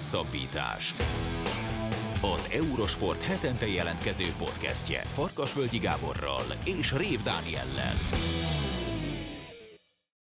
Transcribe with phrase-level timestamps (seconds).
[0.00, 0.94] Hosszabbítás.
[2.22, 7.94] Az Eurosport hetente jelentkező podcastje Farkasvölgyi Gáborral és Rév Dániellel.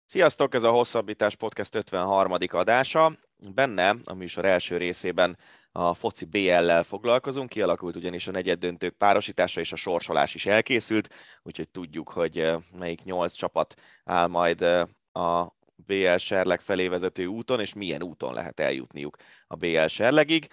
[0.06, 2.33] Sziasztok, ez a Hosszabbítás Podcast 53.
[2.49, 3.19] adása.
[3.54, 5.38] Benne a műsor első részében
[5.72, 11.08] a foci BL-lel foglalkozunk, kialakult ugyanis a negyed döntők párosítása és a sorsolás is elkészült,
[11.42, 13.74] úgyhogy tudjuk, hogy eh, melyik nyolc csapat
[14.04, 14.83] áll majd eh,
[15.13, 20.46] a BL Serleg felé vezető úton, és milyen úton lehet eljutniuk a BL Serlegig.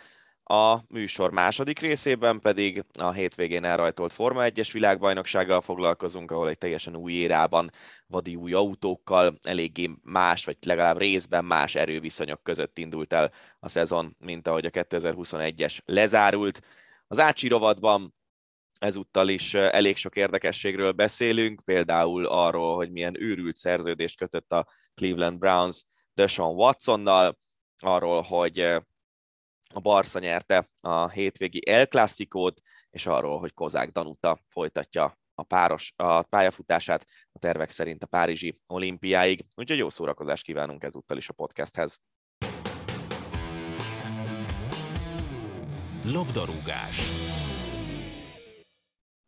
[0.49, 6.95] A műsor második részében pedig a hétvégén elrajtolt Forma 1-es világbajnoksággal foglalkozunk, ahol egy teljesen
[6.95, 7.71] új érában,
[8.05, 14.15] vadi új autókkal, eléggé más, vagy legalább részben más erőviszonyok között indult el a szezon,
[14.19, 16.61] mint ahogy a 2021-es lezárult.
[17.07, 18.15] Az Ácsi rovatban
[18.79, 25.37] ezúttal is elég sok érdekességről beszélünk, például arról, hogy milyen őrült szerződést kötött a Cleveland
[25.37, 25.83] Browns
[26.13, 27.37] Deshaun Watsonnal,
[27.81, 28.59] arról, hogy
[29.73, 32.59] a Barca nyerte a hétvégi El Clasicót,
[32.89, 38.59] és arról, hogy Kozák Danuta folytatja a, páros, a pályafutását a tervek szerint a Párizsi
[38.67, 39.45] olimpiáig.
[39.55, 41.99] Úgyhogy jó szórakozást kívánunk ezúttal is a podcasthez.
[46.03, 47.36] Labdarúgás.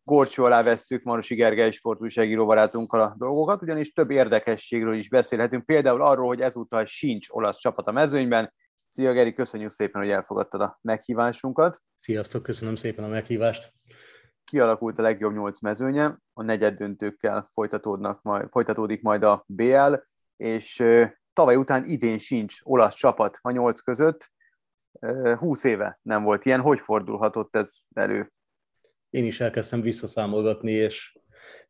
[0.09, 6.01] Gorcsó alá vesszük Marosi Gergely sportújságíró barátunkkal a dolgokat, ugyanis több érdekességről is beszélhetünk, például
[6.01, 8.53] arról, hogy ezúttal sincs olasz csapat a mezőnyben.
[8.89, 11.81] Szia Geri, köszönjük szépen, hogy elfogadtad a meghívásunkat.
[11.97, 13.73] Sziasztok, köszönöm szépen a meghívást.
[14.43, 19.93] Kialakult a legjobb nyolc mezőnye, a negyed döntőkkel folytatódnak majd, folytatódik majd a BL,
[20.37, 20.83] és
[21.33, 24.31] tavaly után idén sincs olasz csapat a nyolc között.
[25.37, 28.31] Húsz éve nem volt ilyen, hogy fordulhatott ez elő?
[29.09, 31.17] Én is elkezdtem visszaszámolgatni, és,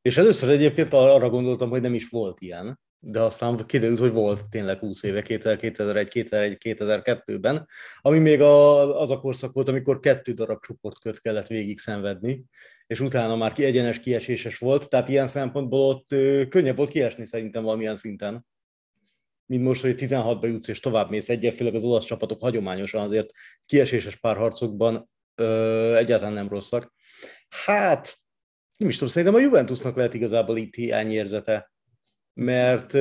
[0.02, 4.50] és először egyébként arra gondoltam, hogy nem is volt ilyen, de aztán kiderült, hogy volt
[4.50, 7.68] tényleg 20 éve, 2001, 2001, 2002-ben,
[8.02, 12.46] ami még a, az a korszak volt, amikor kettő darab csoportkört kellett végig szenvedni,
[12.88, 17.26] és utána már ki egyenes kieséses volt, tehát ilyen szempontból ott ö, könnyebb volt kiesni
[17.26, 18.46] szerintem valamilyen szinten
[19.50, 23.30] mint most, hogy 16-ba jutsz és tovább mész egyet, főleg az olasz csapatok hagyományosan azért
[23.66, 26.94] kieséses párharcokban ö, egyáltalán nem rosszak.
[27.50, 28.18] Hát,
[28.78, 31.72] nem is tudom, szerintem a Juventusnak lehet igazából itt hiányérzete,
[32.34, 32.94] mert,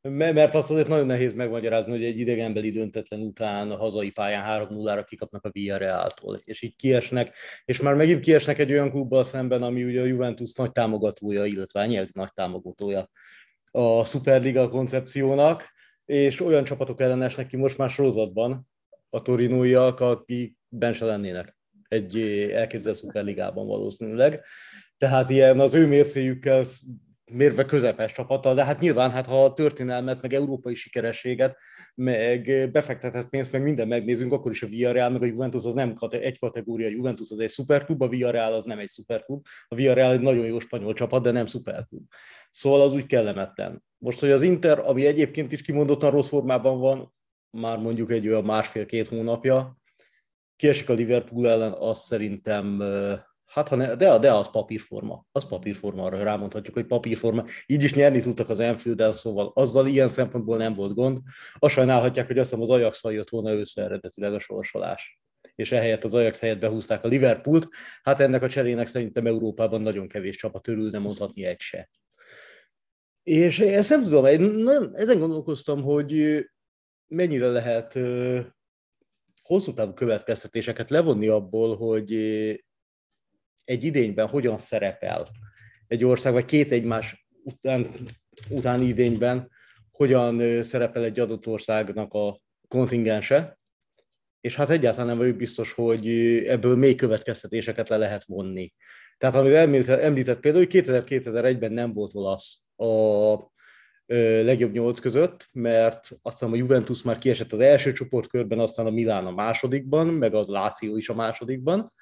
[0.00, 5.04] mert azt azért nagyon nehéz megmagyarázni, hogy egy idegenbeli döntetlen után a hazai pályán 3-0-ra
[5.06, 9.84] kikapnak a Villarreal-tól, és így kiesnek, és már megint kiesnek egy olyan klubbal szemben, ami
[9.84, 13.10] ugye a Juventus nagy támogatója, illetve a nyelv nagy támogatója
[13.70, 15.74] a Superliga koncepciónak,
[16.04, 18.68] és olyan csapatok ellenesnek ki most már sorozatban,
[19.10, 21.55] a torinóiak, akik ben se lennének
[21.88, 22.20] egy
[22.52, 24.44] elképzelt szuperligában valószínűleg.
[24.96, 26.64] Tehát ilyen az ő mércéjükkel
[27.32, 31.56] mérve közepes csapata, de hát nyilván, hát ha a történelmet, meg európai sikerességet,
[31.94, 35.96] meg befektetett pénzt, meg minden megnézünk, akkor is a Villarreal, meg a Juventus az nem
[36.10, 40.12] egy kategória, a Juventus az egy szuperklub, a Villarreal az nem egy szuperklub, a Villarreal
[40.12, 42.04] egy nagyon jó spanyol csapat, de nem szuperklub.
[42.50, 43.82] Szóval az úgy kellemetlen.
[43.98, 47.14] Most, hogy az Inter, ami egyébként is kimondottan rossz formában van,
[47.50, 49.76] már mondjuk egy olyan másfél-két hónapja,
[50.56, 52.82] kiesik a Liverpool ellen, az szerintem,
[53.44, 57.44] hát ha ne, de, de az papírforma, az papírforma, arra rámondhatjuk, hogy papírforma.
[57.66, 61.18] Így is nyerni tudtak az enfield szóval azzal ilyen szempontból nem volt gond.
[61.58, 65.20] Azt sajnálhatják, hogy azt hiszem az ajax jött volna össze eredetileg a sorsolás
[65.56, 67.68] és ehelyett az Ajax helyett behúzták a Liverpoolt.
[68.02, 71.90] Hát ennek a cserének szerintem Európában nagyon kevés csapat örül, nem mondhatni egy se.
[73.22, 76.44] És ezt nem tudom, én ezen gondolkoztam, hogy
[77.06, 77.98] mennyire lehet
[79.46, 82.12] hosszú távú következtetéseket levonni abból, hogy
[83.64, 85.28] egy idényben hogyan szerepel
[85.86, 87.86] egy ország, vagy két egymás után,
[88.48, 89.50] utáni idényben
[89.90, 93.56] hogyan szerepel egy adott országnak a kontingense,
[94.40, 96.08] és hát egyáltalán nem vagyok biztos, hogy
[96.46, 98.72] ebből még következtetéseket le lehet vonni.
[99.18, 103.54] Tehát amit említett, említett például, hogy 2000-2001-ben nem volt olasz a
[104.06, 108.90] legjobb nyolc között, mert azt hiszem a Juventus már kiesett az első csoportkörben, aztán a
[108.90, 111.92] Milán a másodikban, meg az Láció is a másodikban,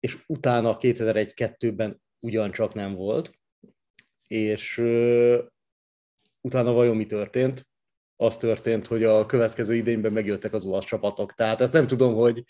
[0.00, 3.32] és utána 2001-2-ben ugyancsak nem volt,
[4.26, 4.78] és
[6.40, 7.66] utána vajon mi történt?
[8.16, 11.34] Az történt, hogy a következő idényben megjöttek az olasz csapatok.
[11.34, 12.44] Tehát ezt nem tudom, hogy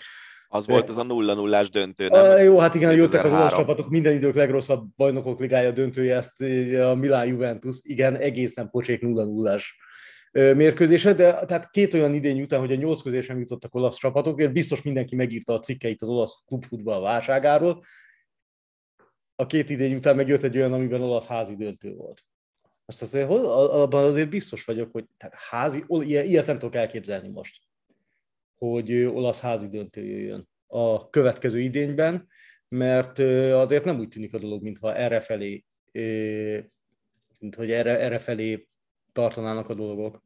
[0.48, 2.24] az volt az a nulla nullás döntő, nem?
[2.24, 6.40] A, jó, hát igen, jöttek az olasz csapatok, minden idők legrosszabb bajnokok ligája döntője, ezt
[6.80, 9.76] a Milán Juventus, igen, egészen pocsék nulla nullás
[10.32, 14.52] mérkőzése, de tehát két olyan idény után, hogy a nyolc közé sem jutottak olasz csapatok,
[14.52, 17.84] biztos mindenki megírta a cikkeit az olasz klubfutball válságáról.
[19.34, 22.24] A két idény után megjött egy olyan, amiben olasz házi döntő volt.
[22.84, 27.60] Azt azért, abban azért biztos vagyok, hogy tehát házi, ilyet nem tudok elképzelni most
[28.58, 32.28] hogy olasz házi döntő jöjjön a következő idényben,
[32.68, 33.18] mert
[33.52, 35.64] azért nem úgy tűnik a dolog, mintha errefelé,
[37.38, 38.68] mint hogy erre, errefelé
[39.12, 40.24] tartanának a dolgok.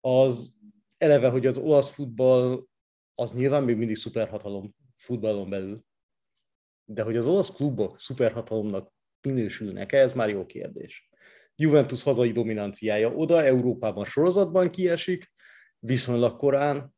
[0.00, 0.54] Az
[0.98, 2.66] eleve, hogy az olasz futball
[3.14, 5.84] az nyilván még mindig szuperhatalom futballon belül,
[6.84, 11.10] de hogy az olasz klubok szuperhatalomnak minősülnek ez már jó kérdés.
[11.54, 15.32] Juventus hazai dominanciája oda, Európában sorozatban kiesik,
[15.78, 16.91] viszonylag korán.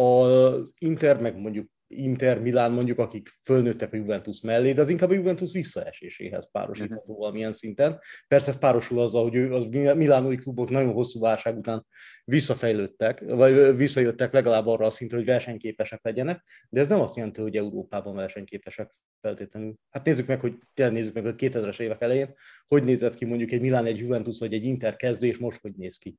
[0.00, 5.10] Az Inter, meg mondjuk Inter, Milán mondjuk, akik fölnőttek a Juventus mellé, de az inkább
[5.10, 7.18] a Juventus visszaeséséhez párosítható uh-huh.
[7.18, 8.00] valamilyen szinten.
[8.28, 9.64] Persze ez párosul azzal, hogy az
[9.94, 11.86] milánói klubok nagyon hosszú válság után
[12.24, 17.40] visszafejlődtek, vagy visszajöttek legalább arra a szintre, hogy versenyképesek legyenek, de ez nem azt jelenti,
[17.40, 19.74] hogy Európában versenyképesek feltétlenül.
[19.90, 22.34] Hát nézzük meg, hogy tényleg nézzük meg a 2000-es évek elején,
[22.66, 25.72] hogy nézett ki mondjuk egy Milán, egy Juventus vagy egy Inter kezdő, és most hogy
[25.76, 26.18] néz ki.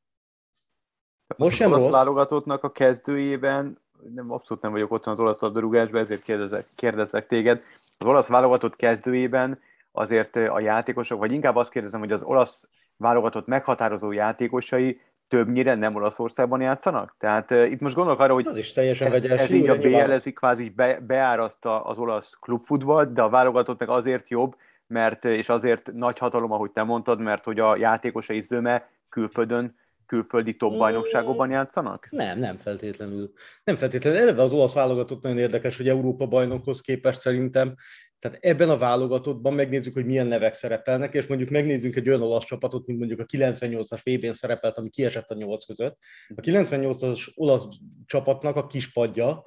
[1.37, 1.89] Most sem rossz.
[1.89, 3.77] válogatottnak a kezdőjében
[4.15, 7.61] nem, abszolút nem vagyok otthon az olasz labdarúgásban, ezért kérdezek, kérdezek téged.
[7.97, 9.59] Az olasz válogatott kezdőjében
[9.91, 12.67] azért a játékosok, vagy inkább azt kérdezem, hogy az olasz
[12.97, 17.15] válogatott meghatározó játékosai többnyire nem Olaszországban játszanak?
[17.19, 19.95] Tehát uh, itt most gondolok arra, hogy az is teljesen ez, ez így a BL,
[20.11, 24.55] ez így kvázi be, beáraszta az olasz klubfutballt, de a válogatott meg azért jobb,
[24.87, 29.75] mert, és azért nagy hatalom, ahogy te mondtad, mert hogy a játékosai zöme külföldön
[30.11, 32.07] külföldi top bajnokságokban játszanak?
[32.09, 33.31] Nem, nem feltétlenül.
[33.63, 34.19] Nem feltétlenül.
[34.19, 37.75] Eleve az olasz válogatott nagyon érdekes, hogy Európa bajnokhoz képest szerintem
[38.19, 42.45] tehát ebben a válogatottban megnézzük, hogy milyen nevek szerepelnek, és mondjuk megnézzünk egy olyan olasz
[42.45, 45.97] csapatot, mint mondjuk a 98-as VB-n szerepelt, ami kiesett a nyolc között.
[46.35, 47.67] A 98-as olasz
[48.05, 49.43] csapatnak a kispadja,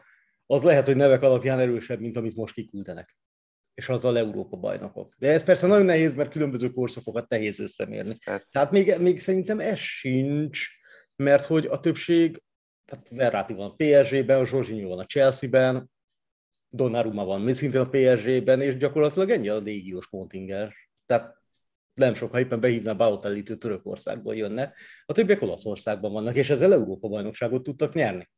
[0.47, 3.17] az lehet, hogy nevek alapján erősebb, mint amit most kiküldenek
[3.75, 5.13] és azzal Európa bajnokok.
[5.19, 8.19] De ez persze nagyon nehéz, mert különböző korszakokat nehéz összemérni.
[8.25, 8.49] Persze.
[8.53, 10.69] Tehát még, még szerintem ez sincs,
[11.17, 12.43] mert hogy a többség,
[12.85, 15.91] tehát Verratti van a PSG-ben, a Zsorzsinyó van a Chelsea-ben,
[16.69, 20.75] Donnarumma van szintén a PSG-ben, és gyakorlatilag ennyi a légiós kontinger.
[21.07, 21.43] Tehát
[21.95, 24.73] nem sok, ha éppen behívná Balotellit, Törökországból jönne.
[25.07, 28.29] A többiek Olaszországban vannak, és ezzel Európa bajnokságot tudtak nyerni.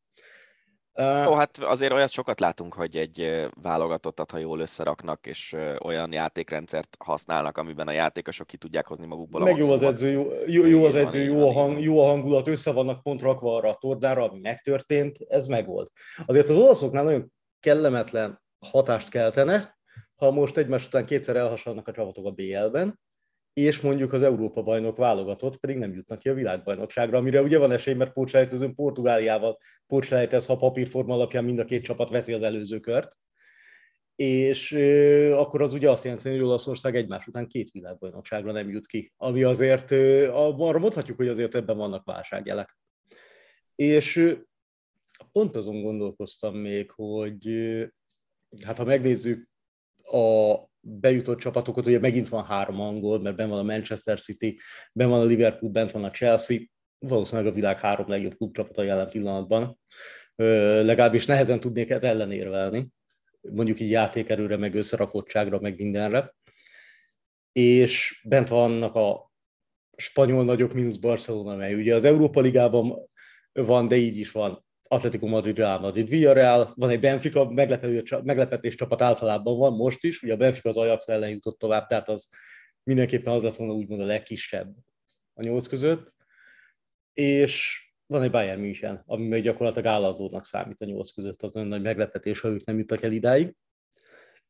[0.98, 6.96] Ó, hát azért olyat sokat látunk, hogy egy válogatottat, ha jól összeraknak, és olyan játékrendszert
[6.98, 10.64] használnak, amiben a játékosok ki tudják hozni magukból a Meg jó az edző, jó, jó,
[10.64, 13.76] jó az edző, jó a, hang, jó a hangulat, össze vannak pont rakva arra a
[13.80, 15.90] tornára, ami megtörtént, ez megvolt.
[16.26, 19.78] Azért az olaszoknál nagyon kellemetlen hatást keltene,
[20.16, 23.00] ha most egymás után kétszer elhasalnak a csapatok a BL-ben,
[23.56, 27.72] és mondjuk az Európa bajnok válogatott pedig nem jutnak ki a világbajnokságra, amire ugye van
[27.72, 32.80] esély, mert pótselejtezőn Portugáliával pótselejtez, ha papírforma alapján mind a két csapat veszi az előző
[32.80, 33.16] kört,
[34.16, 38.86] és euh, akkor az ugye azt jelenti, hogy Olaszország egymás után két világbajnokságra nem jut
[38.86, 42.78] ki, ami azért, euh, arra mondhatjuk, hogy azért ebben vannak válságjelek.
[43.74, 44.38] És euh,
[45.32, 47.48] pont azon gondolkoztam még, hogy
[48.64, 49.48] hát ha megnézzük
[50.02, 50.54] a
[50.88, 54.58] bejutott csapatokat, ugye megint van három angol, mert ben van a Manchester City,
[54.92, 56.58] ben van a Liverpool, bent van a Chelsea,
[56.98, 59.78] valószínűleg a világ három legjobb klubcsapata jelen pillanatban.
[60.36, 62.88] Ö, legalábbis nehezen tudnék ez ellenérvelni,
[63.40, 66.34] mondjuk így játékerőre, meg összerakottságra, meg mindenre.
[67.52, 69.32] És bent vannak a
[69.96, 73.08] spanyol nagyok mínusz Barcelona, mely ugye az Európa Ligában
[73.52, 77.50] van, de így is van Atletico Madrid, Real Madrid, Villarreal, van egy Benfica,
[78.22, 82.08] meglepetés csapat általában van most is, ugye a Benfica az Ajax ellen jutott tovább, tehát
[82.08, 82.28] az
[82.82, 84.74] mindenképpen az lett volna úgymond a legkisebb
[85.34, 86.14] a nyolc között,
[87.12, 91.68] és van egy Bayern München, ami még gyakorlatilag állandónak számít a nyolc között, az olyan
[91.68, 93.54] nagy meglepetés, ha ők nem jutnak el idáig.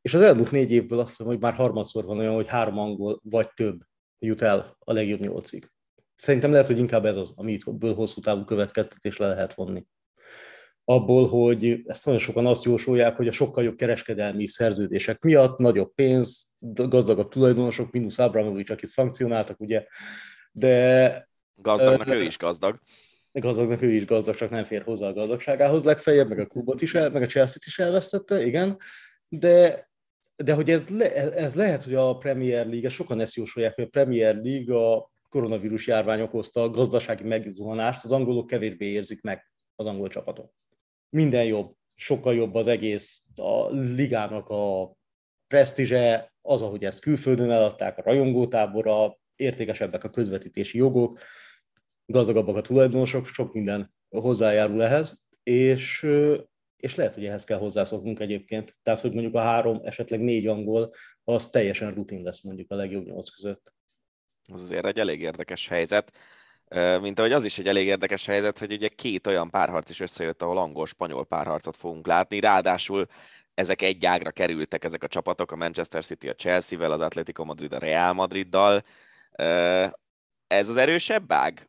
[0.00, 3.21] És az elmúlt négy évből azt hiszem, hogy már harmadszor van olyan, hogy három angol
[3.23, 3.81] vagy több
[4.19, 5.71] jut el a legjobb nyolcig.
[6.14, 9.87] Szerintem lehet, hogy inkább ez az, amiből hosszú távú következtetés le lehet vonni
[10.88, 15.95] abból, hogy ezt nagyon sokan azt jósolják, hogy a sokkal jobb kereskedelmi szerződések miatt nagyobb
[15.95, 19.87] pénz, gazdagabb tulajdonosok, mínusz Abramovics, akit szankcionáltak, ugye,
[20.52, 21.28] de...
[21.55, 22.78] Gazdagnak ő is gazdag.
[23.33, 26.95] Gazdagnak ő is gazdag, csak nem fér hozzá a gazdagságához legfeljebb, meg a klubot is,
[26.95, 28.78] el, meg a Chelsea-t is elvesztette, igen,
[29.28, 29.88] de,
[30.37, 33.88] de hogy ez, le, ez lehet, hogy a Premier League, sokan ezt jósolják, hogy a
[33.90, 39.87] Premier League a koronavírus járvány okozta a gazdasági megzuhanást, az angolok kevésbé érzik meg az
[39.87, 40.55] angol csapatok
[41.10, 44.94] minden jobb, sokkal jobb az egész, a ligának a
[45.46, 51.18] presztízse, az, ahogy ezt külföldön eladták, a rajongótábora, értékesebbek a közvetítési jogok,
[52.06, 56.06] gazdagabbak a tulajdonosok, sok minden hozzájárul ehhez, és,
[56.76, 58.76] és lehet, hogy ehhez kell hozzászoknunk egyébként.
[58.82, 60.94] Tehát, hogy mondjuk a három, esetleg négy angol,
[61.25, 63.72] az teljesen rutin lesz mondjuk a legjobb nyolc között.
[64.52, 66.12] Az azért egy elég érdekes helyzet.
[67.00, 70.42] Mint ahogy az is egy elég érdekes helyzet, hogy ugye két olyan párharc is összejött,
[70.42, 73.06] ahol angol-spanyol párharcot fogunk látni, ráadásul
[73.54, 77.73] ezek egy ágra kerültek ezek a csapatok, a Manchester City a Chelsea-vel, az Atletico Madrid
[77.73, 78.85] a Real Madriddal.
[80.46, 81.66] Ez az erősebb ág?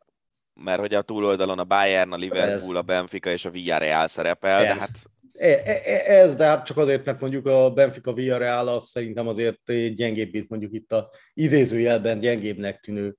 [0.54, 4.74] Mert hogy a túloldalon a Bayern, a Liverpool, a Benfica és a Villarreal szerepel, ez.
[4.74, 4.90] de hát
[5.32, 9.28] e, e, e, ez, de hát csak azért, mert mondjuk a Benfica Villarreal az szerintem
[9.28, 13.16] azért gyengébb, mint mondjuk itt a idézőjelben gyengébbnek tűnő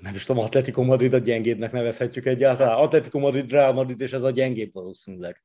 [0.00, 2.76] nem is tudom, Atletico Madrid a gyengébbnek nevezhetjük egyáltalán.
[2.76, 5.42] Atletico Madrid, Real Madrid, és ez a gyengébb valószínűleg.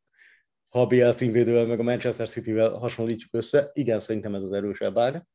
[0.69, 4.97] Ha a BL színvédővel meg a Manchester City-vel hasonlítjuk össze, igen, szerintem ez az erősebb
[4.97, 5.25] ág.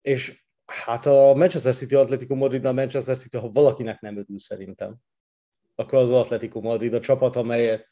[0.00, 4.96] És hát a Manchester City, Atletico Madrid, a Manchester City, ha valakinek nem örül szerintem,
[5.74, 7.86] akkor az Atletico Madrid a csapat, amely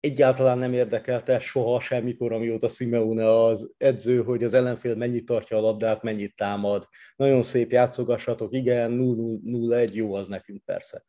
[0.00, 5.60] egyáltalán nem érdekelte soha semmikor, amióta Simeone az edző, hogy az ellenfél mennyit tartja a
[5.60, 6.88] labdát, mennyit támad.
[7.16, 11.04] Nagyon szép játszogassatok, igen, 0-1, jó az nekünk persze.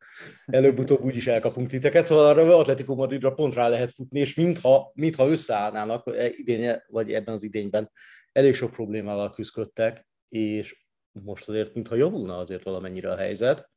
[0.46, 5.28] Előbb-utóbb úgyis elkapunk titeket, szóval arra Atletico Madridra pont rá lehet futni, és mintha, mintha
[5.28, 7.90] összeállnának e, idén, vagy ebben az idényben
[8.32, 13.70] elég sok problémával küzdöttek, és most azért, mintha javulna azért valamennyire a helyzet,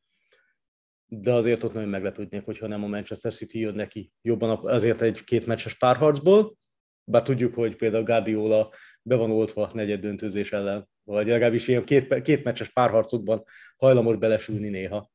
[1.22, 5.24] de azért ott nagyon meglepődnék, hogyha nem a Manchester City jön neki jobban azért egy
[5.24, 6.56] két meccses párharcból,
[7.04, 12.22] bár tudjuk, hogy például Guardiola be van oltva negyed döntőzés ellen, vagy legalábbis ilyen két,
[12.22, 13.44] két meccses párharcokban
[13.78, 15.12] hajlamos belesülni néha.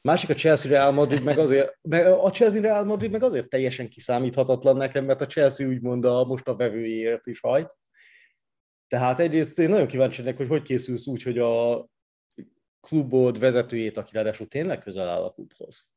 [0.00, 3.88] Másik a Chelsea Real Madrid meg azért, meg a Chelsea Real Madrid meg azért teljesen
[3.88, 7.74] kiszámíthatatlan nekem, mert a Chelsea úgymond a most a vevőjéért is hajt.
[8.88, 11.86] Tehát egyrészt én nagyon kíváncsi lennék, hogy hogy készülsz úgy, hogy a
[12.86, 15.88] klubod vezetőjét, aki ráadásul tényleg közel áll a klubhoz,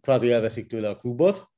[0.00, 1.48] kvázi elveszik tőle a klubot,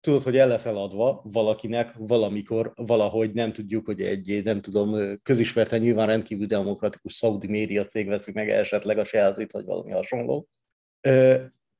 [0.00, 5.80] tudod, hogy el lesz eladva valakinek valamikor, valahogy nem tudjuk, hogy egy, nem tudom, közismerten
[5.80, 10.48] nyilván rendkívül demokratikus szaudi média cég veszik meg esetleg a chelsea vagy valami hasonló.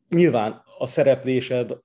[0.08, 1.78] Nyilván a szereplésed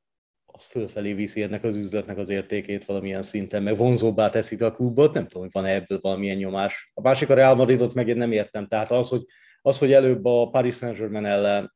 [0.61, 5.13] az fölfelé viszi ennek az üzletnek az értékét valamilyen szinten, meg vonzóbbá teszik a klubot,
[5.13, 6.91] nem tudom, hogy van ebből valamilyen nyomás.
[6.93, 9.25] A másik a Real Madridot meg én nem értem, tehát az, hogy,
[9.61, 11.73] az, hogy előbb a Paris Saint-Germain ellen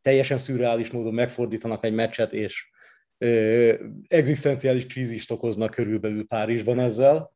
[0.00, 2.70] teljesen szürreális módon megfordítanak egy meccset, és
[3.18, 3.74] ö,
[4.08, 7.34] egzisztenciális krízist okoznak körülbelül Párizsban ezzel.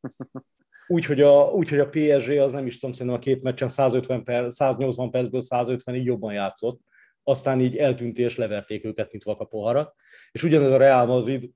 [0.87, 4.23] Úgyhogy a, úgy, hogy a PSG az nem is tudom, szerintem a két meccsen 150
[4.23, 6.79] per, 180 percből 150-ig jobban játszott,
[7.27, 9.95] aztán így eltűnt és leverték őket, mint vakapohara.
[10.31, 11.51] És ugyanez a Real Madrid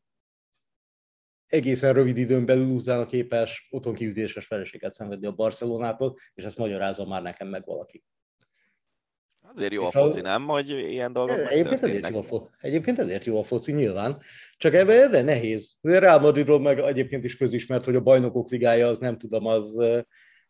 [1.47, 7.05] egészen rövid időn belül utána képes otthon kiütéses feleséget szenvedni a Barcelonától, és ezt magyarázza
[7.05, 8.03] már nekem meg valaki.
[9.53, 10.43] Azért jó a foci, nem?
[10.43, 14.21] Hogy ilyen dolgok egyébként ezért, jó a foci, egyébként ezért jó a foci, nyilván.
[14.57, 15.77] Csak ebben ebben nehéz.
[15.81, 19.81] Real Madridról meg egyébként is közismert, hogy a bajnokok ligája az nem tudom, az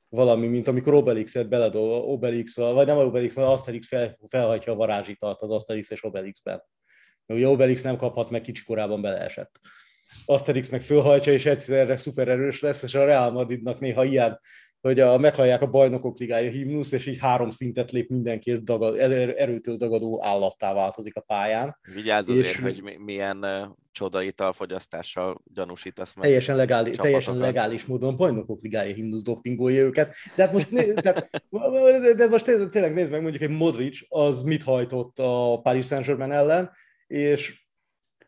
[0.09, 5.41] valami, mint amikor Obelix-et beledol, Obelix, vagy nem Obelix, hanem Asterix fel, felhajtja a varázsitalt
[5.41, 6.63] az Asterix és Obelixben.
[7.25, 9.59] Ugye Obelix nem kaphat meg, kicsi korában beleesett.
[10.25, 14.39] Asterix meg fölhajtja, és egyszerre szuper erős lesz, és a Real Madridnak néha ilyen,
[14.81, 19.77] hogy a, meghallják a bajnokok ligája himnusz, és így három szintet lép mindenki, dagad, erőtől
[19.77, 21.77] dagadó állattá változik a pályán.
[21.93, 23.45] Vigyázz azért, és, hogy milyen
[23.91, 26.23] csodaital fogyasztással gyanúsítasz meg.
[26.23, 30.15] Teljesen legális, teljesen legális módon bajnokok ligája himnusz dopingolja őket.
[30.35, 34.63] De hát most, né, de, de most tényleg nézd meg, mondjuk egy Modric, az mit
[34.63, 36.71] hajtott a Paris Saint-Germain ellen,
[37.07, 37.67] és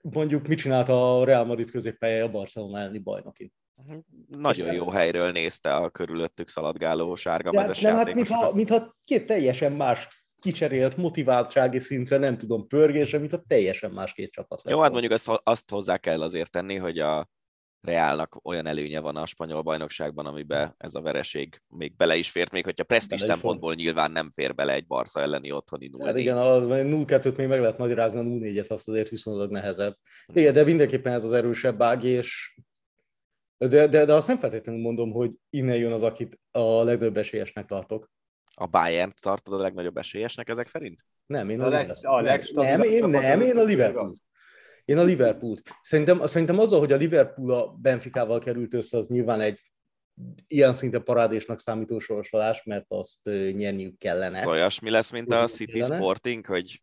[0.02, 3.54] mondjuk mit csinált a Real Madrid középpelye a Barcelona elleni bajnokin.
[3.86, 3.98] Mhm.
[4.28, 4.74] Nagyon Isten.
[4.76, 10.08] jó helyről nézte a körülöttük szaladgáló sárga mezes Nem, hát mintha, mintha két teljesen más
[10.40, 14.62] kicserélt motiváltsági szintre, nem tudom, pörgésre, mint a teljesen más két csapat.
[14.70, 17.30] Jó, hát mondjuk azt, azt hozzá kell azért tenni, hogy a
[17.82, 22.52] Reálnak olyan előnye van a spanyol bajnokságban, amiben ez a vereség még bele is fért,
[22.52, 26.38] még hogyha presztis szempontból nyilván nem fér bele egy Barca elleni otthoni 0 Hát igen,
[26.38, 29.98] a 0-2-t még meg lehet magyarázni, a 0-4-et azt azért viszonylag nehezebb.
[30.34, 32.56] Igen, de mindenképpen ez az erősebb ág, és
[33.68, 37.66] de, de, de azt nem feltétlenül mondom, hogy innen jön az, akit a legnagyobb esélyesnek
[37.66, 38.12] tartok.
[38.54, 41.06] A Bayern tartod a legnagyobb esélyesnek ezek szerint?
[41.26, 41.90] Nem, én a, a, leg,
[42.54, 44.16] a nem, én, nem, én a Liverpool.
[44.86, 45.58] Én a Liverpool.
[45.82, 49.60] Szerintem, szerintem azzal, hogy a Liverpool a Benficával került össze, az nyilván egy
[50.48, 54.48] ilyen szinte parádésnak számító sorsolás, mert azt nyerniük kellene.
[54.48, 55.96] Olyasmi lesz, mint a City kellene.
[55.96, 56.82] Sporting, hogy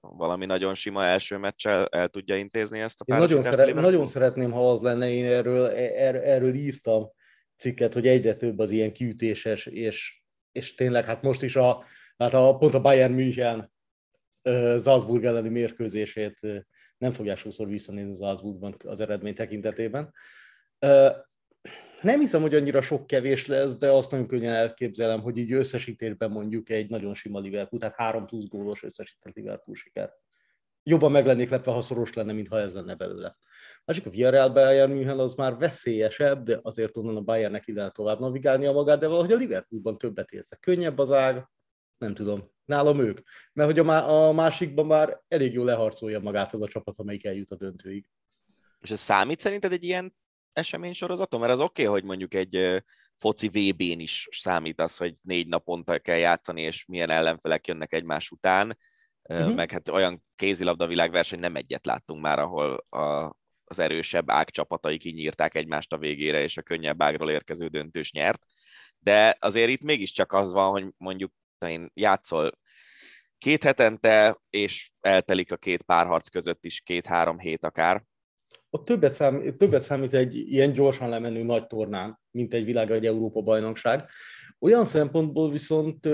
[0.00, 4.50] valami nagyon sima első meccsel el tudja intézni ezt a Én nagyon, szeret, nagyon szeretném,
[4.50, 7.10] ha az lenne, én erről, er, erről írtam
[7.56, 10.22] cikket, hogy egyre több az ilyen kiütéses, és,
[10.52, 11.84] és tényleg hát most is a,
[12.16, 13.72] hát a pont a Bayern München
[14.78, 16.40] Salzburg elleni mérkőzését
[16.98, 20.12] nem fogják sokszor visszanézni Salzburgban az eredmény tekintetében.
[22.00, 26.30] Nem hiszem, hogy annyira sok kevés lesz, de azt nagyon könnyen elképzelem, hogy így összesítésben
[26.30, 30.12] mondjuk egy nagyon sima Liverpool, tehát három plusz gólos összesített Liverpool siker.
[30.82, 33.36] Jobban meg lennék lepve, ha szoros lenne, mint ha ez lenne belőle.
[33.84, 37.94] Másik a Villarreal Bayern München az már veszélyesebb, de azért onnan a Bayernnek ide lehet
[37.94, 40.60] tovább navigálnia magát, de valahogy a Liverpoolban többet érzek.
[40.60, 41.48] Könnyebb az ág,
[41.98, 43.20] nem tudom, nálam ők.
[43.52, 47.24] Mert hogy a, má- a másikban már elég jól leharcolja magát az a csapat, amelyik
[47.24, 48.08] eljut a döntőig.
[48.80, 50.14] És ez számít szerinted egy ilyen
[50.58, 51.40] esemény sorozaton?
[51.40, 52.82] Mert az oké, okay, hogy mondjuk egy
[53.16, 58.30] foci VB-n is számít az, hogy négy naponta kell játszani, és milyen ellenfelek jönnek egymás
[58.30, 58.78] után,
[59.22, 59.54] uh-huh.
[59.54, 64.96] meg hát olyan kézilabda világverseny nem egyet láttunk már, ahol a, az erősebb ág csapatai
[64.96, 68.46] kinyírták egymást a végére, és a könnyebb ágról érkező döntős nyert.
[68.98, 71.32] De azért itt mégiscsak az van, hogy mondjuk
[71.66, 72.50] én játszol
[73.38, 78.04] két hetente, és eltelik a két párharc között is két-három hét akár.
[78.70, 83.06] Ott többet, szám, többet számít egy ilyen gyorsan lemenő nagy tornán, mint egy világ vagy
[83.06, 84.08] Európa bajnokság.
[84.58, 86.08] Olyan szempontból viszont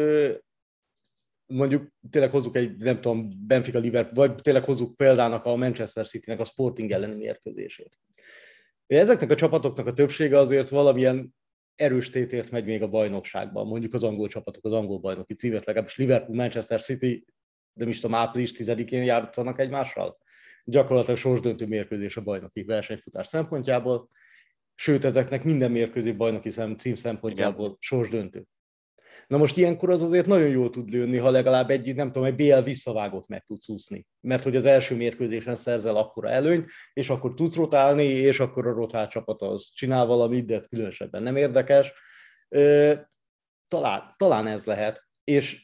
[1.47, 6.41] mondjuk tényleg hozzuk egy, nem tudom, Benfica Liverpool, vagy tényleg hozzuk példának a Manchester City-nek
[6.41, 7.99] a Sporting elleni mérkőzését.
[8.87, 11.35] Ezeknek a csapatoknak a többsége azért valamilyen
[11.75, 15.97] erős tétért megy még a bajnokságban, mondjuk az angol csapatok, az angol bajnoki címet, legalábbis
[15.97, 17.25] Liverpool, Manchester City,
[17.73, 20.19] de is tudom, április 10-én játszanak egymással.
[20.64, 24.09] Gyakorlatilag sorsdöntő mérkőzés a bajnoki versenyfutás szempontjából,
[24.75, 27.76] sőt, ezeknek minden mérkőzés bajnoki szem, cím szempontjából Igen.
[27.80, 28.44] sorsdöntő.
[29.26, 32.35] Na most ilyenkor az azért nagyon jól tud lőni, ha legalább egy, nem tudom, egy
[32.35, 34.06] BL visszavágót meg tudsz úszni.
[34.21, 38.73] Mert hogy az első mérkőzésen szerzel akkora előnyt, és akkor tudsz rotálni, és akkor a
[38.73, 41.92] rotált csapat az csinál valamit, de különösebben nem érdekes.
[43.68, 45.04] Talán, talán ez lehet.
[45.25, 45.63] És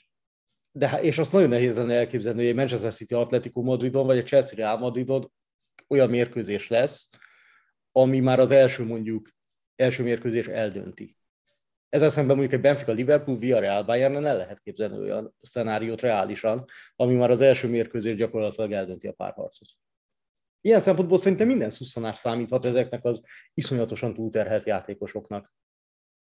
[0.73, 4.27] de, és azt nagyon nehéz lenne elképzelni, hogy egy Manchester City Atletico Madridon, vagy egy
[4.27, 5.33] Chelsea Real Madridon
[5.89, 7.09] olyan mérkőzés lesz,
[7.93, 9.29] ami már az első mondjuk
[9.77, 11.17] első mérkőzés eldönti.
[11.89, 16.65] Ezzel szemben mondjuk egy Benfica Liverpool via Real Bayern el lehet képzelni olyan szenáriót reálisan,
[16.97, 19.69] ami már az első mérkőzés gyakorlatilag eldönti a párharcot.
[20.61, 25.55] Ilyen szempontból szerintem minden szusszanás számíthat ezeknek az iszonyatosan túlterhelt játékosoknak.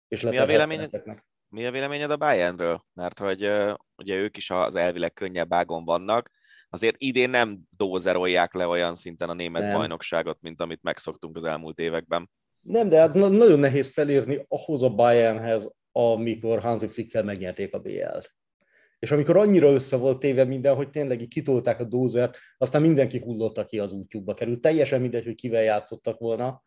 [0.07, 1.03] És mi a, véleményed,
[1.53, 2.85] mi a véleményed a Bayernről?
[2.93, 3.49] Mert hogy
[3.97, 6.31] ugye ők is az elvileg könnyebb ágon vannak,
[6.69, 9.73] azért idén nem dózerolják le olyan szinten a német nem.
[9.73, 12.29] bajnokságot, mint amit megszoktunk az elmúlt években.
[12.61, 18.35] Nem, de hát nagyon nehéz felírni ahhoz a Bayernhez, amikor Hansi Flickkel megnyerték a BL-t.
[18.99, 23.19] És amikor annyira össze volt téve minden, hogy tényleg így kitolták a dózert, aztán mindenki
[23.19, 24.61] hullotta ki az útjukba került.
[24.61, 26.61] Teljesen mindegy, hogy kivel játszottak volna,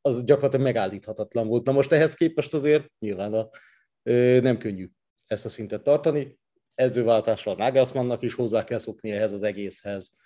[0.00, 1.64] az gyakorlatilag megállíthatatlan volt.
[1.64, 3.48] Na most ehhez képest azért nyilván a,
[4.40, 4.90] nem könnyű
[5.26, 6.38] ezt a szintet tartani.
[6.74, 10.16] Edzőváltásra a Nagelsmannnak is hozzá kell szokni ehhez az egészhez.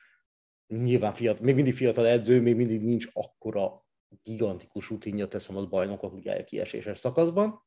[0.67, 3.85] Nyilván fiatal, még mindig fiatal edző, még mindig nincs akkora
[4.23, 7.63] gigantikus rutinja teszem az bajnokok ligája kieséses szakaszban,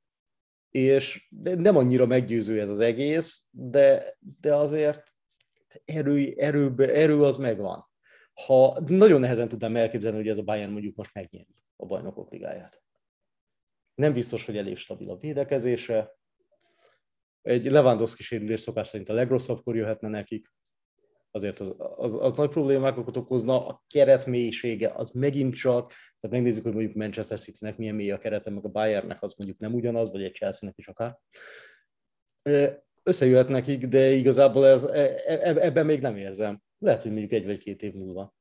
[0.69, 5.12] és nem annyira meggyőző ez az egész, de, de azért
[5.86, 7.86] erő, erő, erő az megvan.
[8.45, 12.82] Ha nagyon nehezen tudnám elképzelni, hogy ez a Bayern mondjuk most megnyeri a bajnokok ligáját.
[13.95, 16.17] Nem biztos, hogy elég stabil a védekezése.
[17.41, 20.53] Egy Lewandowski sérülés szokás szerint a legrosszabbkor jöhetne nekik
[21.36, 25.88] azért az, az, az nagy problémákat okozna, a keret mélysége az megint csak,
[26.19, 29.60] tehát megnézzük, hogy mondjuk Manchester City-nek milyen mély a kerete, meg a Bayernnek az mondjuk
[29.60, 31.19] nem ugyanaz, vagy egy Chelsea-nek is akár.
[33.03, 36.62] Összejöhet nekik, de igazából ez, e, e, ebben még nem érzem.
[36.77, 38.34] Lehet, hogy mondjuk egy vagy két év múlva.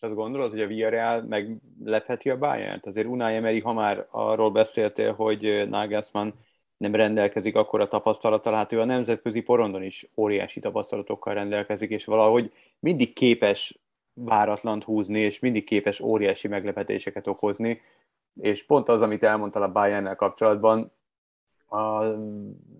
[0.00, 2.86] És azt gondolod, hogy a Villarreal meglepheti a Bayern-t?
[2.86, 6.32] Azért Unai Emery, ha már arról beszéltél, hogy Nagelsmann
[6.76, 12.04] nem rendelkezik akkor a tapasztalattal, hát ő a nemzetközi porondon is óriási tapasztalatokkal rendelkezik, és
[12.04, 13.78] valahogy mindig képes
[14.14, 17.80] váratlant húzni, és mindig képes óriási meglepetéseket okozni,
[18.40, 20.92] és pont az, amit elmondtál a bayern kapcsolatban,
[21.66, 22.04] a,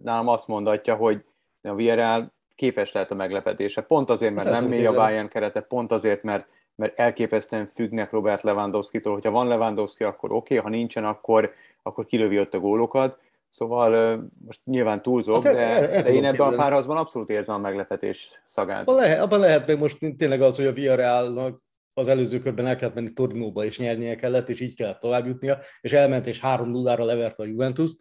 [0.02, 1.24] nálam azt mondatja, hogy
[1.62, 3.82] a Villarreal képes lehet a meglepetése.
[3.82, 6.48] Pont azért, mert nem mély a Bayern kerete, pont azért, mert,
[6.80, 9.12] mert elképesztően függnek Robert Lewandowski-tól.
[9.12, 13.18] Hogyha van Lewandowski, akkor oké, okay, ha nincsen, akkor, akkor kilövi ott a gólokat
[13.50, 17.54] Szóval most nyilván túlzok, Azt de, el, el, de én ebben a párharcban abszolút érzem
[17.54, 18.80] a meglepetés szagát.
[18.80, 21.62] Abban lehet, abban lehet meg most tényleg az, hogy a Villarrealnak
[21.94, 25.58] az előző körben el kellett menni Torinóba, és nyernie kellett, és így kellett tovább jutnia,
[25.80, 28.00] és elment, és 3-0-ra leverte a Juventus-t.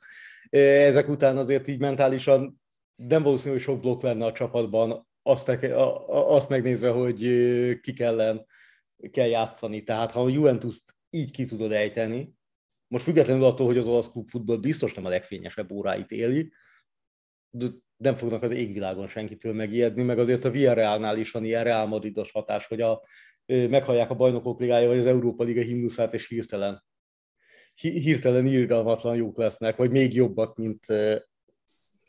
[0.50, 2.62] Ezek után azért így mentálisan
[2.96, 5.52] nem valószínű, hogy sok blokk lenne a csapatban, azt,
[6.08, 7.18] azt megnézve, hogy
[7.82, 8.46] ki kellen
[9.12, 9.83] kell játszani.
[9.83, 12.33] Tehát ha a Juventus-t így ki tudod ejteni,
[12.88, 16.51] most függetlenül attól, hogy az olasz klubfutball biztos nem a legfényesebb óráit éli,
[17.49, 17.65] de
[17.97, 22.31] nem fognak az égvilágon senkitől megijedni, meg azért a Villarrealnál is van ilyen Real Madridos
[22.31, 23.03] hatás, hogy a,
[23.45, 26.83] meghallják a bajnokok ligája, vagy az Európa Liga himnuszát, és hirtelen,
[27.75, 30.85] hirtelen irgalmatlan jók lesznek, vagy még jobbak, mint,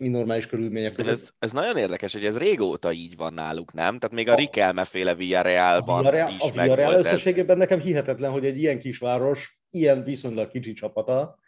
[0.09, 1.13] normális körülmények között.
[1.13, 3.99] Ez, ez nagyon érdekes, hogy ez régóta így van náluk, nem?
[3.99, 7.69] Tehát még a, a Rikelme féle Villarrealban a Villarreal, is A Villarreal összességében ez.
[7.69, 11.39] nekem hihetetlen, hogy egy ilyen kisváros, ilyen viszonylag kicsi csapata,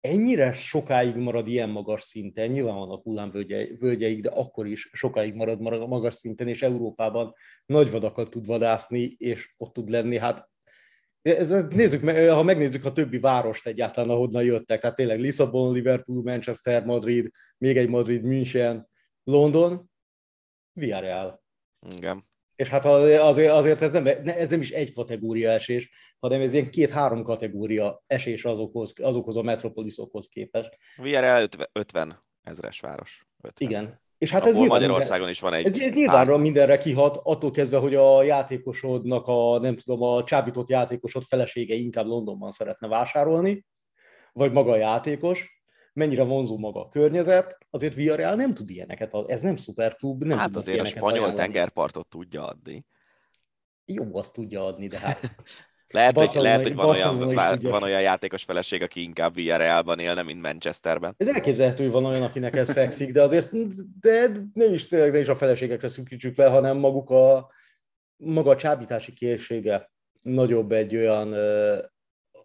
[0.00, 6.14] ennyire sokáig marad ilyen magas szinten, nyilván vannak hullámvölgyeik, de akkor is sokáig marad magas
[6.14, 7.34] szinten, és Európában
[7.66, 10.50] nagy vadakat tud vadászni, és ott tud lenni, hát
[11.68, 17.30] Nézzük, ha megnézzük a többi várost egyáltalán, ahonnan jöttek, tehát tényleg Lisszabon, Liverpool, Manchester, Madrid,
[17.58, 18.88] még egy Madrid, München,
[19.24, 19.90] London,
[20.72, 21.42] Villarreal.
[21.96, 22.30] Igen.
[22.56, 26.70] És hát azért, azért ez, nem, ez nem is egy kategória esés, hanem ez ilyen
[26.70, 30.78] két-három kategória esés azokhoz, azokhoz a metropoliszokhoz képest.
[30.96, 33.26] Villarreal 50 ezres város.
[33.40, 33.68] 50.
[33.68, 34.00] Igen.
[34.22, 35.66] És hát ez Magyarországon minden, is van egy...
[35.66, 41.22] Ez, ez mindenre kihat, attól kezdve, hogy a játékosodnak a, nem tudom, a csábított játékosod
[41.22, 43.66] felesége inkább Londonban szeretne vásárolni,
[44.32, 49.40] vagy maga a játékos, mennyire vonzó maga a környezet, azért Villarreal nem tud ilyeneket, ez
[49.40, 51.36] nem szuperklub, nem Hát azért a spanyol ajánlani.
[51.36, 52.86] tengerpartot tudja adni.
[53.84, 55.20] Jó, azt tudja adni, de hát
[55.92, 57.18] Lehet, hogy, lehet, hogy van, olyan,
[57.62, 61.14] van olyan játékos feleség, aki inkább Villarrealban élne, mint Manchesterben.
[61.16, 63.50] Ez elképzelhető, hogy van olyan, akinek ez fekszik, de azért
[64.00, 67.50] de nem is, tényleg, nem is a feleségekre szűkítsük le, hanem maguk a,
[68.16, 71.34] maga a csábítási készsége nagyobb egy olyan,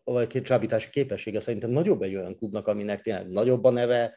[0.03, 4.13] vagy két csábítási képessége szerintem nagyobb egy olyan klubnak, aminek tényleg nagyobb a neve,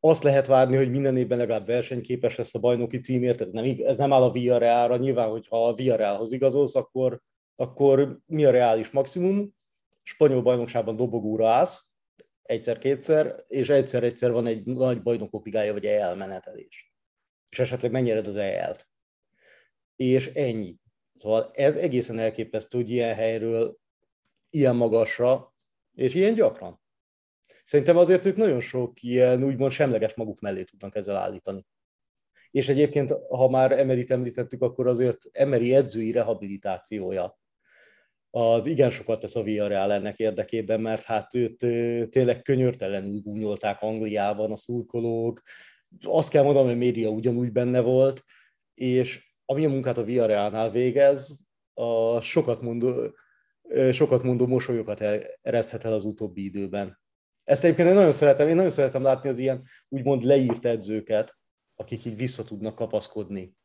[0.00, 3.96] azt lehet várni, hogy minden évben legalább versenyképes lesz a bajnoki címért, ez nem, ez
[3.96, 7.20] nem áll a Villarrealra, nyilván, hogyha a Villarrealhoz igazolsz, akkor
[7.56, 9.54] akkor mi a reális maximum?
[10.02, 11.86] Spanyol bajnokságban dobogóra állsz,
[12.42, 16.94] egyszer-kétszer, és egyszer-egyszer van egy nagy bajnokok ligája, vagy elmenetelés.
[17.50, 18.88] És esetleg megnyered az EL-t.
[19.96, 20.76] És ennyi.
[21.14, 23.78] Szóval ez egészen elképesztő, hogy ilyen helyről,
[24.50, 25.54] ilyen magasra,
[25.94, 26.80] és ilyen gyakran.
[27.64, 31.66] Szerintem azért ők nagyon sok ilyen úgymond semleges maguk mellé tudnak ezzel állítani.
[32.50, 37.38] És egyébként, ha már Emerit említettük, akkor azért Emeri edzői rehabilitációja
[38.36, 41.56] az igen sokat tesz a Villarreal ennek érdekében, mert hát őt
[42.10, 45.42] tényleg könyörtelenül gúnyolták Angliában a szurkolók.
[46.04, 48.24] Azt kell mondanom, hogy a média ugyanúgy benne volt,
[48.74, 52.94] és ami a munkát a Villarrealnál végez, a sokat mondó,
[53.92, 55.00] sokat mondó mosolyokat
[55.42, 57.00] ereszthet el az utóbbi időben.
[57.44, 61.36] Ezt egyébként én nagyon szeretem, én nagyon szeretem látni az ilyen úgymond leírt edzőket,
[61.74, 63.56] akik így vissza tudnak kapaszkodni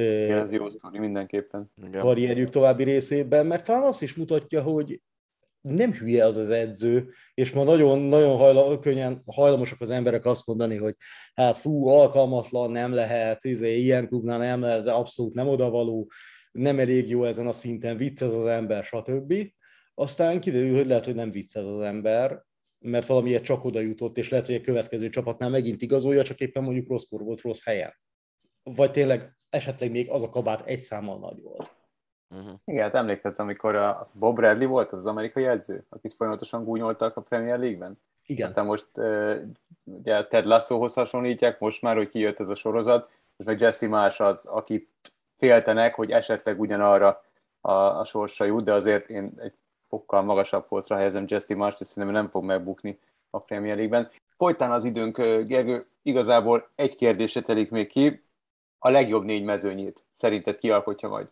[0.00, 1.70] igen, ez jó sztori mindenképpen.
[1.86, 2.00] Igen.
[2.00, 5.00] karrierjük további részében, mert talán azt is mutatja, hogy
[5.60, 10.46] nem hülye az az edző, és ma nagyon, nagyon hajla, könnyen hajlamosak az emberek azt
[10.46, 10.94] mondani, hogy
[11.34, 16.10] hát fú, alkalmatlan, nem lehet, izé, ilyen klubnál nem lehet, abszolút nem odavaló,
[16.52, 19.34] nem elég jó ezen a szinten, vicc ez az ember, stb.
[19.94, 22.42] Aztán kiderül, hogy lehet, hogy nem vicc ez az ember,
[22.78, 26.62] mert valamiért csak oda jutott, és lehet, hogy a következő csapatnál megint igazolja, csak éppen
[26.62, 27.94] mondjuk rosszkor volt rossz helyen.
[28.62, 31.70] Vagy tényleg esetleg még az a kabát egy számmal nagy volt.
[32.30, 32.54] Uh-huh.
[32.64, 37.16] Igen, hát emlékezz, amikor a Bob Bradley volt az, az amerikai edző, akit folyamatosan gúnyoltak
[37.16, 37.98] a Premier League-ben.
[38.26, 38.46] Igen.
[38.46, 38.86] Aztán most
[39.84, 44.20] ugye Ted Lassohoz hasonlítják, most már, hogy kijött ez a sorozat, és meg Jesse Más
[44.20, 44.88] az, akit
[45.36, 47.24] féltenek, hogy esetleg ugyanarra
[47.60, 49.54] a, a sorsa jut, de azért én egy
[49.88, 52.98] fokkal magasabb polcra helyezem Jesse Marsh, és szerintem nem fog megbukni
[53.30, 54.10] a Premier League-ben.
[54.36, 58.22] Folytán az időnk, Gergő, igazából egy kérdésre telik még ki,
[58.78, 61.28] a legjobb négy mezőnyét szerinted kialkotja majd?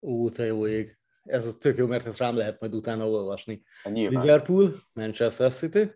[0.00, 0.98] Ó, te jó ég.
[1.24, 3.62] Ez az tök jó, mert ezt rám lehet majd utána olvasni.
[3.82, 5.92] Hát Liverpool, Manchester City,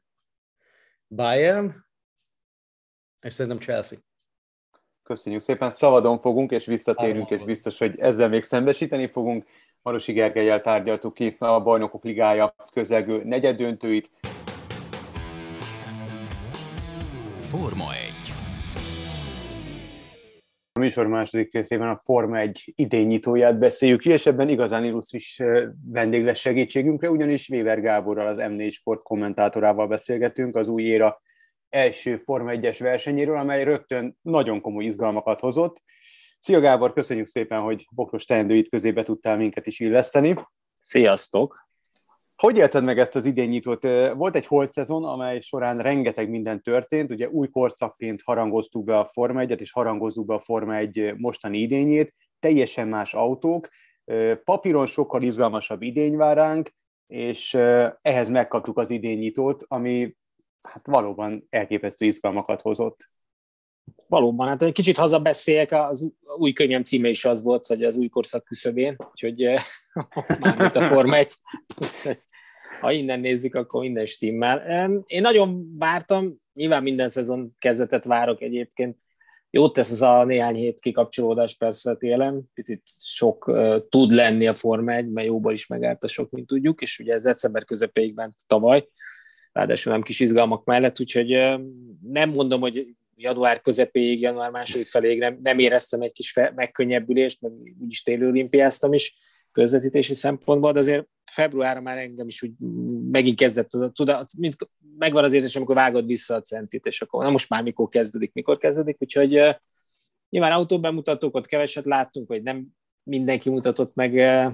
[1.08, 1.84] Bayern,
[3.20, 3.98] és szerintem Chelsea.
[5.02, 9.46] Köszönjük szépen, szabadon fogunk, és visszatérünk, és biztos, hogy ezzel még szembesíteni fogunk.
[9.82, 14.10] Marosi Gergelyel tárgyaltuk ki a Bajnokok Ligája közelgő negyedöntőit.
[17.38, 18.21] Forma 1
[20.82, 25.40] műsor második részében a Forma 1 idénynyitóját beszéljük ki, és ebben igazán illusztris
[25.84, 31.20] vendég lesz segítségünkre, ugyanis Weber Gáborral, az M4 Sport kommentátorával beszélgetünk az új éra
[31.68, 35.82] első Forma 1-es versenyéről, amely rögtön nagyon komoly izgalmakat hozott.
[36.38, 40.34] Szia Gábor, köszönjük szépen, hogy bokros teendőit közébe tudtál minket is illeszteni.
[40.78, 41.70] Sziasztok!
[42.42, 43.82] Hogy élted meg ezt az idénynyitót?
[44.14, 49.04] Volt egy holt szezon, amely során rengeteg minden történt, ugye új korszakként harangoztuk be a
[49.04, 53.68] Forma 1-et, és harangozzuk be a Forma 1 mostani idényét, teljesen más autók,
[54.44, 56.70] papíron sokkal izgalmasabb idény vár ránk,
[57.06, 57.54] és
[58.02, 60.16] ehhez megkaptuk az idénynyitót, ami
[60.62, 63.10] hát valóban elképesztő izgalmakat hozott.
[64.06, 68.08] Valóban, hát egy kicsit hazabeszéljek, az új könyvem címe is az volt, hogy az új
[68.08, 69.54] korszak küszöbén, úgyhogy
[70.40, 71.32] mármint a Forma 1.
[72.80, 74.58] ha innen nézzük, akkor minden stimmel.
[75.06, 78.96] Én nagyon vártam, nyilván minden szezon kezdetet várok egyébként.
[79.50, 84.52] Jót tesz ez a néhány hét kikapcsolódás persze télen, picit sok uh, tud lenni a
[84.52, 88.14] Forma 1, mert jóból is megállt a sok, mint tudjuk, és ugye ez december közepéig
[88.14, 88.88] ment tavaly,
[89.52, 91.60] ráadásul nem kis izgalmak mellett, úgyhogy uh,
[92.02, 97.40] nem mondom, hogy január közepéig, január második feléig nem, nem éreztem egy kis fe, megkönnyebbülést,
[97.40, 99.14] meg úgyis télő olimpiáztam is
[99.52, 102.52] közvetítési szempontból, de azért februárra már engem is úgy
[103.10, 104.56] megint kezdett az a tudat, mint
[104.98, 108.32] megvan az érzés, amikor vágod vissza a centit, és akkor na most már mikor kezdődik,
[108.32, 109.54] mikor kezdődik, úgyhogy uh,
[110.28, 112.66] nyilván autóbemutatókat keveset láttunk, vagy nem
[113.02, 114.52] mindenki mutatott meg uh,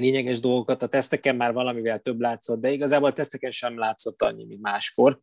[0.00, 4.44] lényeges dolgokat, a teszteken már valamivel több látszott, de igazából a teszteken sem látszott annyi,
[4.44, 5.20] mint máskor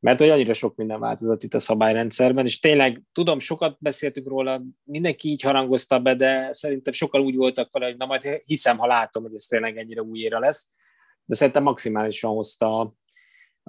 [0.00, 4.62] mert hogy annyira sok minden változott itt a szabályrendszerben, és tényleg tudom, sokat beszéltük róla,
[4.84, 8.86] mindenki így harangozta be, de szerintem sokkal úgy voltak vele, hogy na majd hiszem, ha
[8.86, 10.70] látom, hogy ez tényleg ennyire új éra lesz,
[11.24, 12.94] de szerintem maximálisan hozta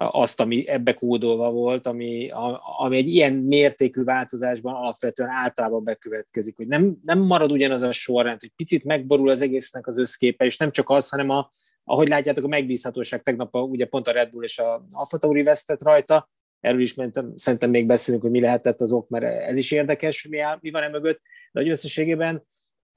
[0.01, 2.29] azt, ami ebbe kódolva volt, ami,
[2.77, 8.39] ami egy ilyen mértékű változásban alapvetően általában bekövetkezik, hogy nem, nem marad ugyanaz a sorrend,
[8.39, 11.49] hogy picit megborul az egésznek az összképe, és nem csak az, hanem a,
[11.89, 15.43] ahogy látjátok, a megbízhatóság tegnap a, ugye pont a Red Bull és a Alfa Tauri
[15.43, 19.57] vesztett rajta, erről is mentem, szerintem még beszélünk, hogy mi lehetett az ok, mert ez
[19.57, 21.21] is érdekes, mi, áll, mi van e mögött,
[21.51, 22.47] de hogy összességében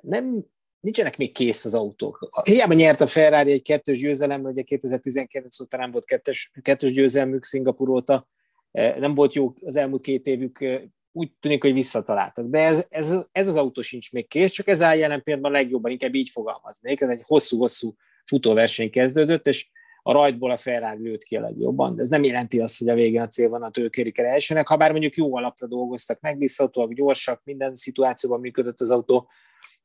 [0.02, 0.44] nem,
[0.80, 2.42] nincsenek még kész az autók.
[2.44, 7.44] Hiába nyert a Ferrari egy kettős győzelem, ugye 2019 óta nem volt kettős, kettős győzelmük
[7.44, 8.28] Szingapur óta,
[8.70, 12.46] eh, nem volt jó az elmúlt két évük, eh, úgy tűnik, hogy visszataláltak.
[12.46, 15.90] De ez, ez, ez az autó sincs még kész, csak ez áll jelen pillanatban legjobban,
[15.90, 17.00] inkább így fogalmaznék.
[17.00, 19.70] Ez egy hosszú-hosszú futóverseny kezdődött, és
[20.02, 21.94] a rajtból a Ferrari lőtt ki a legjobban.
[21.94, 24.68] De ez nem jelenti azt, hogy a végén a cél van, a tőkérik el elsőnek,
[24.68, 29.28] ha bár mondjuk jó alapra dolgoztak, megbízhatóak, gyorsak, minden szituációban működött az autó.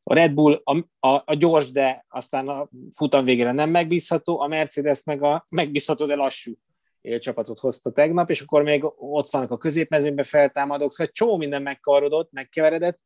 [0.04, 4.48] A Red Bull a, a, a gyors, de aztán a futam végére nem megbízható, a
[4.48, 6.54] Mercedes meg a megbízható, de lassú
[7.02, 12.32] élcsapatot hozta tegnap, és akkor még ott vannak a középmezőnybe feltámadók, szóval csomó minden megkarodott,
[12.32, 13.00] megkeveredett,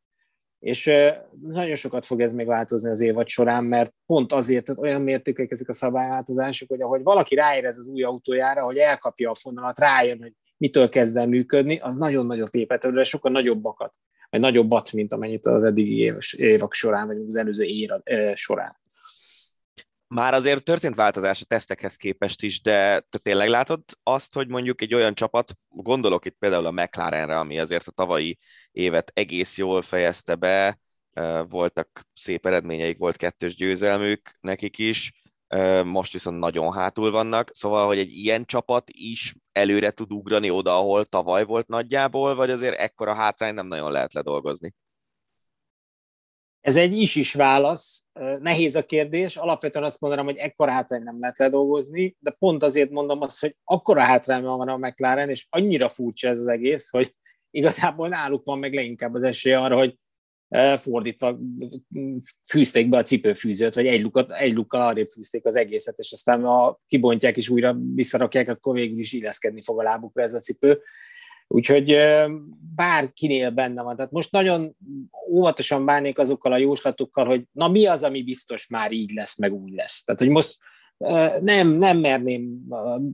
[0.62, 0.92] és
[1.42, 5.52] nagyon sokat fog ez még változni az évad során, mert pont azért, tehát olyan mértékűek
[5.52, 10.18] ezek a szabályváltozások, hogy ahogy valaki ráérez az új autójára, hogy elkapja a fonalat, rájön,
[10.22, 13.94] hogy mitől kezd el működni, az nagyon-nagyon lépett előre, sokkal nagyobbakat,
[14.30, 18.02] vagy nagyobbat, mint amennyit az eddigi évek során, vagy az előző éra
[18.34, 18.81] során.
[20.14, 24.82] Már azért történt változás a tesztekhez képest is, de te tényleg látod azt, hogy mondjuk
[24.82, 28.38] egy olyan csapat, gondolok itt például a McLarenre, ami azért a tavalyi
[28.72, 30.80] évet egész jól fejezte be,
[31.50, 35.12] voltak szép eredményeik, volt kettős győzelmük nekik is,
[35.84, 40.78] most viszont nagyon hátul vannak, szóval, hogy egy ilyen csapat is előre tud ugrani oda,
[40.78, 44.74] ahol tavaly volt nagyjából, vagy azért ekkora hátrány nem nagyon lehet ledolgozni?
[46.62, 48.08] Ez egy is-is válasz,
[48.40, 52.90] nehéz a kérdés, alapvetően azt mondanám, hogy ekkora hátrány nem lehet ledolgozni, de pont azért
[52.90, 57.16] mondom azt, hogy akkora hátrány van a McLaren, és annyira furcsa ez az egész, hogy
[57.50, 59.98] igazából náluk van meg leginkább az esélye arra, hogy
[60.78, 61.40] fordítva
[62.52, 66.42] fűzték be a cipőfűzőt, vagy egy, lukat, egy lukkal arrébb fűzték az egészet, és aztán
[66.44, 70.82] ha kibontják és újra visszarakják, akkor végül is illeszkedni fog a lábukra ez a cipő.
[71.52, 71.98] Úgyhogy
[72.76, 73.96] bárkinél benne van.
[73.96, 74.76] Tehát most nagyon
[75.30, 79.54] óvatosan bánnék azokkal a jóslatokkal, hogy na mi az, ami biztos már így lesz, meg
[79.54, 80.04] úgy lesz.
[80.04, 80.58] Tehát, hogy most
[81.42, 82.62] nem, nem merném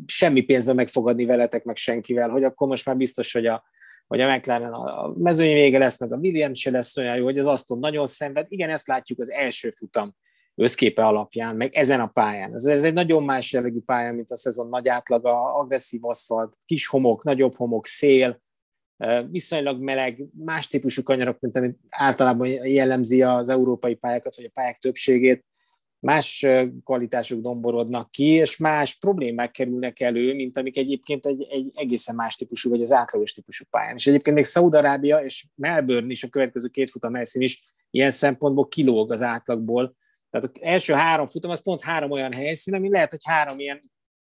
[0.05, 3.63] semmi pénzbe megfogadni veletek, meg senkivel, hogy akkor most már biztos, hogy a,
[4.07, 7.39] hogy a McLaren a mezőnyi vége lesz, meg a Williams se lesz olyan jó, hogy
[7.39, 8.45] az Aston nagyon szenved.
[8.49, 10.15] Igen, ezt látjuk az első futam
[10.57, 12.53] összképe alapján, meg ezen a pályán.
[12.53, 16.87] Ez, ez egy nagyon más jellegű pálya, mint a szezon nagy átlaga, agresszív aszfalt, kis
[16.87, 18.41] homok, nagyobb homok, szél,
[19.29, 24.77] viszonylag meleg, más típusú kanyarok, mint amit általában jellemzi az európai pályákat, vagy a pályák
[24.77, 25.45] többségét,
[25.99, 26.45] más
[26.83, 32.35] kvalitások domborodnak ki, és más problémák kerülnek elő, mint amik egyébként egy, egy egészen más
[32.35, 33.95] típusú, vagy az átlagos típusú pályán.
[33.95, 38.67] És egyébként még Szaudarábia és Melbourne is a következő két futam helyszín is ilyen szempontból
[38.67, 39.95] kilóg az átlagból,
[40.39, 43.91] tehát az első három futam az pont három olyan helyszín, ami lehet, hogy három ilyen,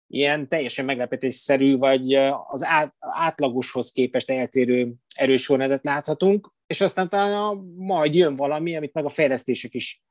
[0.07, 2.15] ilyen teljesen meglepetésszerű, vagy
[2.49, 2.67] az
[2.99, 9.09] átlagoshoz képest eltérő erős sorrendet láthatunk, és aztán talán majd jön valami, amit meg a
[9.09, 10.03] fejlesztések is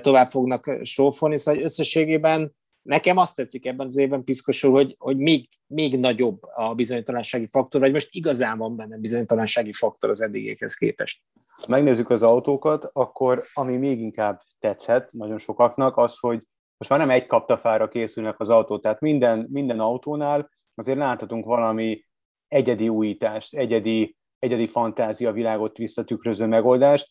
[0.00, 2.54] tovább fognak sófolni, szóval összességében
[2.90, 7.80] nekem azt tetszik ebben az évben piszkosul, hogy, hogy még, még nagyobb a bizonytalansági faktor,
[7.80, 11.22] vagy most igazán van benne bizonytalansági faktor az eddigékhez képest.
[11.68, 17.10] Megnézzük az autókat, akkor ami még inkább tetszett nagyon sokaknak, az, hogy most már nem
[17.10, 22.04] egy kaptafára készülnek az autók, tehát minden, minden autónál azért láthatunk valami
[22.48, 27.10] egyedi újítást, egyedi, egyedi fantázia világot visszatükröző megoldást.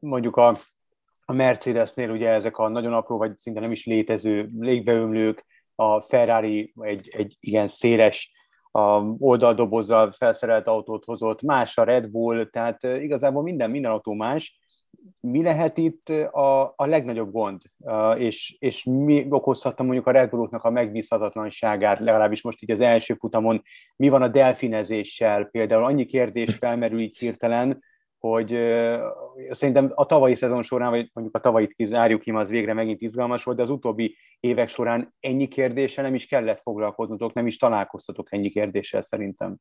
[0.00, 0.56] Mondjuk a
[1.30, 6.72] a Mercedesnél ugye ezek a nagyon apró, vagy szinte nem is létező légbeömlők, a Ferrari
[6.80, 8.32] egy, egy igen széles
[8.70, 14.58] a oldaldobozzal felszerelt autót hozott, más a Red Bull, tehát igazából minden, minden autó más.
[15.20, 17.62] Mi lehet itt a, a legnagyobb gond,
[18.16, 23.14] és, és mi okozhatta mondjuk a Red Bulloknak a megbízhatatlanságát, legalábbis most így az első
[23.14, 23.62] futamon,
[23.96, 25.44] mi van a delfinezéssel?
[25.44, 27.82] Például, annyi kérdés felmerül így hirtelen,
[28.18, 28.48] hogy
[29.50, 33.44] szerintem a tavalyi szezon során, vagy mondjuk a tavalyit kizárjuk ki, az végre megint izgalmas
[33.44, 38.32] volt, de az utóbbi évek során ennyi kérdéssel nem is kellett foglalkoznotok, nem is találkoztatok
[38.32, 39.56] ennyi kérdéssel szerintem.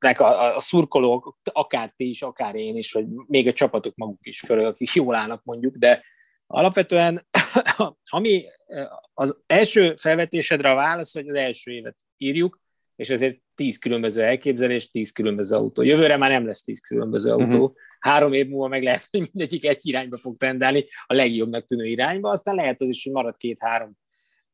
[0.00, 4.26] A, a, a szurkolók, akár ti is, akár én is, vagy még a csapatok maguk
[4.26, 6.02] is, főleg akik jól állnak mondjuk, de
[6.46, 7.26] alapvetően
[8.04, 8.44] ami
[9.14, 12.60] az első felvetésedre a válasz, hogy az első évet írjuk,
[12.96, 15.82] és ezért tíz különböző elképzelés, tíz különböző autó.
[15.82, 17.44] Jövőre már nem lesz tíz különböző autó.
[17.44, 17.72] Uh-huh.
[17.98, 22.30] Három év múlva meg lehet, hogy mindegyik egy irányba fog tendálni, a legjobbnak tűnő irányba,
[22.30, 23.96] aztán lehet az is, hogy marad két-három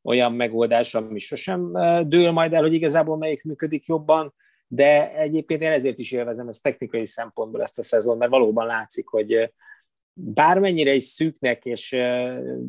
[0.03, 1.71] olyan megoldás, ami sosem
[2.07, 4.33] dől majd el, hogy igazából melyik működik jobban,
[4.67, 9.07] de egyébként én ezért is élvezem ezt technikai szempontból ezt a szezon, mert valóban látszik,
[9.07, 9.51] hogy
[10.13, 11.89] bármennyire is szűknek és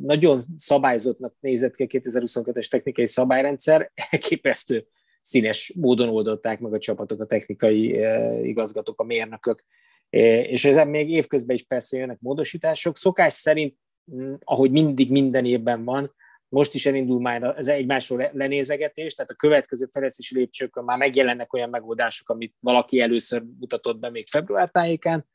[0.03, 4.87] nagyon szabályozottnak nézett ki a 2022-es technikai szabályrendszer, elképesztő
[5.23, 9.65] színes módon oldották meg a csapatok, a technikai eh, igazgatók, a mérnökök,
[10.11, 12.97] eh, és ezen még évközben is persze jönnek módosítások.
[12.97, 13.77] Szokás szerint,
[14.15, 16.15] mm, ahogy mindig minden évben van,
[16.49, 21.71] most is elindul már az egymásról lenézegetés, tehát a következő fejlesztési lépcsőkön már megjelennek olyan
[21.71, 25.27] megoldások, amit valaki először mutatott be még február tájékán,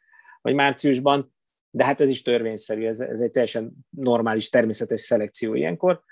[0.41, 1.35] vagy márciusban,
[1.69, 6.03] de hát ez is törvényszerű, ez, ez egy teljesen normális, természetes szelekció ilyenkor.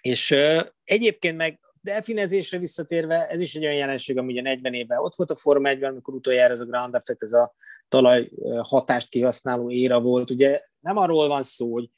[0.00, 5.00] És uh, egyébként meg delfinezésre visszatérve, ez is egy olyan jelenség, ami ugye 40 évvel
[5.00, 7.54] ott volt a Forma 1 amikor utoljára ez a ground effect, ez a
[7.88, 8.30] talaj
[8.62, 10.30] hatást kihasználó éra volt.
[10.30, 11.90] Ugye nem arról van szó, hogy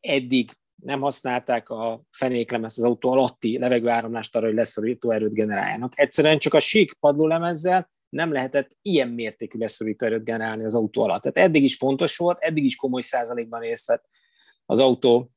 [0.00, 0.50] eddig
[0.82, 5.92] nem használták a fenéklemezt az autó alatti levegőáramlást arra, hogy leszorító erőt generáljanak.
[5.96, 11.22] Egyszerűen csak a sík padlólemezzel nem lehetett ilyen mértékű leszorító erőt generálni az autó alatt.
[11.22, 14.04] Tehát eddig is fontos volt, eddig is komoly százalékban részt vett
[14.66, 15.30] az autó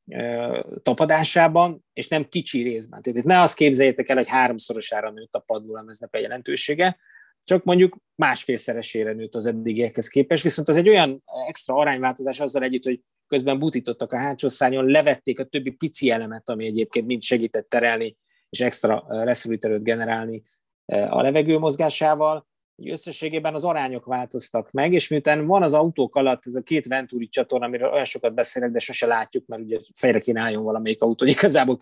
[0.84, 3.02] tapadásában, és nem kicsi részben.
[3.02, 6.98] Tehát itt ne azt képzeljétek el, hogy háromszorosára nőtt a padlólemeznek a jelentősége,
[7.44, 12.84] csak mondjuk másfélszeresére nőtt az eddigiekhez képest, viszont az egy olyan extra arányváltozás azzal együtt,
[12.84, 17.70] hogy közben butítottak a hátsó szárnyon, levették a többi pici elemet, ami egyébként mind segített
[17.70, 18.18] terelni,
[18.50, 20.42] és extra leszorít generálni
[20.86, 22.48] a levegő mozgásával,
[22.84, 27.28] összességében az arányok változtak meg, és miután van az autók alatt ez a két Venturi
[27.28, 31.26] csatorna, amiről olyan sokat beszélek, de sose látjuk, mert ugye fejre kéne álljon valamelyik autó,
[31.26, 31.80] hogy igazából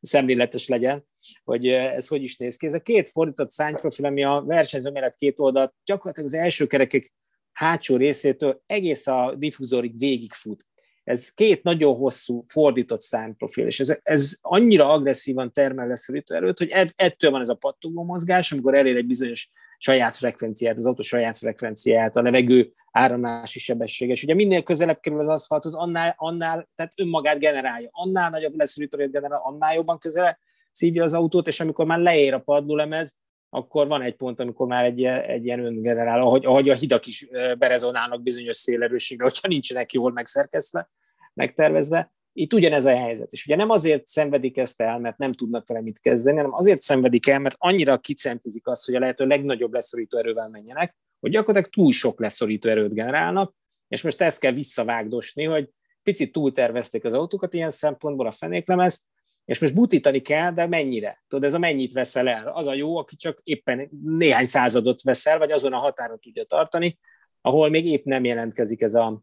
[0.00, 1.06] szemléletes legyen,
[1.44, 2.66] hogy ez hogy is néz ki.
[2.66, 7.12] Ez a két fordított szányprofil, ami a versenyző mellett két oldalt gyakorlatilag az első kerekek
[7.52, 10.66] hátsó részétől egész a diffúzorig végigfut.
[11.04, 16.92] Ez két nagyon hosszú fordított szányprofil, és ez, ez annyira agresszívan termel leszorító erőt, hogy
[16.96, 21.36] ettől van ez a pattogó mozgás, amikor elér egy bizonyos saját frekvenciát, az autó saját
[21.36, 24.22] frekvenciát, a levegő áramlási sebességes.
[24.22, 29.40] Ugye minél közelebb kerül az aszfalthoz, annál, annál tehát önmagát generálja, annál nagyobb leszűrítőrét generál,
[29.42, 30.38] annál jobban közele
[30.70, 33.16] szívja az autót, és amikor már leér a padlólemez,
[33.50, 37.28] akkor van egy pont, amikor már egy, egy ilyen öngenerál, ahogy, ahogy a hidak is
[37.58, 40.90] berezonálnak bizonyos szélerőségre, hogyha nincsenek jól megszerkesztve,
[41.34, 43.32] megtervezve, itt ugyanez a helyzet.
[43.32, 46.80] És ugye nem azért szenvedik ezt el, mert nem tudnak vele mit kezdeni, hanem azért
[46.80, 51.74] szenvedik el, mert annyira kicentizik azt, hogy a lehető legnagyobb leszorító erővel menjenek, hogy gyakorlatilag
[51.74, 53.54] túl sok leszorító erőt generálnak,
[53.88, 55.70] és most ezt kell visszavágdosni, hogy
[56.02, 59.04] picit túltervezték az autókat ilyen szempontból a fenéklemezt,
[59.44, 61.22] és most butítani kell, de mennyire?
[61.28, 62.48] Tudod, ez a mennyit veszel el?
[62.48, 66.98] Az a jó, aki csak éppen néhány századot veszel, vagy azon a határon tudja tartani,
[67.40, 69.20] ahol még épp nem jelentkezik ez a,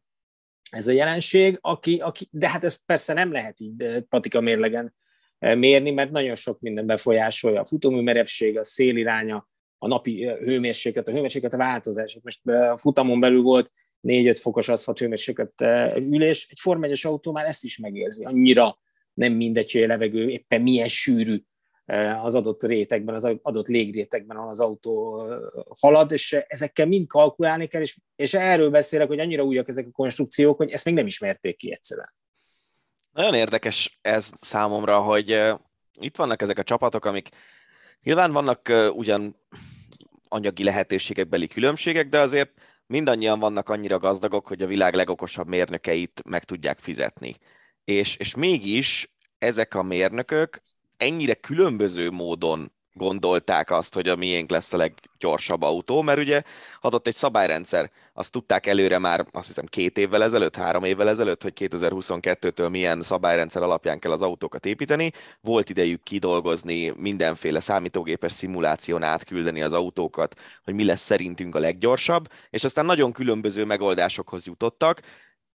[0.74, 4.96] ez a jelenség, aki, aki, de hát ezt persze nem lehet így patika mérlegen
[5.40, 10.38] eh, mérni, mert nagyon sok minden befolyásolja a futómű merevség, a széliránya, a napi eh,
[10.38, 12.20] hőmérséklet, a hőmérséklet a változás.
[12.24, 13.72] Most eh, a futamon belül volt
[14.08, 15.62] 4-5 fokos aszfalt hőmérséklet
[15.96, 18.24] ülés, egy Form autó már ezt is megérzi.
[18.24, 18.80] Annyira
[19.14, 21.42] nem mindegy, hogy a levegő éppen milyen sűrű
[22.22, 25.24] az adott rétegben, az adott légrétegben, az autó
[25.80, 29.92] halad, és ezekkel mind kalkulálni kell, és, és erről beszélek, hogy annyira újak ezek a
[29.92, 32.14] konstrukciók, hogy ezt még nem ismerték ki egyszerűen.
[33.12, 35.40] Nagyon érdekes ez számomra, hogy
[36.00, 37.30] itt vannak ezek a csapatok, amik
[38.04, 39.36] nyilván vannak ugyan
[40.28, 42.52] anyagi lehetőségekbeli különbségek, de azért
[42.86, 47.36] mindannyian vannak annyira gazdagok, hogy a világ legokosabb mérnökeit meg tudják fizetni.
[47.84, 50.62] És, és mégis ezek a mérnökök
[50.98, 56.42] ennyire különböző módon gondolták azt, hogy a miénk lesz a leggyorsabb autó, mert ugye
[56.82, 61.44] adott egy szabályrendszer, azt tudták előre már azt hiszem két évvel ezelőtt, három évvel ezelőtt,
[61.44, 69.04] hogy 2022-től milyen szabályrendszer alapján kell az autókat építeni, volt idejük kidolgozni mindenféle számítógépes szimuláción
[69.04, 75.02] átküldeni az autókat, hogy mi lesz szerintünk a leggyorsabb, és aztán nagyon különböző megoldásokhoz jutottak,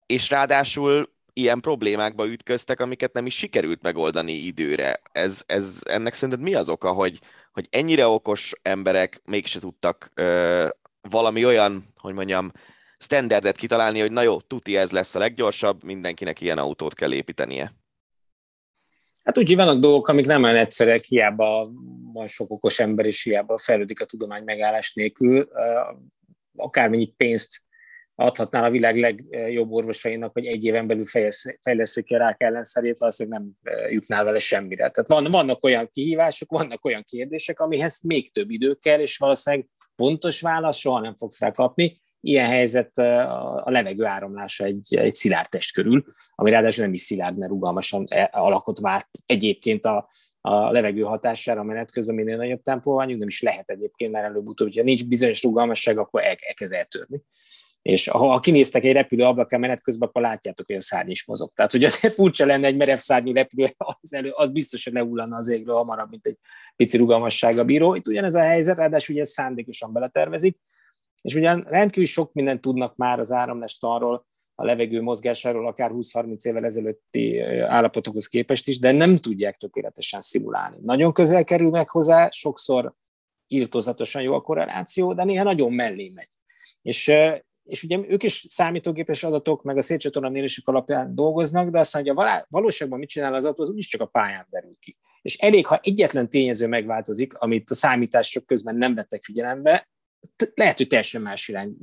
[0.06, 5.02] és ráadásul ilyen problémákba ütköztek, amiket nem is sikerült megoldani időre.
[5.12, 7.20] Ez, ez ennek szerinted mi az oka, hogy,
[7.52, 10.68] hogy ennyire okos emberek mégse tudtak ö,
[11.10, 12.52] valami olyan, hogy mondjam,
[12.98, 17.74] standardet kitalálni, hogy na jó, tuti ez lesz a leggyorsabb, mindenkinek ilyen autót kell építenie.
[19.24, 21.68] Hát úgy, vannak dolgok, amik nem olyan egyszerűek, hiába
[22.14, 25.50] van sok okos ember, és hiába fejlődik a tudomány megállás nélkül.
[26.56, 27.62] Akármennyi pénzt
[28.20, 31.06] adhatnál a világ legjobb orvosainak, hogy egy éven belül
[31.62, 33.52] fejleszük ki a rák ellenszerét, valószínűleg nem
[33.90, 34.90] jutnál vele semmire.
[34.90, 39.68] Tehát van, vannak olyan kihívások, vannak olyan kérdések, amihez még több idő kell, és valószínűleg
[39.96, 42.02] pontos válasz soha nem fogsz rá kapni.
[42.22, 46.06] Ilyen helyzet a levegő áramlása egy, egy szilárd test körül,
[46.36, 50.10] ami ráadásul nem is szilárd, mert rugalmasan e, alakot vált egyébként a,
[50.42, 54.68] a levegő hatására, menet közben minél nagyobb tempó van, nem is lehet egyébként, mert előbb-utóbb,
[54.68, 57.22] hogyha nincs bizonyos rugalmasság, akkor elkezd eltörni
[57.88, 61.52] és ha kinéztek egy repülő ablakán menet közben, akkor látjátok, hogy a szárny is mozog.
[61.54, 65.36] Tehát, hogy azért furcsa lenne egy merev szárnyú repülő, az, elő, az biztos, hogy leullanna
[65.36, 66.38] az égről hamarabb, mint egy
[66.76, 67.96] pici rugalmassága bíró.
[67.96, 70.58] Itt ugyanez a helyzet, ráadásul ugye szándékosan beletervezik,
[71.22, 74.26] és ugyan rendkívül sok mindent tudnak már az áramlestanról,
[74.56, 80.78] a levegő mozgásáról, akár 20-30 évvel ezelőtti állapotokhoz képest is, de nem tudják tökéletesen szimulálni.
[80.82, 82.94] Nagyon közel kerülnek hozzá, sokszor
[83.48, 86.30] írtózatosan jó a korreláció, de néha nagyon mellé megy.
[86.82, 87.12] És
[87.68, 92.18] és ugye ők is számítógépes adatok, meg a szétcsatorna mérések alapján dolgoznak, de aztán, hogy
[92.18, 94.98] a valóságban mit csinál az autó, az úgyis csak a pályán derül ki.
[95.22, 99.90] És elég, ha egyetlen tényező megváltozik, amit a számítások közben nem vettek figyelembe,
[100.54, 101.78] lehet, hogy teljesen más irány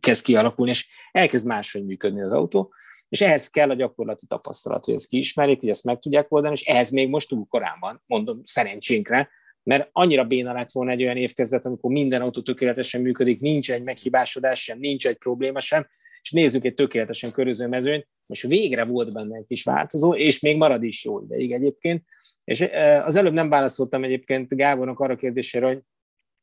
[0.00, 2.72] kezd kialakulni, és elkezd máshogy működni az autó,
[3.08, 6.64] és ehhez kell a gyakorlati tapasztalat, hogy ezt kiismerjék, hogy ezt meg tudják oldani, és
[6.64, 9.30] ehhez még most túl korán van, mondom szerencsénkre,
[9.64, 13.82] mert annyira béna lett volna egy olyan évkezdet, amikor minden autó tökéletesen működik, nincs egy
[13.82, 15.86] meghibásodás sem, nincs egy probléma sem,
[16.22, 20.56] és nézzük egy tökéletesen köröző mezőnyt, most végre volt benne egy kis változó, és még
[20.56, 22.04] marad is jó ideig egyébként.
[22.44, 22.64] És
[23.04, 25.78] az előbb nem válaszoltam egyébként Gábornak arra kérdésére, hogy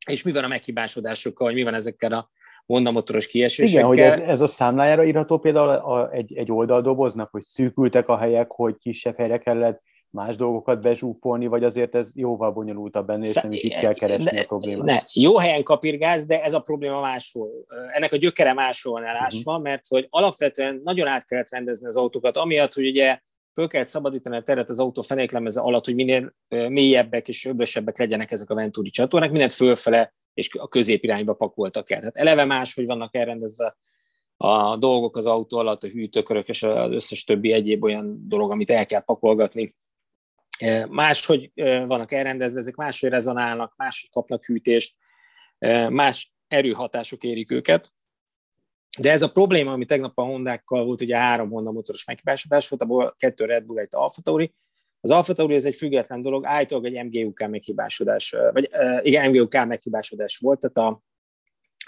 [0.08, 2.32] és mi van a meghibásodásokkal, hogy mi van ezekkel a
[2.66, 3.94] Honda motoros kiesésekkel.
[3.94, 8.08] Igen, hogy ez, ez a számlájára írható például a, a, egy, egy oldaldoboznak, hogy szűkültek
[8.08, 13.30] a helyek, hogy kisebb helyre kellett más dolgokat bezsúfolni, vagy azért ez jóval bonyolultabb ennél,
[13.30, 14.86] és nem is itt kell keresni ne, a problémát?
[14.86, 17.50] Ne, jó helyen kapirgáz, de ez a probléma máshol.
[17.94, 19.66] Ennek a gyökere máshol van elásva, uh-huh.
[19.66, 23.20] mert hogy alapvetően nagyon át kellett rendezni az autókat, amiatt, hogy ugye
[23.54, 28.32] föl kellett szabadítani a teret az autó fenéklemeze alatt, hogy minél mélyebbek és öblösebbek legyenek
[28.32, 32.00] ezek a Venturi csatornák, mindent fölfele és a középirányba pakoltak el.
[32.00, 33.76] Tehát eleve más, hogy vannak elrendezve
[34.38, 38.72] a dolgok az autó alatt, a hűtőkörök és az összes többi egyéb olyan dolog, amit
[38.72, 39.76] el kell pakolgatni
[40.90, 44.96] Máshogy vannak elrendezve, ezek máshogy rezonálnak, máshogy kapnak hűtést,
[45.90, 47.92] más erőhatások érik őket.
[49.00, 52.82] De ez a probléma, ami tegnap a Hondákkal volt, ugye három Honda motoros meghibásodás volt,
[52.82, 54.54] abból kettő Red Bull, egy Alfa Tauri.
[55.02, 58.70] Az Alfa Tauri ez egy független dolog, állítólag egy MGUK meghibásodás, vagy
[59.02, 61.04] igen, MGUK meghibásodás volt, tehát a,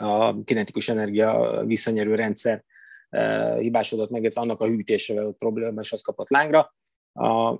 [0.05, 2.63] a kinetikus energia visszanyerő rendszer
[3.59, 6.69] hibásodott meg, illetve annak a hűtésével ott probléma, és az kapott lángra.
[7.13, 7.59] A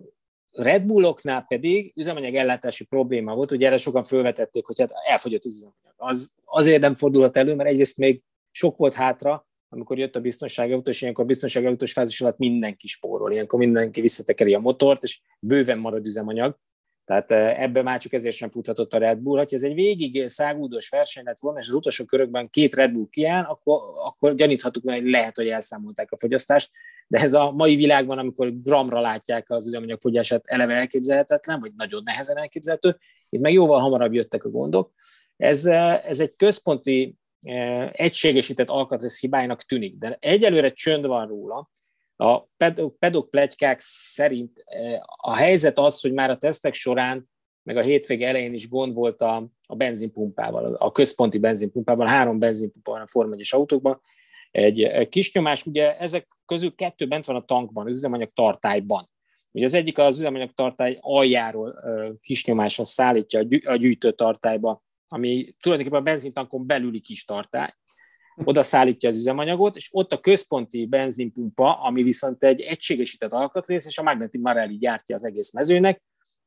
[0.53, 5.53] Red Bulloknál pedig üzemanyag ellátási probléma volt, ugye erre sokan felvetették, hogy hát elfogyott az
[5.53, 5.93] üzemanyag.
[5.95, 10.71] Az, azért nem fordulhat elő, mert egyrészt még sok volt hátra, amikor jött a biztonsági
[10.71, 15.03] autó, és ilyenkor a biztonsági autós fázis alatt mindenki spórol, ilyenkor mindenki visszatekeri a motort,
[15.03, 16.57] és bőven marad üzemanyag.
[17.05, 19.37] Tehát eh, ebbe már csak ezért sem futhatott a Red Bull.
[19.37, 23.07] Ha ez egy végig szágúdos verseny lett volna, és az utolsó körökben két Red Bull
[23.09, 26.71] kiáll, akkor, akkor gyaníthatunk, hogy lehet, hogy elszámolták a fogyasztást,
[27.07, 32.03] de ez a mai világban, amikor gramra látják az üzemanyag fogyását, eleve elképzelhetetlen, vagy nagyon
[32.03, 32.97] nehezen elképzelhető,
[33.29, 34.93] itt meg jóval hamarabb jöttek a gondok.
[35.37, 41.69] Ez, ez egy központi e, egységesített alkatrész hibájának tűnik, de egyelőre csönd van róla.
[42.15, 47.31] A pedok, pedok plegykák szerint e, a helyzet az, hogy már a tesztek során,
[47.63, 52.91] meg a hétvége elején is gond volt a, a benzinpumpával, a központi benzinpumpával, három benzinpumpa
[52.91, 54.01] van a Form autókban,
[54.53, 59.09] egy kis nyomás, ugye ezek közül kettő bent van a tankban, az üzemanyag tartályban.
[59.51, 61.75] Ugye az egyik az üzemanyag tartály aljáról
[62.21, 67.73] kisnyomáson szállítja a gyűjtő tartályba, ami tulajdonképpen a benzintankon belüli kis tartály,
[68.43, 73.97] oda szállítja az üzemanyagot, és ott a központi benzinpumpa, ami viszont egy egységesített alkatrész, és
[73.97, 76.01] a Magneti Marelli gyártja az egész mezőnek,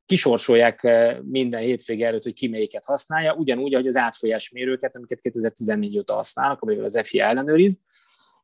[0.07, 0.83] kisorsolják
[1.23, 6.15] minden hétvége előtt, hogy ki melyiket használja, ugyanúgy, ahogy az átfolyás mérőket, amiket 2014 óta
[6.15, 7.81] használnak, amivel az FIA ellenőriz,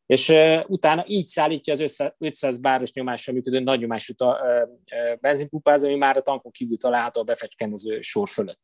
[0.06, 0.34] és
[0.66, 4.12] utána így szállítja az 500 báros nyomásra működő nagy nyomású
[5.20, 8.60] benzinpumpázó, ami már a tankon kívül található a befecskendező sor fölött.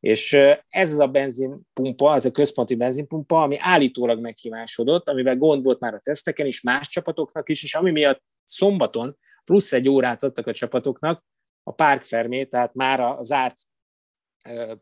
[0.00, 0.32] És
[0.68, 5.94] ez az a benzinpumpa, ez a központi benzinpumpa, ami állítólag meghívásodott, amivel gond volt már
[5.94, 10.52] a teszteken is, más csapatoknak is, és ami miatt szombaton plusz egy órát adtak a
[10.52, 11.24] csapatoknak
[11.64, 13.56] a Park Fermé, tehát már a zárt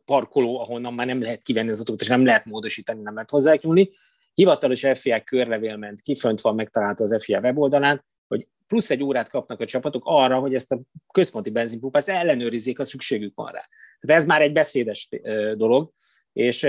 [0.05, 3.55] parkoló, ahonnan már nem lehet kivenni az autót, és nem lehet módosítani, nem lehet hozzá
[3.61, 3.91] nyúlni.
[4.35, 9.29] Hivatalos FIA körlevél ment ki, fönt van megtalálta az FIA weboldalán, hogy plusz egy órát
[9.29, 10.81] kapnak a csapatok arra, hogy ezt a
[11.13, 13.69] központi benzinpumpát ellenőrizzék, ha szükségük van rá.
[14.01, 15.09] Tehát ez már egy beszédes
[15.55, 15.93] dolog,
[16.33, 16.67] és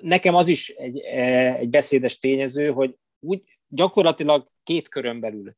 [0.00, 5.56] nekem az is egy, egy beszédes tényező, hogy úgy gyakorlatilag két körön belül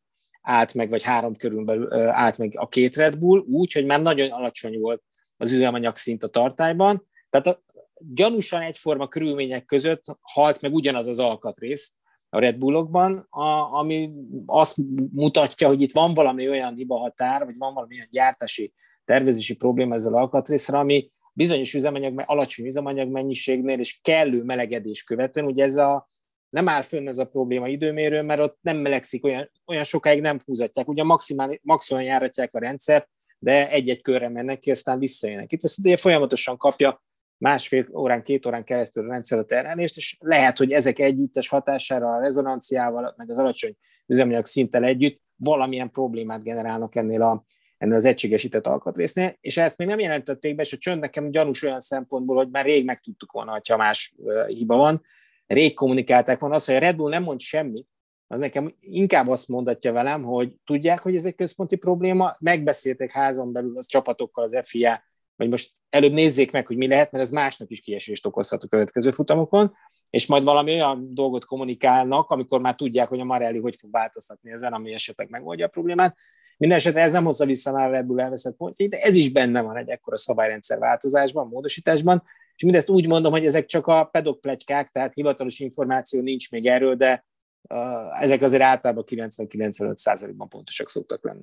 [0.49, 4.03] állt meg, vagy három körön belül állt meg a két Red Bull, úgy, hogy már
[4.03, 5.03] nagyon alacsony volt
[5.37, 7.63] az üzemanyag szint a tartályban, tehát a,
[7.99, 11.95] gyanúsan egyforma körülmények között halt meg ugyanaz az alkatrész
[12.29, 14.11] a Red Bullokban, a, ami
[14.47, 14.77] azt
[15.13, 18.73] mutatja, hogy itt van valami olyan hibahatár, vagy van valami olyan gyártási
[19.05, 25.65] tervezési probléma ezzel alkatrészre, ami bizonyos üzemanyag, alacsony üzemanyag mennyiségnél és kellő melegedés követően, ugye
[25.65, 26.11] ez a,
[26.51, 30.39] nem áll fönn ez a probléma időmérő, mert ott nem melegszik, olyan, olyan sokáig nem
[30.45, 30.89] húzatják.
[30.89, 35.53] Ugye maximál, maximum járatják a rendszer, de egy-egy körre mennek ki, aztán visszajönnek.
[35.53, 37.03] Itt viszont ugye folyamatosan kapja
[37.39, 42.15] másfél órán, két órán keresztül a rendszer a terhelést, és lehet, hogy ezek együttes hatására
[42.15, 43.77] a rezonanciával, meg az alacsony
[44.07, 47.45] üzemanyag szinttel együtt valamilyen problémát generálnak ennél a,
[47.79, 51.63] ennél az egységesített alkatrésznél, és ezt még nem jelentették be, és a csönd nekem gyanús
[51.63, 54.15] olyan szempontból, hogy már rég megtudtuk volna, ha más
[54.47, 55.03] hiba van.
[55.49, 56.55] Rég kommunikálták volna.
[56.55, 57.89] Az, hogy a Red Bull nem mond semmit,
[58.27, 63.53] az nekem inkább azt mondatja velem, hogy tudják, hogy ez egy központi probléma, megbeszéltek házon
[63.53, 65.03] belül az csapatokkal, az FIA,
[65.37, 68.67] vagy most előbb nézzék meg, hogy mi lehet, mert ez másnak is kiesést okozhat a
[68.69, 69.75] következő futamokon,
[70.11, 74.51] és majd valami olyan dolgot kommunikálnak, amikor már tudják, hogy a Marelli hogy fog változtatni
[74.51, 76.17] ezen, ami esetleg megoldja a problémát.
[76.57, 79.61] Mindenesetre ez nem hozza vissza már a Red Bull elveszett pontjait, de ez is benne
[79.61, 82.23] van egy ekkora szabályrendszer változásban, módosításban,
[82.59, 86.67] és mindezt úgy mondom, hogy ezek csak a pedok plegykák, tehát hivatalos információ nincs még
[86.67, 87.25] erről, de
[87.63, 91.43] uh, ezek azért általában 90-95%-ban pontosak szoktak lenni.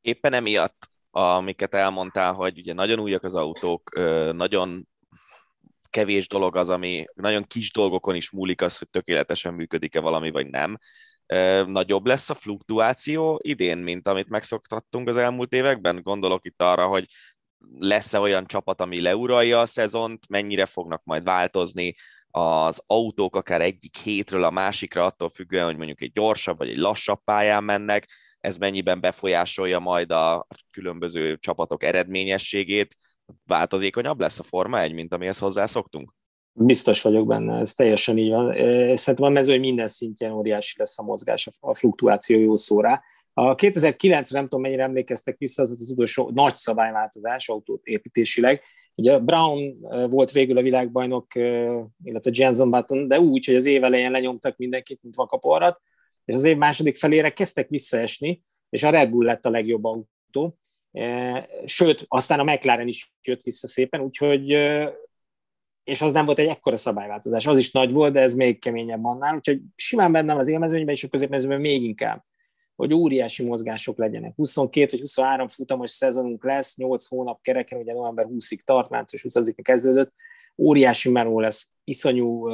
[0.00, 3.94] Éppen emiatt, amiket elmondtál, hogy ugye nagyon újak az autók,
[4.32, 4.88] nagyon
[5.90, 10.46] kevés dolog az, ami nagyon kis dolgokon is múlik az, hogy tökéletesen működik-e valami, vagy
[10.46, 10.78] nem
[11.66, 16.02] nagyobb lesz a fluktuáció idén, mint amit megszoktattunk az elmúlt években?
[16.02, 17.06] Gondolok itt arra, hogy
[17.78, 21.94] lesz-e olyan csapat, ami leuralja a szezont, mennyire fognak majd változni
[22.30, 26.76] az autók akár egyik hétről a másikra, attól függően, hogy mondjuk egy gyorsabb vagy egy
[26.76, 28.08] lassabb pályán mennek,
[28.40, 32.96] ez mennyiben befolyásolja majd a különböző csapatok eredményességét,
[33.46, 36.12] változékonyabb lesz a Forma 1, mint amihez hozzászoktunk?
[36.52, 38.52] Biztos vagyok benne, ez teljesen így van.
[38.96, 43.02] Szerintem a mező minden szintjén óriási lesz a mozgás, a fluktuáció jó szóra.
[43.32, 48.62] A 2009 nem tudom, mennyire emlékeztek vissza, az az utolsó nagy szabályváltozás autót építésileg.
[48.94, 51.34] Ugye Brown volt végül a világbajnok,
[52.04, 55.80] illetve Jenson Button, de úgy, hogy az év elején lenyomtak mindenkit, mint vakaporrat,
[56.24, 60.58] és az év második felére kezdtek visszaesni, és a Red Bull lett a legjobb autó.
[61.64, 64.48] Sőt, aztán a McLaren is jött vissza szépen, úgyhogy
[65.84, 67.46] és az nem volt egy ekkora szabályváltozás.
[67.46, 71.04] Az is nagy volt, de ez még keményebb annál, úgyhogy simán bennem az élmezőnyben és
[71.04, 72.24] a középmezőnyben még inkább,
[72.80, 74.34] hogy óriási mozgások legyenek.
[74.36, 79.58] 22 vagy 23 futamos szezonunk lesz, 8 hónap kereken, ugye november 20-ig tart, március 20-ig
[79.62, 80.12] kezdődött,
[80.58, 82.48] óriási meló lesz, iszonyú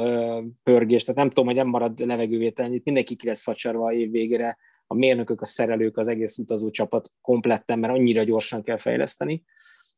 [0.63, 4.57] pörgés, tehát nem tudom, hogy nem marad levegővétel, mindenki ki lesz facsarva a év végére,
[4.87, 9.43] a mérnökök, a szerelők, az egész utazó csapat kompletten, mert annyira gyorsan kell fejleszteni.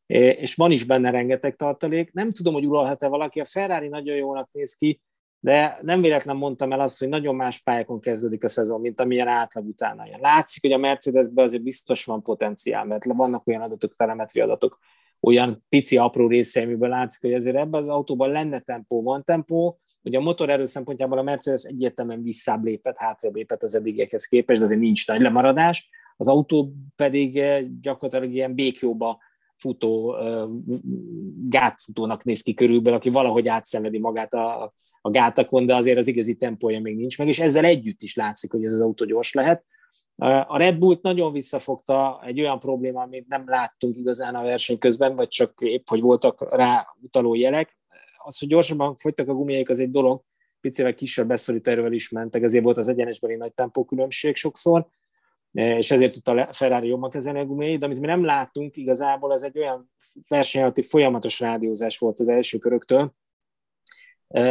[0.05, 2.11] És van is benne rengeteg tartalék.
[2.13, 5.01] Nem tudom, hogy uralhat-e valaki, a Ferrari nagyon jónak néz ki,
[5.39, 9.27] de nem véletlen mondtam el azt, hogy nagyon más pályákon kezdődik a szezon, mint amilyen
[9.27, 10.19] átlag utána jön.
[10.19, 14.79] Látszik, hogy a Mercedesben azért biztos van potenciál, mert vannak olyan adatok, telemetri adatok,
[15.19, 19.79] olyan pici, apró részei, amiből látszik, hogy azért ebben az autóban lenne tempó, van tempó,
[20.03, 24.65] Ugye a motorerő szempontjából a Mercedes egyértelműen visszább lépett, hátrébb lépett az eddigiekhez képest, de
[24.65, 25.89] azért nincs nagy lemaradás.
[26.17, 29.19] Az autó pedig eh, gyakorlatilag ilyen békjóba
[29.59, 30.15] futó,
[31.49, 36.35] gátfutónak néz ki körülbelül, aki valahogy átszenvedi magát a, a gátakon, de azért az igazi
[36.35, 39.65] tempója még nincs meg, és ezzel együtt is látszik, hogy ez az autó gyors lehet.
[40.47, 45.15] A Red Bullt nagyon visszafogta egy olyan probléma, amit nem láttunk igazán a verseny közben,
[45.15, 47.77] vagy csak épp, hogy voltak rá utaló jelek.
[48.17, 50.21] Az, hogy gyorsabban fogytak a gumiaik, az egy dolog,
[50.61, 54.87] picivel kisebb beszorító erővel is mentek, ezért volt az egyenesbeli nagy tempókülönbség sokszor,
[55.51, 59.43] és ezért tudta Ferrari jobban kezelni a gumiait, de amit mi nem láttunk igazából, az
[59.43, 59.91] egy olyan
[60.27, 63.13] verseny folyamatos rádiózás volt az első köröktől,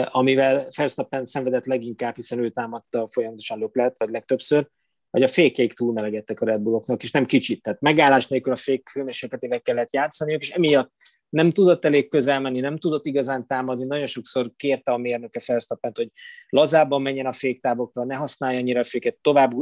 [0.04, 4.68] amivel Verstappen szenvedett leginkább, hiszen ő támadta folyamatosan löklet, vagy legtöbbször,
[5.10, 7.62] hogy a fékeik túlmelegedtek a Red Bulloknak, és nem kicsit.
[7.62, 10.92] Tehát megállás nélkül a fék hőmérsékletével kellett játszaniuk, és emiatt
[11.28, 13.84] nem tudott elég közel menni, nem tudott igazán támadni.
[13.84, 16.10] Nagyon sokszor kérte a mérnöke Verstappent, hogy
[16.48, 19.52] lazábban menjen a féktávokra, ne használja annyira a féket, tovább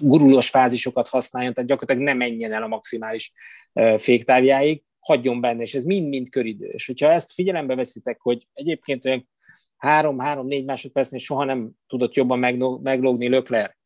[0.00, 3.32] gurulós fázisokat használjon, tehát gyakorlatilag ne menjen el a maximális
[3.96, 6.66] féktávjáig, hagyjon benne, és ez mind-mind köridő.
[6.66, 9.28] És hogyha ezt figyelembe veszitek, hogy egyébként olyan
[9.76, 12.38] három-három-négy másodpercnél soha nem tudott jobban
[12.82, 13.76] meglógni Lökler,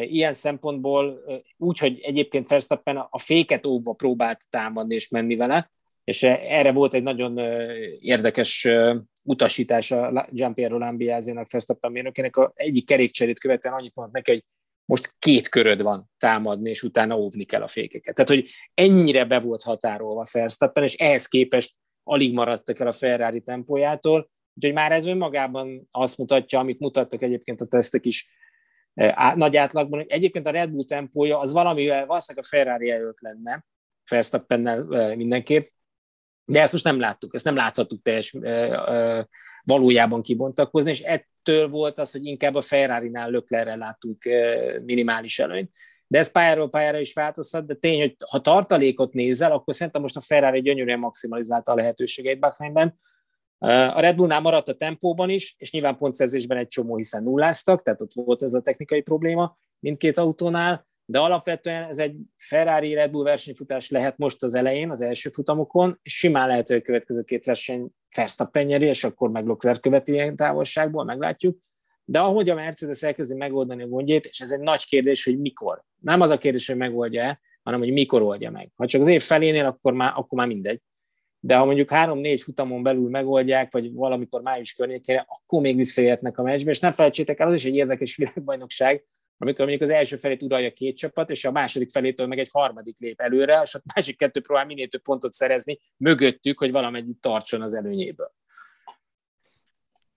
[0.00, 1.20] Ilyen szempontból
[1.56, 5.72] úgy, hogy egyébként Verstappen a féket óvva próbált támadni és menni vele,
[6.04, 7.38] és erre volt egy nagyon
[8.00, 8.68] érdekes
[9.24, 12.36] utasítás a Giampiero Lambiázinak, Verstappen mérnökének.
[12.36, 14.44] A egyik kerékcserét követően annyit mondott neki, hogy
[14.84, 18.14] most két köröd van támadni, és utána óvni kell a fékeket.
[18.14, 23.40] Tehát, hogy ennyire be volt határolva Verstappen, és ehhez képest alig maradtak el a Ferrari
[23.40, 28.28] tempójától, úgyhogy már ez önmagában azt mutatja, amit mutattak egyébként a tesztek is
[29.34, 30.04] nagy átlagban.
[30.08, 33.64] Egyébként a Red Bull tempója az valamivel valószínűleg a Ferrari előtt lenne,
[34.10, 35.72] Verstappennel mindenképp,
[36.44, 38.36] de ezt most nem láttuk, ezt nem láthattuk teljes
[39.62, 44.22] valójában kibontakozni, és ettől volt az, hogy inkább a Ferrari-nál Löklerrel láttuk
[44.84, 45.70] minimális előnyt.
[46.06, 50.16] De ez pályáról pályára is változhat, de tény, hogy ha tartalékot nézel, akkor szerintem most
[50.16, 52.98] a Ferrari gyönyörűen maximalizálta a lehetőségeit Bahreinben.
[53.58, 58.00] A Red Bullnál maradt a tempóban is, és nyilván pontszerzésben egy csomó, hiszen nulláztak, tehát
[58.00, 63.24] ott volt ez a technikai probléma mindkét autónál, de alapvetően ez egy Ferrari Red Bull
[63.24, 67.44] versenyfutás lehet most az elején, az első futamokon, és simán lehet, hogy a következő két
[67.44, 71.58] verseny Verstappen nyeri, és akkor meg Leclerc követi ilyen távolságból, meglátjuk.
[72.04, 75.84] De ahogy a Mercedes elkezdi megoldani a gondjét, és ez egy nagy kérdés, hogy mikor.
[76.00, 78.70] Nem az a kérdés, hogy megoldja-e, hanem hogy mikor oldja meg.
[78.76, 80.80] Ha csak az év felénél, akkor már, akkor már mindegy.
[81.40, 86.42] De ha mondjuk három-négy futamon belül megoldják, vagy valamikor május környékére, akkor még visszajöhetnek a
[86.42, 89.04] meccsbe, és ne felejtsétek el, az is egy érdekes világbajnokság,
[89.44, 92.98] amikor mondjuk az első felét uralja két csapat, és a második felétől meg egy harmadik
[92.98, 97.62] lép előre, és a másik kettő próbál minél több pontot szerezni mögöttük, hogy valamennyit tartson
[97.62, 98.32] az előnyéből.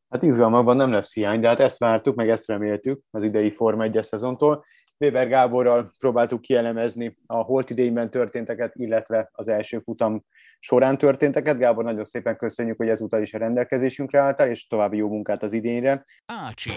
[0.10, 3.84] Hát izgalmakban nem lesz hiány, de hát ezt vártuk, meg ezt reméltük az idei Forma
[3.84, 4.66] 1 szezontól.
[5.00, 10.26] Weber Gáborral próbáltuk kielemezni a holt idényben történteket, illetve az első futam
[10.60, 11.58] során történteket.
[11.58, 15.54] Gábor, nagyon szépen köszönjük, hogy ezúttal is a rendelkezésünkre álltál, és további jó munkát az
[15.54, 16.06] idényre.
[16.26, 16.72] Ácsi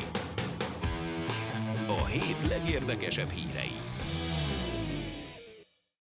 [2.11, 3.73] hét legérdekesebb hírei.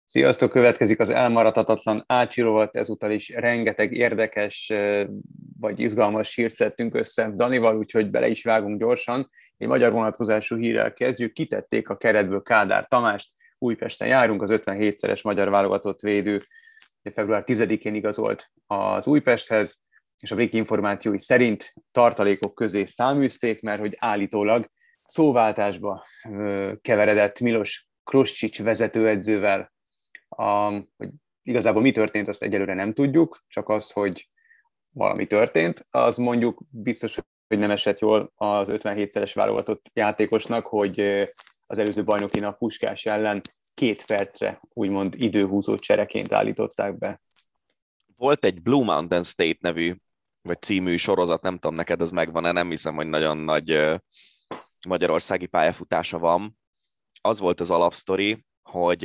[0.06, 4.74] Sziasztok, következik az elmaradhatatlan Ácsirovat, ezúttal is rengeteg érdekes
[5.60, 9.30] vagy izgalmas hírt szedtünk össze Danival, úgyhogy bele is vágunk gyorsan.
[9.58, 15.50] Egy magyar vonatkozású hírrel kezdjük, kitették a keretből Kádár Tamást, Újpesten járunk, az 57-szeres magyar
[15.50, 16.42] válogatott védő
[17.14, 19.80] február 10-én igazolt az Újpesthez,
[20.20, 24.66] és a Brik információi szerint tartalékok közé száműzték, mert hogy állítólag
[25.08, 26.06] szóváltásba
[26.82, 29.74] keveredett Milos Kroscsics vezetőedzővel,
[30.30, 31.10] a, hogy
[31.44, 34.30] igazából mi történt, azt egyelőre nem tudjuk, csak az, hogy
[34.90, 41.00] valami történt, az mondjuk biztos, hogy nem esett jól az 57-szeres válogatott játékosnak, hogy
[41.66, 43.42] az előző bajnokinak Puskás ellen
[43.74, 47.22] két percre úgymond időhúzó csereként állították be.
[48.16, 49.96] Volt egy Blue Mountain State nevű,
[50.42, 54.00] vagy című sorozat, nem tudom neked ez megvan-e, nem hiszem, hogy nagyon nagy
[54.88, 56.58] magyarországi pályafutása van.
[57.22, 59.04] Az volt az alapsztori, hogy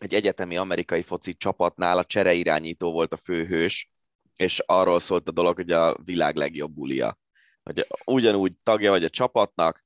[0.00, 3.90] egy egyetemi amerikai foci csapatnál a csereirányító volt a főhős,
[4.36, 7.18] és arról szólt a dolog, hogy a világ legjobb bulia.
[7.62, 9.84] Hogy ugyanúgy tagja vagy a csapatnak,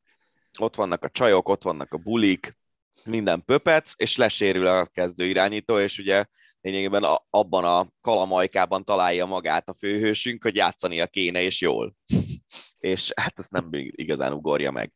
[0.58, 2.56] ott vannak a csajok, ott vannak a bulik,
[3.04, 6.24] minden pöpec, és lesérül a kezdő irányító, és ugye
[6.60, 11.94] lényegében abban a kalamajkában találja magát a főhősünk, hogy játszania kéne, és jól
[12.78, 14.92] és hát ezt nem igazán ugorja meg.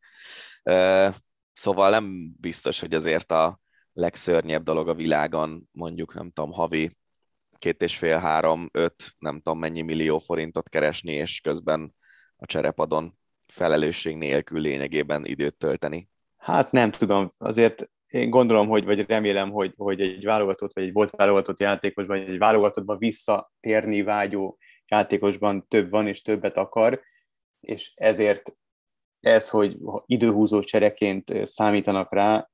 [1.53, 3.61] Szóval nem biztos, hogy azért a
[3.93, 6.97] legszörnyebb dolog a világon, mondjuk nem tudom, havi
[7.57, 11.95] két és fél, három, öt, nem tudom mennyi millió forintot keresni, és közben
[12.37, 16.09] a cserepadon felelősség nélkül lényegében időt tölteni.
[16.37, 20.93] Hát nem tudom, azért én gondolom, hogy, vagy remélem, hogy, hogy egy válogatott, vagy egy
[20.93, 24.59] volt válogatott játékos, vagy egy válogatottban visszatérni vágyó
[24.89, 27.01] játékosban több van, és többet akar,
[27.61, 28.57] és ezért
[29.21, 32.49] ez, hogy időhúzó csereként számítanak rá,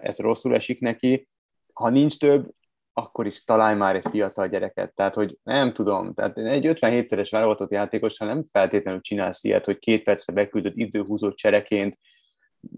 [0.00, 1.28] ez rosszul esik neki.
[1.72, 2.50] Ha nincs több,
[2.92, 4.94] akkor is találj már egy fiatal gyereket.
[4.94, 10.02] Tehát, hogy nem tudom, tehát egy 57-szeres válogatott játékossal nem feltétlenül csinálsz ilyet, hogy két
[10.02, 11.98] percre beküldött időhúzó csereként,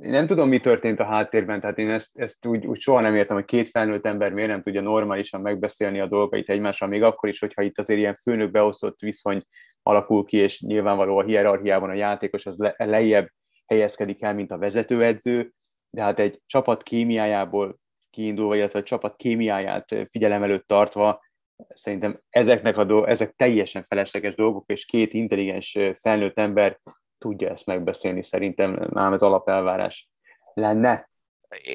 [0.01, 3.15] én nem tudom, mi történt a háttérben, tehát én ezt, ezt úgy, úgy soha nem
[3.15, 7.29] értem, hogy két felnőtt ember miért nem tudja normálisan megbeszélni a dolgait egymással, még akkor
[7.29, 9.43] is, hogyha itt azért ilyen főnök beosztott viszony
[9.83, 13.29] alakul ki, és nyilvánvaló a hierarchiában a játékos az le, lejjebb
[13.67, 15.53] helyezkedik el, mint a vezetőedző,
[15.91, 17.79] de hát egy csapat kémiájából
[18.11, 21.21] kiindulva, illetve a csapat kémiáját figyelem előtt tartva,
[21.69, 26.81] szerintem ezeknek a dolgok, ezek teljesen felesleges dolgok, és két intelligens felnőtt ember
[27.21, 30.11] tudja ezt megbeszélni, szerintem már ez alapelvárás
[30.55, 31.11] lenne.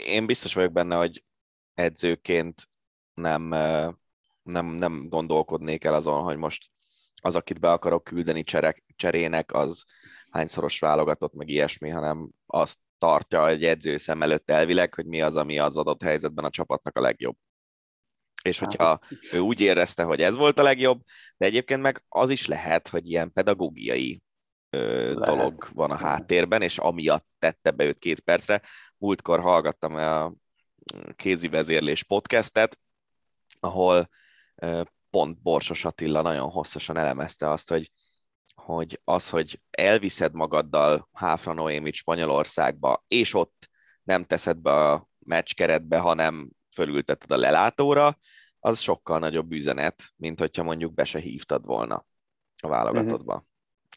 [0.05, 1.23] Én biztos vagyok benne, hogy
[1.73, 2.69] edzőként
[3.13, 3.41] nem,
[4.43, 6.71] nem, nem gondolkodnék el azon, hogy most
[7.21, 9.83] az, akit be akarok küldeni cserek, cserének, az
[10.29, 15.35] hányszoros válogatott, meg ilyesmi, hanem azt tartja egy edző szem előtt elvileg, hogy mi az,
[15.35, 17.35] ami az adott helyzetben a csapatnak a legjobb.
[18.43, 18.99] És hát, hogyha
[19.31, 21.01] ő úgy érezte, hogy ez volt a legjobb,
[21.37, 24.21] de egyébként meg az is lehet, hogy ilyen pedagógiai
[25.13, 28.61] dolog van a háttérben, és amiatt tette be őt két percre.
[28.97, 30.33] Múltkor hallgattam a
[31.15, 32.79] kézi vezérlés podcastet,
[33.59, 34.09] ahol
[35.09, 37.91] pont Borsos Attila nagyon hosszasan elemezte azt, hogy
[38.55, 43.69] hogy az, hogy elviszed magaddal Háfra Noémit Spanyolországba, és ott
[44.03, 48.17] nem teszed be a meccskeretbe, hanem fölülteted a lelátóra,
[48.59, 52.05] az sokkal nagyobb üzenet, mint hogyha mondjuk be se hívtad volna
[52.61, 53.33] a válogatottba.
[53.33, 53.47] Uh-huh.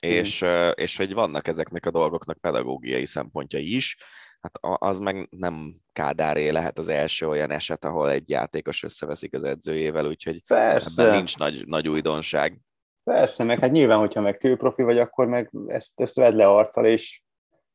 [0.01, 0.71] És, uh-huh.
[0.75, 3.97] és hogy vannak ezeknek a dolgoknak pedagógiai szempontjai is,
[4.41, 9.43] hát az meg nem Kádáré lehet az első olyan eset, ahol egy játékos összeveszik az
[9.43, 11.03] edzőjével, úgyhogy Persze.
[11.03, 12.61] ebben nincs nagy, nagy újdonság.
[13.05, 16.87] Persze, meg hát nyilván, hogyha meg kőprofi vagy, akkor meg ezt, ezt vedd le arccal,
[16.87, 17.23] és,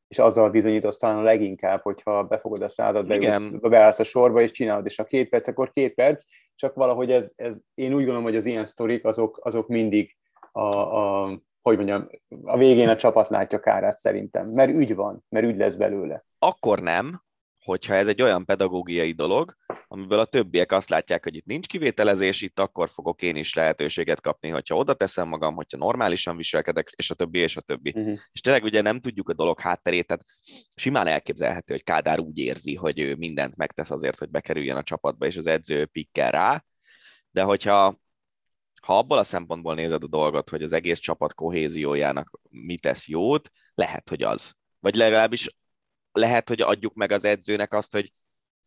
[0.07, 4.51] és azzal bizonyítasz talán a leginkább, hogyha befogod a szádat, beülsz, beállsz a sorba, és
[4.51, 6.23] csinálod, és a két perc, akkor két perc,
[6.55, 10.17] csak valahogy ez, ez én úgy gondolom, hogy az ilyen sztorik, azok, azok mindig
[10.51, 12.09] a, a, hogy mondjam,
[12.43, 16.25] a végén a csapat látja kárát szerintem, mert ügy van, mert ügy lesz belőle.
[16.39, 17.23] Akkor nem,
[17.63, 19.55] hogyha ez egy olyan pedagógiai dolog,
[19.87, 24.21] amiből a többiek azt látják, hogy itt nincs kivételezés, itt akkor fogok én is lehetőséget
[24.21, 27.93] kapni, hogyha oda teszem magam, hogyha normálisan viselkedek, és a többi, és a többi.
[27.95, 28.17] Uh-huh.
[28.31, 30.23] És tényleg ugye nem tudjuk a dolog hátterét, tehát
[30.75, 35.25] simán elképzelhető, hogy Kádár úgy érzi, hogy ő mindent megtesz azért, hogy bekerüljön a csapatba,
[35.25, 36.63] és az edző pikkel rá,
[37.31, 38.01] de hogyha
[38.85, 43.49] ha abból a szempontból nézed a dolgot, hogy az egész csapat kohéziójának mi tesz jót,
[43.75, 44.53] lehet, hogy az.
[44.79, 45.47] Vagy legalábbis
[46.11, 48.11] lehet, hogy adjuk meg az edzőnek azt, hogy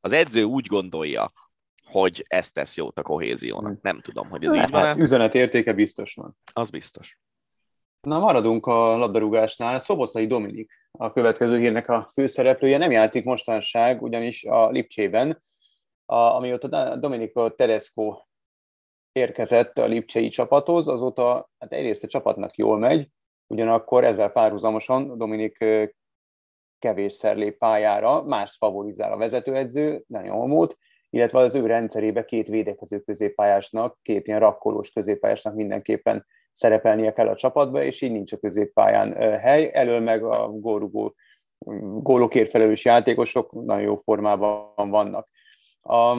[0.01, 1.33] az edző úgy gondolja,
[1.85, 3.71] hogy ezt tesz jót a kohéziónak.
[3.71, 3.79] Hmm.
[3.83, 4.83] Nem tudom, hogy ez így van.
[4.83, 6.37] Hát, üzenet értéke biztos van.
[6.53, 7.19] Az biztos.
[8.01, 9.79] Na, maradunk a labdarúgásnál.
[9.79, 12.79] Szoboszai Dominik a következő hírnek a főszereplője.
[12.79, 15.43] Nem játszik mostanság, ugyanis a Lipcsében,
[16.05, 18.26] a, amióta Dominico Tedesco
[19.17, 23.09] érkezett a Lipcsei csapathoz, azóta hát egyrészt a csapatnak jól megy,
[23.47, 25.64] ugyanakkor ezzel párhuzamosan Dominik
[26.79, 30.77] kevésszer lép pályára, mást favorizál a vezetőedző, nagyon homót,
[31.11, 37.37] illetve az ő rendszerébe két védekező középpályásnak, két ilyen rakkolós középpályásnak mindenképpen szerepelnie kell a
[37.37, 39.71] csapatba, és így nincs a középpályán hely.
[39.73, 41.14] Elől meg a gólrugó,
[42.03, 45.29] gólokért felelős játékosok nagyon jó formában vannak.
[45.81, 46.17] A,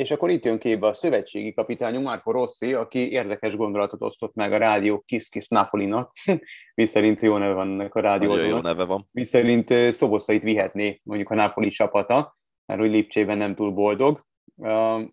[0.00, 4.52] és akkor itt jön képbe a szövetségi kapitányunk, Marco Rossi, aki érdekes gondolatot osztott meg
[4.52, 6.12] a rádió Kiss Kiss Napolinak,
[6.74, 8.46] mi szerint jó neve van ennek a rádiónak.
[8.46, 9.08] jó neve van.
[9.10, 12.36] Mi szerint Szoboszait vihetné mondjuk a Napoli csapata,
[12.66, 14.20] mert hogy Lipcsében nem túl boldog.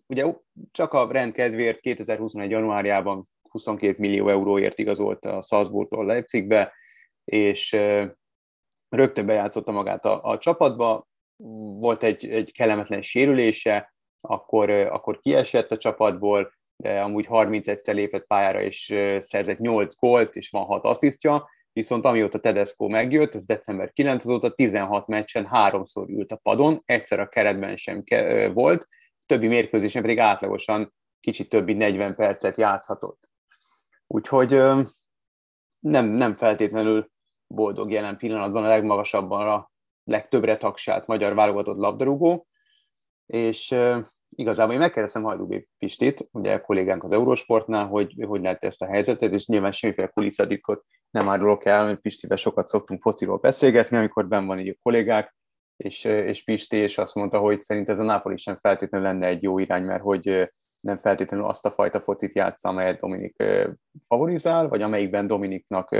[0.06, 0.24] Ugye
[0.70, 2.50] csak a rendkedvéért 2021.
[2.50, 6.72] januárjában 22 millió euróért igazolt a Salzburgtól Leipzigbe,
[7.24, 7.76] és
[8.88, 11.06] rögtön bejátszotta magát a, a csapatba,
[11.78, 18.62] volt egy, egy kellemetlen sérülése, akkor, akkor kiesett a csapatból, de amúgy 31-szer lépett pályára,
[18.62, 24.24] és szerzett 8 gólt, és van 6 asszisztja, viszont amióta Tedesco megjött, ez december 9,
[24.24, 28.04] azóta 16 meccsen háromszor ült a padon, egyszer a keretben sem
[28.52, 28.88] volt,
[29.26, 33.28] többi mérkőzésen pedig átlagosan kicsit többi 40 percet játszhatott.
[34.06, 34.50] Úgyhogy
[35.78, 37.10] nem, nem feltétlenül
[37.46, 39.70] boldog jelen pillanatban a legmagasabban a
[40.04, 42.47] legtöbbre tagsált magyar válogatott labdarúgó,
[43.28, 43.74] és
[44.36, 49.32] igazából én megkérdeztem Hajdúbi Pistit, ugye kollégánk az Eurosportnál, hogy hogy lehet ezt a helyzetet,
[49.32, 54.46] és nyilván semmiféle kulisszadikot nem árulok el, mert Pistivel sokat szoktunk fociról beszélgetni, amikor ben
[54.46, 55.34] van így a kollégák,
[55.76, 59.42] és, és Pisti, és azt mondta, hogy szerint ez a Napoli sem feltétlenül lenne egy
[59.42, 60.50] jó irány, mert hogy
[60.80, 63.42] nem feltétlenül azt a fajta focit játsz, amelyet Dominik
[64.06, 65.96] favorizál, vagy amelyikben Dominiknak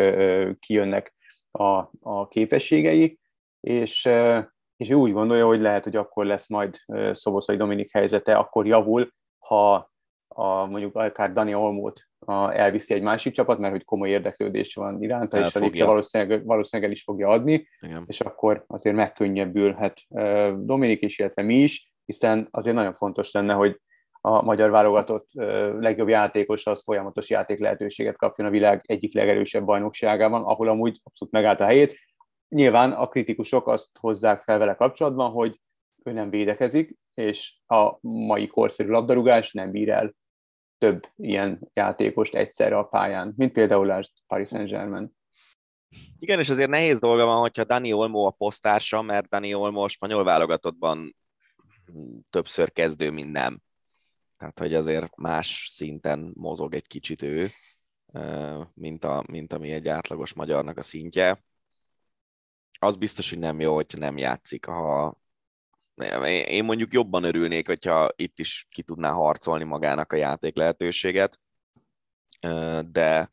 [0.59, 1.15] kijönnek
[1.51, 3.19] a, a képességei,
[3.61, 4.09] és
[4.79, 6.77] és ő úgy gondolja, hogy lehet, hogy akkor lesz majd
[7.13, 9.91] Szoboszai Dominik helyzete, akkor javul, ha
[10.29, 15.03] a, mondjuk akár Dani Olmót a, elviszi egy másik csapat, mert hogy komoly érdeklődés van
[15.03, 15.61] iránta, El és a.
[15.61, 18.05] Lipcse valószínűleg, valószínűleg el is fogja adni, Igen.
[18.07, 20.01] és akkor azért megkönnyebbülhet
[20.57, 23.81] Dominik is, illetve mi is, hiszen azért nagyon fontos lenne, hogy
[24.21, 25.29] a magyar válogatott
[25.79, 31.35] legjobb játékos az folyamatos játék lehetőséget kapjon a világ egyik legerősebb bajnokságában, ahol amúgy abszolút
[31.35, 31.97] megállt a helyét.
[32.49, 35.61] Nyilván a kritikusok azt hozzák fel vele kapcsolatban, hogy
[36.05, 40.15] ő nem védekezik, és a mai korszerű labdarúgás nem bír el
[40.79, 45.17] több ilyen játékost egyszerre a pályán, mint például lásd Paris Saint-Germain.
[46.19, 49.89] Igen, és azért nehéz dolga van, hogyha Dani Olmo a posztársa, mert Dani Olmo a
[49.89, 51.17] spanyol válogatottban
[52.31, 53.61] többször kezdő, mint nem.
[54.37, 57.47] Tehát, hogy azért más szinten mozog egy kicsit ő,
[58.75, 61.45] mint, a, mint ami egy átlagos magyarnak a szintje.
[62.79, 64.65] Az biztos, hogy nem jó, hogyha nem játszik.
[64.65, 65.19] Ha
[66.47, 71.41] én mondjuk jobban örülnék, hogyha itt is ki tudná harcolni magának a játék lehetőséget,
[72.87, 73.33] de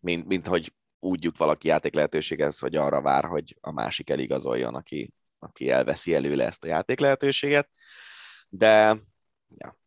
[0.00, 4.74] mint, mint hogy úgy jut valaki játék lehetőséghez, hogy arra vár, hogy a másik eligazoljon,
[4.74, 7.68] aki, aki elveszi előle ezt a játék lehetőséget.
[8.48, 8.98] De
[9.48, 9.78] ja,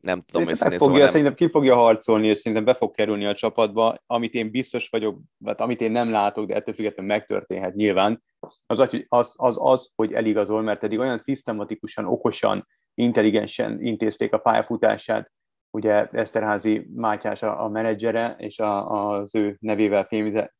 [0.00, 2.94] nem tudom őszintén meg fogja, szóval nem, szerintem ki fogja harcolni, és szerintem be fog
[2.94, 7.12] kerülni a csapatba, amit én biztos vagyok, vagy amit én nem látok, de ettől függetlenül
[7.12, 8.22] megtörténhet nyilván,
[8.66, 8.78] az
[9.08, 15.30] az, az, az, hogy eligazol, mert eddig olyan szisztematikusan, okosan, intelligensen intézték a pályafutását,
[15.70, 20.08] ugye Eszterházi Mátyás a, a menedzsere, és a, az ő nevével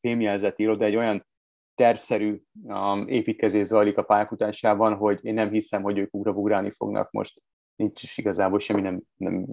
[0.01, 1.27] fémjelzett iroda egy olyan
[1.75, 7.43] tervszerű um, építkezés zajlik a pályafutásában, hogy én nem hiszem, hogy ők ugrabugrálni fognak most.
[7.77, 9.47] Nincs is igazából semmi nem, nem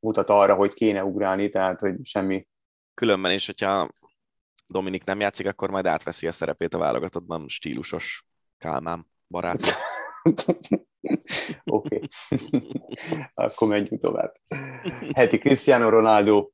[0.00, 2.48] mutat arra, hogy kéne ugrálni, tehát hogy semmi.
[2.94, 3.88] különben is, hogyha
[4.72, 8.26] Dominik nem játszik, akkor majd átveszi a szerepét a válogatottban stílusos
[8.58, 9.60] Kálmán barát.
[11.64, 12.00] Oké.
[13.34, 14.34] Akkor menjünk tovább.
[15.14, 16.48] Heti Cristiano Ronaldo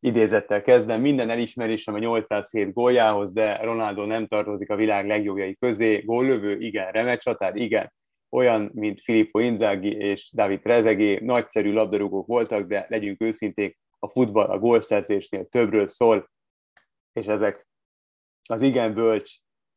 [0.00, 1.00] idézettel kezdem.
[1.00, 6.00] Minden elismerésem a 807 góljához, de Ronaldo nem tartozik a világ legjobbjai közé.
[6.00, 6.92] Góllövő, igen.
[6.92, 7.92] Remek csatár, igen.
[8.30, 14.46] Olyan, mint Filippo Inzaghi és David Trezeguet, nagyszerű labdarúgók voltak, de legyünk őszinték, a futball
[14.46, 16.30] a gólszerzésnél többről szól,
[17.14, 17.66] és ezek
[18.48, 19.34] az igen bölcs,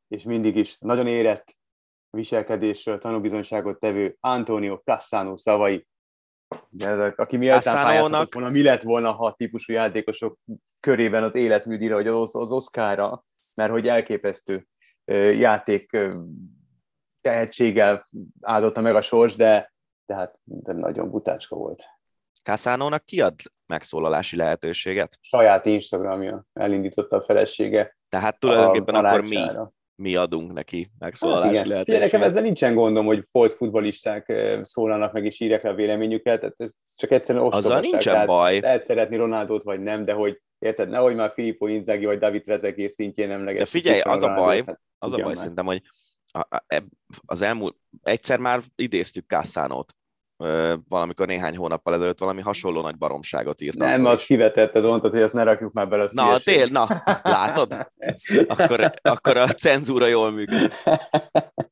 [0.07, 1.55] és mindig is nagyon érett
[2.09, 5.88] viselkedésről tanúbizonyságot tevő Antonio Cassano szavai.
[6.71, 10.39] De ezek, aki Cassanónak- pályázhatott volna, mi lett volna, ha a típusú játékosok
[10.79, 13.25] körében az életműdíjra, vagy az, az Oscarra,
[13.55, 14.67] mert hogy elképesztő
[15.33, 15.97] játék
[17.21, 18.07] tehetséggel
[18.41, 19.73] áldotta meg a sors, de,
[20.05, 21.83] de hát de nagyon butácska volt.
[22.47, 23.33] Kászánónak kiad
[23.65, 25.17] megszólalási lehetőséget?
[25.21, 27.97] Saját Instagramja elindította a felesége.
[28.09, 29.45] Tehát tulajdonképpen akkor mi,
[29.95, 31.47] mi adunk neki Hát megszólalási.
[31.47, 32.11] Figyelj, lehetőséget.
[32.11, 36.39] nekem ezzel nincsen gondom, hogy volt futbolisták ö, szólalnak meg és írják le a véleményüket,
[36.39, 37.91] tehát ez csak egyszerűen Azzal ostobaság.
[37.91, 38.59] nincsen Tehát baj.
[38.59, 42.91] Lehet szeretni Ronaldot, vagy nem, de hogy érted, nehogy már Filippo Inzaghi vagy David Trezeguet
[42.91, 43.59] szintjén emleges.
[43.59, 44.63] De figyelj, az a baj,
[44.97, 45.35] Az a baj már.
[45.35, 45.81] szerintem, hogy
[46.67, 46.91] eb-
[47.25, 49.95] az elmúlt, egyszer már idéztük Cassánót,
[50.88, 53.77] valamikor néhány hónappal ezelőtt valami hasonló nagy baromságot írt.
[53.77, 54.25] Nem, is.
[54.25, 56.63] kivetetted, mondtad, hogy azt ne rakjuk már bele a Na, hülyeségbe.
[56.63, 57.91] tél, na, látod?
[58.47, 60.71] Akkor, akkor a cenzúra jól működik.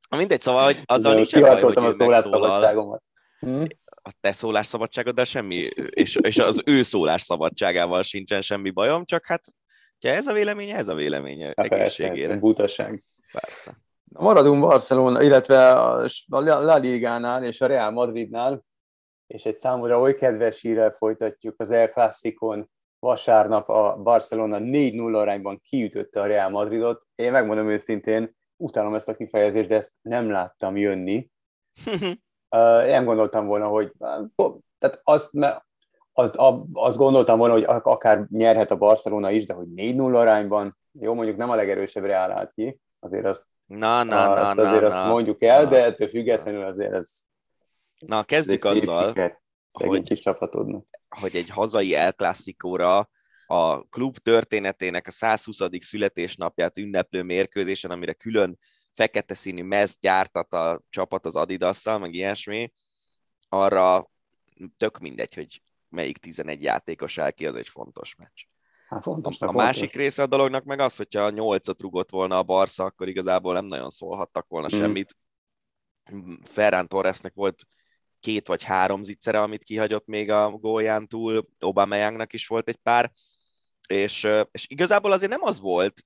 [0.09, 3.01] Mindegy, szóval, hogy azzal Most nincsen baj, hogy a szólásszabadságomat.
[3.39, 3.63] Hm?
[4.07, 5.55] a te szólásszabadságoddal semmi,
[5.89, 9.41] és, és az ő szólásszabadságával sincsen semmi bajom, csak hát,
[10.01, 12.26] ha ez a véleménye, ez a véleménye Hát egészségére.
[12.28, 13.03] persze, butaság.
[13.32, 13.78] Persze.
[14.18, 16.07] Maradunk Barcelona, illetve a
[16.39, 18.66] La Ligánál és a Real Madridnál,
[19.28, 22.70] és egy számomra oly kedves hírrel folytatjuk az El Clasicon.
[22.99, 27.05] Vasárnap a Barcelona 4-0 arányban kiütötte a Real Madridot.
[27.16, 31.30] Én megmondom őszintén, utálom ezt a kifejezést, de ezt nem láttam jönni.
[32.49, 35.30] Uh, nem gondoltam volna, hogy tehát azt,
[36.13, 36.36] azt,
[36.74, 41.13] azt gondoltam volna, hogy ak- akár nyerhet a Barcelona is, de hogy 4-0 arányban, jó,
[41.13, 44.82] mondjuk nem a legerősebb Real állt ki, azért azt Na, na, na, azt na, azért
[44.82, 44.88] na.
[45.01, 45.70] azt mondjuk el, na.
[45.70, 47.11] de ettől függetlenül azért ez,
[47.99, 49.36] Na, ez kezdjük szép azzal,
[49.72, 50.86] hogy- kis csapatodnak.
[51.20, 53.09] hogy egy hazai El Clasicóra
[53.47, 55.61] a klub történetének a 120.
[55.80, 58.57] születésnapját ünneplő mérkőzésen, amire külön
[58.93, 62.72] fekete színű mezt gyártat a csapat az Adidasszal, meg ilyesmi,
[63.49, 64.09] arra
[64.78, 68.41] tök mindegy, hogy melyik 11 játékos áll ki, az egy fontos meccs.
[68.88, 72.38] Hát A, fontos, a másik része a dolognak meg az, hogyha a nyolcat rugott volna
[72.38, 74.79] a Barca, akkor igazából nem nagyon szólhattak volna Mm.
[74.79, 75.15] semmit.
[76.43, 77.63] Ferran Torresnek volt
[78.19, 83.11] két vagy három zicsere, amit kihagyott még a gólján túl, Aubameyangnak is volt egy pár,
[83.88, 86.05] és, és igazából azért nem az volt,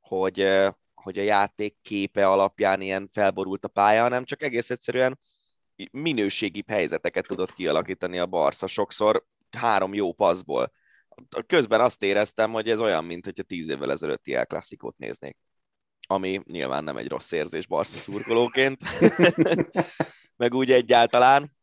[0.00, 0.48] hogy,
[0.94, 5.18] hogy a játék képe alapján ilyen felborult a pálya, hanem csak egész egyszerűen
[5.90, 8.66] minőségibb helyzeteket tudott kialakítani a Barca.
[8.66, 9.24] Sokszor
[9.56, 10.72] három jó passzból.
[11.46, 15.36] Közben azt éreztem, hogy ez olyan, mint hogyha tíz évvel ezelőtti El Klasszikót néznék.
[16.08, 18.80] Ami nyilván nem egy rossz érzés Barca szurkolóként,
[20.36, 21.56] meg úgy egyáltalán.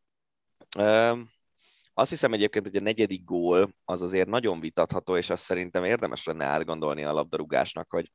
[1.93, 6.23] Azt hiszem egyébként, hogy a negyedik gól az azért nagyon vitatható, és azt szerintem érdemes
[6.23, 8.11] lenne átgondolni a labdarúgásnak, hogy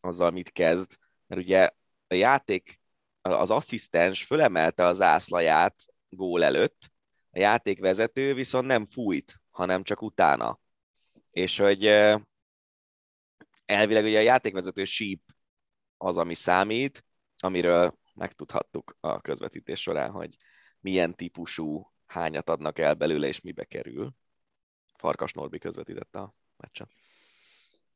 [0.00, 1.70] azzal mit kezd, mert ugye
[2.06, 2.80] a játék,
[3.20, 6.90] az asszisztens fölemelte az ászlaját gól előtt,
[7.30, 10.60] a játékvezető viszont nem fújt, hanem csak utána.
[11.36, 11.84] És hogy
[13.64, 15.22] elvileg ugye a játékvezető síp
[15.96, 17.04] az, ami számít,
[17.38, 20.36] amiről megtudhattuk a közvetítés során, hogy
[20.80, 24.12] milyen típusú hányat adnak el belőle, és mibe kerül.
[24.94, 26.88] Farkas Norbi közvetítette a meccsen.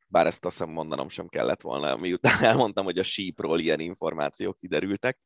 [0.07, 4.59] Bár ezt azt hiszem mondanom sem kellett volna, miután elmondtam, hogy a sípról ilyen információk
[4.59, 5.19] kiderültek.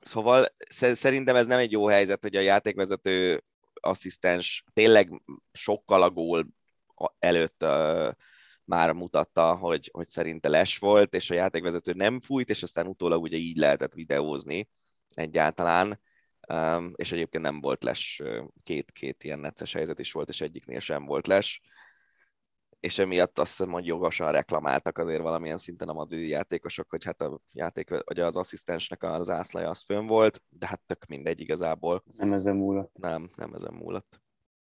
[0.00, 0.54] Szóval
[0.92, 3.44] szerintem ez nem egy jó helyzet, hogy a játékvezető
[3.80, 6.46] asszisztens tényleg sokkal a gól
[7.18, 8.10] előtt uh,
[8.64, 13.22] már mutatta, hogy, hogy szerinte les volt, és a játékvezető nem fújt, és aztán utólag
[13.22, 14.68] ugye így lehetett videózni
[15.14, 16.00] egyáltalán,
[16.48, 18.22] um, és egyébként nem volt les,
[18.62, 21.60] két-két ilyen necces helyzet is volt, és egyiknél sem volt les
[22.84, 27.20] és emiatt azt hiszem, hogy jogosan reklamáltak azért valamilyen szinten a madridi játékosok, hogy hát
[27.20, 32.04] a játék, vagy az asszisztensnek az ászlaja az fönn volt, de hát tök mindegy igazából.
[32.16, 32.90] Nem ezen múlott.
[32.94, 34.20] Nem, nem ezen múlott.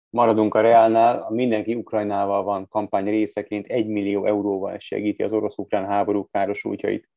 [0.10, 5.86] Maradunk a Reálnál, a Mindenki Ukrajnával van kampány részeként 1 millió euróval segíti az orosz-ukrán
[5.86, 7.10] háború károsultjait.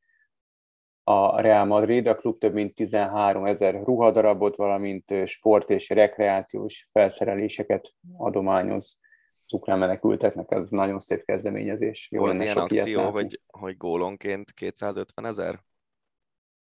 [1.04, 7.94] A Real Madrid, a klub több mint 13 ezer ruhadarabot, valamint sport és rekreációs felszereléseket
[8.16, 8.98] adományoz
[9.52, 12.08] ukrán menekülteknek, ez nagyon szép kezdeményezés.
[12.10, 15.62] Jó Volt ilyen akció, hogy, hogy gólonként 250 ezer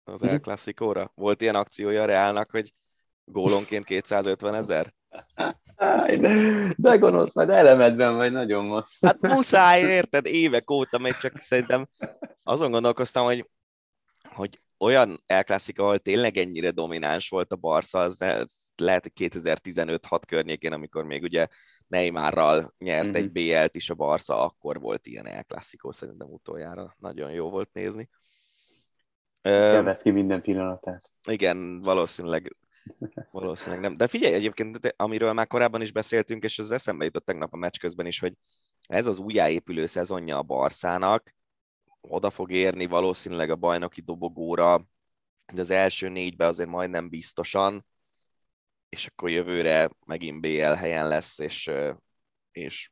[0.03, 1.11] az El Clasico-ra?
[1.15, 2.71] Volt ilyen akciója a Reálnak, hogy
[3.23, 4.93] gólonként 250 ezer?
[6.75, 8.85] De gonosz, majd elemedben vagy nagyon ma.
[9.01, 10.25] Hát muszáj, érted?
[10.25, 11.87] Évek óta még csak szerintem
[12.43, 13.49] azon gondolkoztam, hogy,
[14.33, 18.17] hogy olyan elklasszik, ahol tényleg ennyire domináns volt a Barca, az
[18.75, 21.47] lehet, hogy 2015-6 környékén, amikor még ugye
[21.87, 23.15] Neymarral nyert mm-hmm.
[23.15, 23.33] egy mhm.
[23.33, 28.09] BL-t is a Barca, akkor volt ilyen elklasszikó, szerintem utoljára nagyon jó volt nézni.
[29.41, 31.11] Vesz ki minden pillanatát.
[31.27, 32.55] Igen, valószínűleg
[33.31, 33.97] Valószínűleg nem.
[33.97, 37.77] De figyelj egyébként, amiről már korábban is beszéltünk, és az eszembe jutott tegnap a meccs
[37.77, 38.33] közben is, hogy
[38.87, 41.35] ez az újjáépülő szezonja a Barszának,
[42.01, 44.85] oda fog érni valószínűleg a bajnoki dobogóra,
[45.53, 47.85] de az első négybe azért majdnem biztosan,
[48.89, 51.71] és akkor jövőre megint BL helyen lesz, és,
[52.51, 52.91] és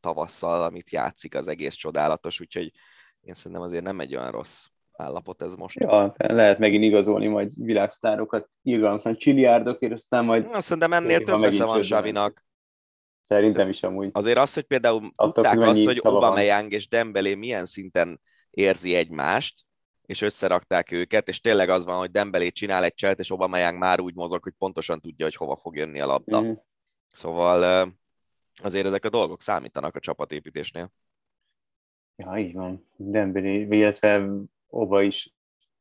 [0.00, 2.72] tavasszal, amit játszik, az egész csodálatos, úgyhogy
[3.20, 4.66] én szerintem azért nem egy olyan rossz
[4.96, 5.80] állapot ez most.
[5.80, 10.50] Ja, lehet megint igazolni majd világsztárokat, irgalmasan csiliárdokért, aztán majd...
[10.50, 12.44] Na, szerintem ennél több messze van Zsavinak.
[13.22, 14.10] Szerintem is amúgy.
[14.12, 18.20] Azért az, hogy például Attól tudták azt, hogy Aubameyang és Dembélé milyen szinten
[18.50, 19.64] érzi egymást,
[20.02, 24.00] és összerakták őket, és tényleg az van, hogy Dembélé csinál egy cselt, és Aubameyang már
[24.00, 26.42] úgy mozog, hogy pontosan tudja, hogy hova fog jönni a labda.
[26.42, 26.52] Mm.
[27.12, 27.88] Szóval
[28.62, 30.92] azért ezek a dolgok számítanak a csapatépítésnél.
[32.16, 32.88] Ja, így van.
[32.96, 34.28] Dembélé, illetve
[34.76, 35.34] Oba is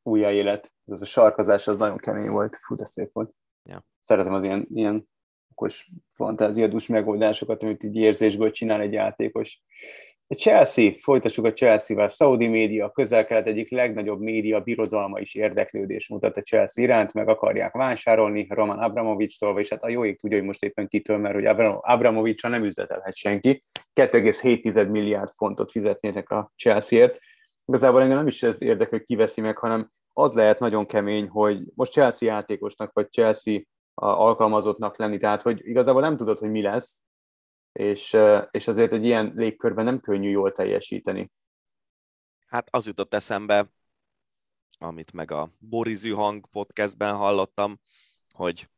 [0.03, 0.73] újjáélet.
[0.85, 2.55] Ez a sarkazás az nagyon kemény volt.
[2.55, 3.33] Fú, de szép volt.
[3.63, 3.85] Ja.
[4.03, 5.09] Szeretem az ilyen, ilyen
[5.51, 9.61] okos fantáziadús megoldásokat, amit így érzésből csinál egy játékos.
[10.27, 12.07] A Chelsea, folytassuk a Chelsea-vel.
[12.07, 17.73] Saudi média, közel-kelet egyik legnagyobb média birodalma is érdeklődés mutat a Chelsea iránt, meg akarják
[17.73, 21.45] vásárolni Roman Abramovics-tól, és hát a jóik tudja, hogy most éppen kitől, mert hogy
[21.81, 23.61] abramovics nem üzletelhet senki.
[23.93, 27.19] 2,7 milliárd fontot fizetnének a Chelsea-ért.
[27.65, 31.71] Igazából engem nem is ez érdekel, hogy kiveszi meg, hanem az lehet nagyon kemény, hogy
[31.75, 33.61] most Chelsea játékosnak, vagy Chelsea
[33.93, 37.01] alkalmazottnak lenni, tehát hogy igazából nem tudod, hogy mi lesz,
[37.71, 38.17] és,
[38.51, 41.31] és azért egy ilyen légkörben nem könnyű jól teljesíteni.
[42.47, 43.69] Hát az jutott eszembe,
[44.77, 47.79] amit meg a Borizű Hang podcastben hallottam,
[48.29, 48.69] hogy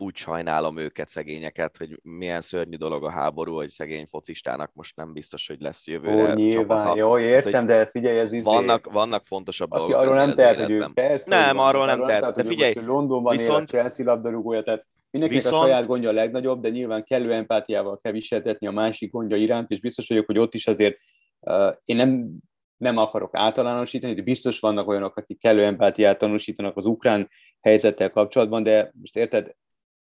[0.00, 5.12] úgy sajnálom őket, szegényeket, hogy milyen szörnyű dolog a háború, hogy szegény focistának most nem
[5.12, 6.96] biztos, hogy lesz jövőre Ó, nyilván, csapata.
[6.96, 8.42] jó, értem, hát, de figyelj, ez izé...
[8.42, 10.00] Vannak, vannak fontosabb Azt dolgok.
[10.00, 13.72] Arról nem tehet, hogy ő persze, nem, arról nem tehet, de figyelj, Londonban viszont...
[13.72, 15.62] él a Chelsea labdarúgója, tehát Mindenkinek Viszont...
[15.62, 19.70] a saját gondja a legnagyobb, de nyilván kellő empátiával kell viseltetni a másik gondja iránt,
[19.70, 20.96] és biztos vagyok, hogy ott is azért
[21.40, 22.30] uh, én nem,
[22.76, 27.28] nem akarok általánosítani, de biztos vannak olyanok, akik kellő empátiát tanúsítanak az ukrán
[27.60, 29.54] helyzettel kapcsolatban, de most érted,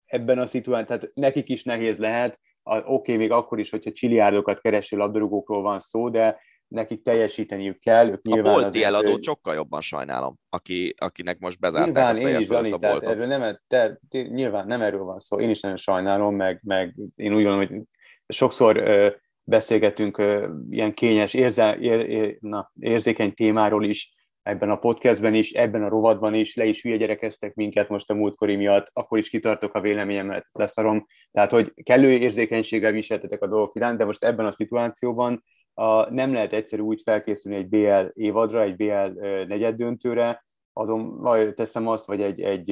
[0.07, 4.59] ebben a szituációban, tehát nekik is nehéz lehet, oké, okay, még akkor is, hogyha csiliárdokat
[4.59, 8.09] kereső labdarúgókról van szó, de nekik teljesíteniük kell.
[8.09, 12.39] Ők A bolti eladót ö, sokkal jobban sajnálom, aki, akinek most bezárták Nyilván a én
[12.39, 15.59] is, Dani, a tehát erről nem, te, te, nyilván nem erről van szó, én is
[15.59, 17.81] nagyon sajnálom, meg, meg én úgy gondolom, hogy
[18.27, 19.09] sokszor ö,
[19.43, 24.15] beszélgetünk ö, ilyen kényes, érze, ér, ér, na, érzékeny témáról is,
[24.47, 28.13] ebben a podcastben is, ebben a rovatban is, le is hülye gyerekeztek minket most a
[28.13, 31.05] múltkori miatt, akkor is kitartok a véleményemet, leszarom.
[31.31, 35.43] Tehát, hogy kellő érzékenységgel viseltetek a dolgok iránt, de most ebben a szituációban
[35.73, 41.53] a, nem lehet egyszerű úgy felkészülni egy BL évadra, egy BL ö, negyeddöntőre, adom, vagy
[41.53, 42.69] teszem azt, vagy egy, egy,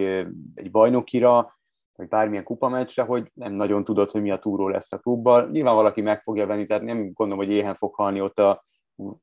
[0.55, 1.57] egy bajnokira,
[1.95, 5.49] vagy bármilyen kupameccsre, hogy nem nagyon tudod, hogy mi a túró lesz a klubbal.
[5.51, 8.63] Nyilván valaki meg fogja venni, tehát nem gondolom, hogy éhen fog halni ott a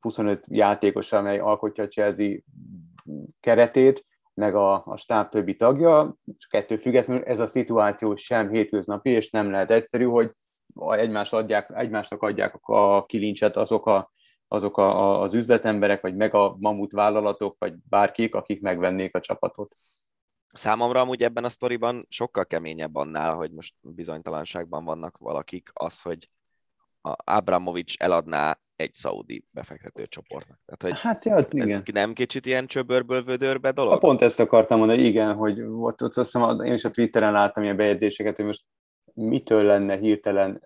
[0.00, 2.36] 25 játékos, amely alkotja a Chelsea
[3.40, 4.04] keretét,
[4.34, 9.30] meg a, a stáb többi tagja, csak ettől függetlenül ez a szituáció sem hétköznapi, és
[9.30, 10.30] nem lehet egyszerű, hogy
[10.74, 14.10] egymást adják, egymásnak adják a kilincset azok, a,
[14.48, 19.76] azok a, az üzletemberek, vagy meg a mamut vállalatok, vagy bárkik, akik megvennék a csapatot.
[20.46, 26.28] Számomra amúgy ebben a sztoriban sokkal keményebb annál, hogy most bizonytalanságban vannak valakik, az, hogy
[27.02, 30.60] a Abramovics eladná egy szaudi befektető csoportnak.
[30.64, 31.70] Tehát, hogy Hát ja, igen.
[31.70, 34.00] ez nem kicsit ilyen csöbörből vödörbe Ha dolog?
[34.00, 37.62] pont ezt akartam mondani, igen, hogy ott, ott azt hiszem, én is a Twitteren láttam
[37.62, 38.64] ilyen bejegyzéseket, hogy most
[39.14, 40.62] mitől lenne hirtelen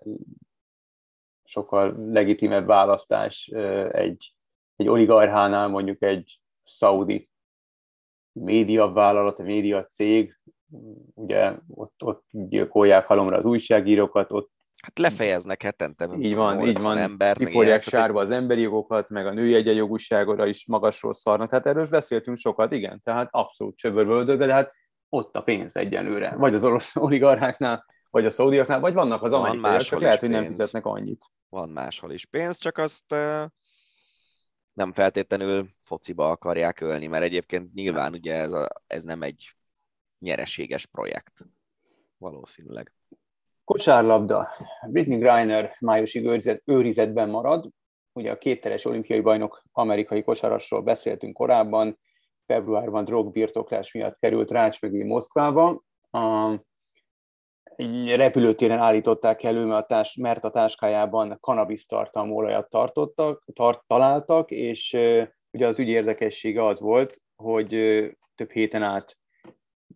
[1.43, 3.47] sokkal legitimebb választás
[3.91, 4.35] egy,
[4.75, 7.29] egy oligarchánál mondjuk egy szaudi
[8.31, 10.39] médiavállalat, média cég,
[11.13, 14.51] ugye ott, ott gyilkolják halomra az újságírókat, ott
[14.83, 16.09] Hát lefejeznek hetente.
[16.19, 20.45] így van, így 80 van, embert, kiporják sárba az emberi jogokat, meg a női egyenjogúságra
[20.45, 21.49] is magasról szarnak.
[21.49, 24.73] Tehát erről is beszéltünk sokat, igen, tehát abszolút csöbörböldögbe, de hát
[25.09, 26.35] ott a pénz egyenlőre.
[26.35, 30.19] Vagy az orosz oligarcháknál, vagy a szaudiaknál, vagy vannak az Van amerikaiak, máshol csak lehet,
[30.19, 30.55] hogy nem pénz.
[30.55, 31.25] fizetnek annyit.
[31.49, 33.15] van máshol is pénz, csak azt
[34.73, 39.55] nem feltétlenül fociba akarják ölni, mert egyébként nyilván ugye ez, a, ez nem egy
[40.19, 41.45] nyereséges projekt.
[42.17, 42.96] Valószínűleg.
[43.67, 44.47] Kosárlabda.
[44.89, 47.69] Britney Griner májusig őrizet, őrizetben marad.
[48.13, 51.99] Ugye a kétszeres olimpiai bajnok amerikai kosarasról beszéltünk korábban.
[52.45, 55.83] Februárban drogbirtoklás miatt került rács mögé Moszkvába.
[56.11, 56.53] A,
[58.15, 64.51] repülőtéren állították elő, mert a, társ, mert a táskájában kanabisz tartalmú olajat tartottak, tart, találtak,
[64.51, 64.93] és
[65.51, 67.69] ugye az ügy érdekessége az volt, hogy
[68.35, 69.17] több héten át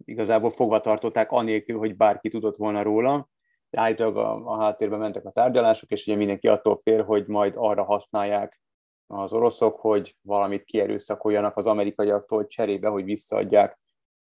[0.05, 3.29] igazából fogva tartották, anélkül, hogy bárki tudott volna róla.
[3.71, 7.83] Állítólag a, a háttérben mentek a tárgyalások, és ugye mindenki attól fél, hogy majd arra
[7.83, 8.61] használják
[9.07, 13.79] az oroszok, hogy valamit kierőszakoljanak az amerikaiaktól cserébe, hogy visszaadják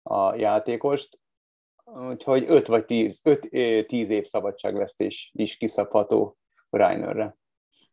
[0.04, 1.20] a játékost.
[1.84, 6.38] Úgyhogy 5 vagy 10, 5, 10 év szabadságvesztés is kiszabható
[6.70, 7.38] Reinerre.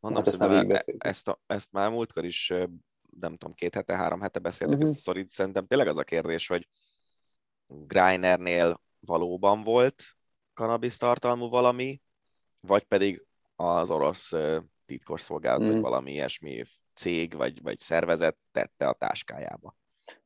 [0.00, 2.48] Mondom, Hát ezt már e- ezt, a, ezt már múltkor is,
[3.20, 4.86] nem tudom, két hete, három hete beszéltük Mhm.
[4.86, 5.30] ezt a szorít.
[5.30, 6.68] Szerintem tényleg az a kérdés, hogy
[7.66, 10.02] Grinernél valóban volt
[10.54, 12.00] kanabisz tartalmú valami,
[12.60, 13.24] vagy pedig
[13.56, 14.32] az orosz
[14.86, 15.70] titkosszolgálat, Mhm.
[15.70, 19.76] vagy valami ilyesmi cég, vagy, vagy szervezet tette a táskájába.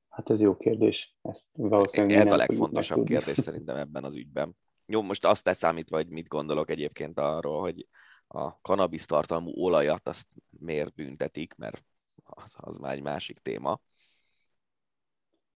[0.08, 1.16] Hát ez jó kérdés.
[1.22, 3.24] Ezt valószínűleg Ez a legfontosabb megtudni.
[3.24, 4.56] kérdés szerintem ebben az ügyben.
[4.86, 7.86] Jó, most azt leszámítva, hogy mit gondolok egyébként arról, hogy
[8.26, 11.84] a kanabisz tartalmú olajat azt miért büntetik, mert
[12.24, 13.80] az, az már egy másik téma.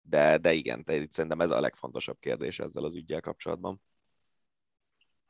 [0.03, 3.83] De, de igen, te, szerintem ez a legfontosabb kérdés ezzel az ügyel kapcsolatban.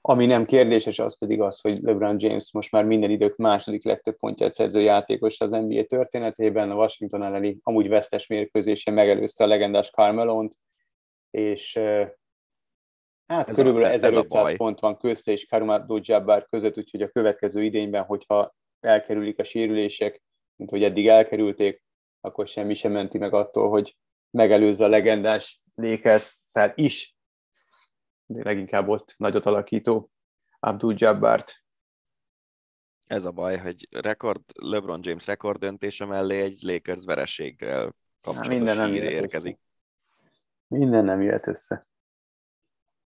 [0.03, 4.17] Ami nem kérdéses, az pedig az, hogy LeBron James most már minden idők második legtöbb
[4.17, 6.71] pontját szerző játékos az NBA történetében.
[6.71, 10.55] A Washington elleni amúgy vesztes mérkőzése megelőzte a legendás Carmelont,
[11.31, 11.77] és
[13.27, 14.57] hát Ez ez körülbelül a- ez a 1500 baj.
[14.57, 20.23] pont van közte és Karim Abdul-Jabbar között, úgyhogy a következő idényben, hogyha elkerülik a sérülések,
[20.57, 21.83] mint hogy eddig elkerülték,
[22.21, 23.97] akkor semmi sem menti meg attól, hogy
[24.31, 26.43] megelőzze a legendás lakers
[26.75, 27.15] is,
[28.33, 30.11] de leginkább ott nagyot alakító
[30.61, 31.65] Abdul Jabbart.
[33.07, 38.77] Ez a baj, hogy rekord, LeBron James rekord döntése mellé egy Lakers vereséggel kapcsolatos minden
[38.77, 39.59] nem hír érkezik.
[40.67, 41.87] Minden nem jött össze.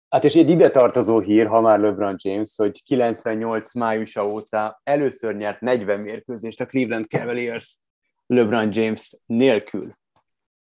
[0.09, 5.35] Hát és egy ide tartozó hír, ha már LeBron James, hogy 98 májusa óta először
[5.35, 7.79] nyert 40 mérkőzést a Cleveland Cavaliers
[8.25, 9.81] LeBron James nélkül.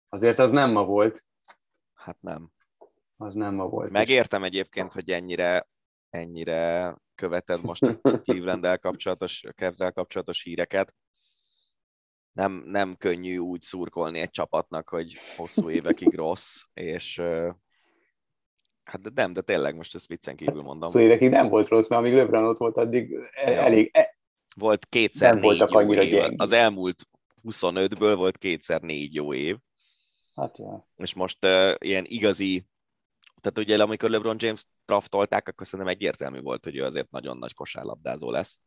[0.08, 1.24] Azért az nem ma volt,
[2.00, 2.50] Hát nem.
[3.22, 3.90] Az nem ma volt.
[3.90, 5.68] Megértem egyébként, hogy ennyire,
[6.10, 10.94] ennyire követed most a Cleveland-el kapcsolatos, Cavs-el kapcsolatos híreket.
[12.32, 17.16] Nem, nem könnyű úgy szurkolni egy csapatnak, hogy hosszú évekig rossz, és
[18.84, 20.88] hát de nem, de tényleg most ezt viccen kívül mondom.
[20.88, 23.60] Szóval évekig nem volt rossz, mert amíg LeBron ott volt, addig el- Ja.
[23.60, 24.18] elég, e-
[24.56, 26.10] volt kétszer Nem négy voltak annyira év.
[26.10, 26.40] gyengék.
[26.40, 27.08] Az elmúlt
[27.42, 29.56] 25-ből volt kétszer négy jó év,
[30.34, 30.82] Hát, ja.
[30.96, 32.66] és most uh, ilyen igazi,
[33.40, 37.54] tehát ugye amikor LeBron James draftolták, akkor szerintem egyértelmű volt, hogy ő azért nagyon nagy
[37.54, 38.60] kosárlabdázó lesz.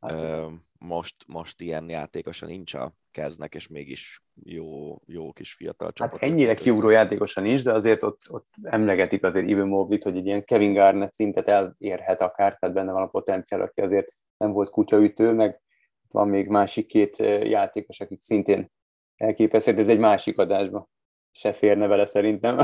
[0.00, 0.46] Hát,
[0.78, 6.22] most, most ilyen játékosan nincs a keznek, és mégis jó, jó kis fiatal Hát csapat.
[6.22, 10.44] ennyire kiugró játékosan nincs, de azért ott, ott emlegetik azért Evan Mobley-t, hogy egy ilyen
[10.44, 15.32] Kevin Garnett szintet elérhet akár, tehát benne van a potenciál, aki azért nem volt kutyaütő,
[15.32, 15.60] meg
[16.08, 18.72] van még másik két játékos, akik szintén
[19.16, 20.88] elképesztőek, de ez egy másik adásba.
[21.36, 22.58] Se férne vele szerintem.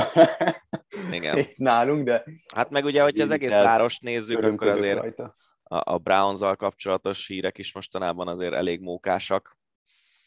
[1.13, 1.39] Igen.
[1.39, 2.25] Itt nálunk, de
[2.55, 5.37] Hát meg ugye, hogyha az egész várost nézzük, akkor azért rajta.
[5.63, 9.59] a, a Browns-zal kapcsolatos hírek is mostanában azért elég mókásak.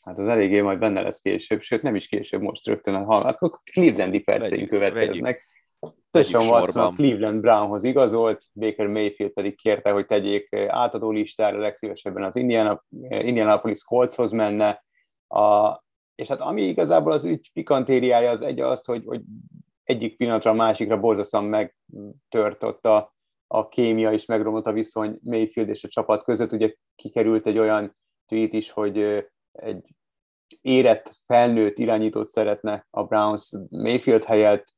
[0.02, 3.22] Hát az eléggé majd benne lesz később, sőt nem is később, most rögtön a hal,
[3.22, 5.48] akkor Clevelandi perceink következnek.
[6.12, 6.94] Deshaun Watson a.
[6.94, 13.84] Cleveland Brownhoz igazolt, Baker Mayfield pedig kérte, hogy tegyék átadó listára, legszívesebben az Indiana, Indianapolis
[13.84, 14.84] Coltshoz menne.
[15.28, 15.82] A,
[16.16, 19.22] és hát ami igazából az ügy pikantériája az egy az, hogy, hogy
[19.84, 23.14] egyik pillanatra a másikra borzasztóan megtört ott a,
[23.48, 26.52] a kémia, és megromlott a viszony Mayfield és a csapat között.
[26.52, 29.96] Ugye kikerült egy olyan tweet is, hogy egy
[30.62, 34.74] érett, felnőtt irányítót szeretne a Browns Mayfield helyett,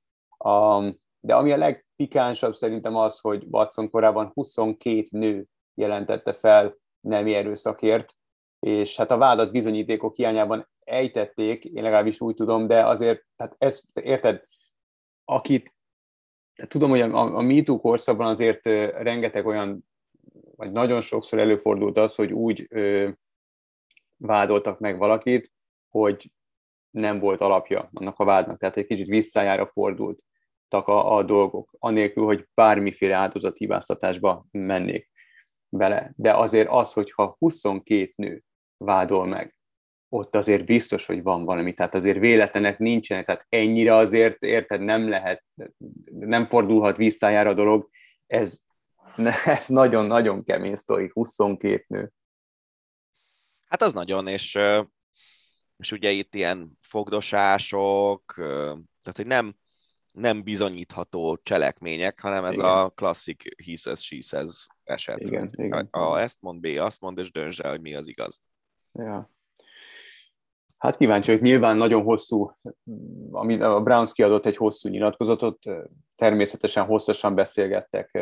[0.46, 7.34] Um, de ami a legpikánsabb szerintem az, hogy Watson korábban 22 nő jelentette fel nemi
[7.34, 8.16] erőszakért,
[8.60, 13.84] és hát a vádat bizonyítékok hiányában ejtették, én legalábbis úgy tudom, de azért, tehát ezt
[13.94, 14.44] érted,
[15.26, 15.74] akit,
[16.68, 19.86] tudom, hogy a, a MeToo korszakban azért rengeteg olyan,
[20.56, 23.10] vagy nagyon sokszor előfordult az, hogy úgy ö,
[24.18, 25.52] vádoltak meg valakit,
[25.90, 26.32] hogy
[26.90, 32.24] nem volt alapja annak a vádnak, tehát egy kicsit visszájára fordultak a, a dolgok, anélkül,
[32.24, 35.10] hogy bármiféle áldozathibáztatásba mennék
[35.70, 36.14] bele.
[36.16, 38.44] De azért az, hogyha 22 nő
[38.78, 39.56] vádol meg,
[40.10, 45.10] ott azért biztos, hogy van valami, tehát azért véletlenek nincsenek, tehát ennyire azért, érted, nem
[45.10, 45.44] lehet,
[46.12, 47.90] nem fordulhat visszájára a dolog,
[48.28, 48.60] ez,
[49.46, 52.12] ez nagyon-nagyon kemény sztori, 22 nő.
[53.66, 54.58] Hát az nagyon, és,
[55.78, 59.56] és ugye itt ilyen fogdosások, tehát hogy nem,
[60.12, 62.66] nem bizonyítható cselekmények, hanem ez Igen.
[62.66, 65.20] a klasszik he says, she says eset.
[65.20, 65.88] Igen, igen.
[65.92, 68.42] A, a ezt mond, B azt mond, és döntsd el, hogy mi az igaz.
[68.92, 69.35] Ja.
[70.86, 72.52] Hát kíváncsi vagyok, nyilván nagyon hosszú,
[73.32, 75.60] ami a Browns kiadott egy hosszú nyilatkozatot,
[76.16, 78.20] természetesen hosszasan beszélgettek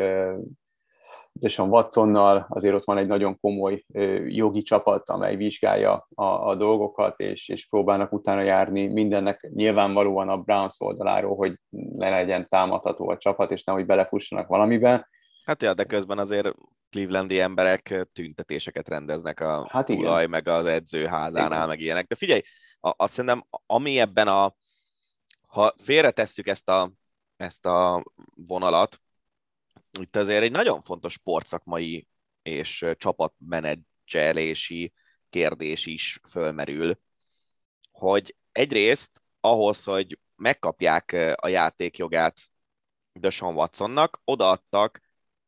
[1.32, 3.84] Deshaun Watsonnal, azért ott van egy nagyon komoly
[4.26, 10.36] jogi csapat, amely vizsgálja a, a dolgokat, és, és próbálnak utána járni mindennek nyilvánvalóan a
[10.36, 11.58] Browns oldaláról, hogy
[11.96, 15.06] ne legyen támadható a csapat, és nehogy belefussanak valamiben.
[15.44, 16.54] Hát ja, de közben azért
[16.90, 20.02] clevelandi emberek tüntetéseket rendeznek a Hát igen.
[20.02, 21.68] tulaj, meg az edzőházánál, Igen.
[21.68, 22.06] meg ilyenek.
[22.06, 22.40] De figyelj,
[22.80, 24.54] azt szerintem, ami ebben a,
[25.46, 26.92] ha félretesszük ezt a,
[27.36, 28.04] ezt a
[28.34, 29.00] vonalat,
[30.00, 32.08] itt azért egy nagyon fontos sportszakmai
[32.42, 34.92] és csapatmenedzselési
[35.30, 36.98] kérdés is fölmerül,
[37.92, 42.40] hogy egyrészt ahhoz, hogy megkapják a játékjogát
[43.12, 45.03] Deshaun Watsonnak, odaadtak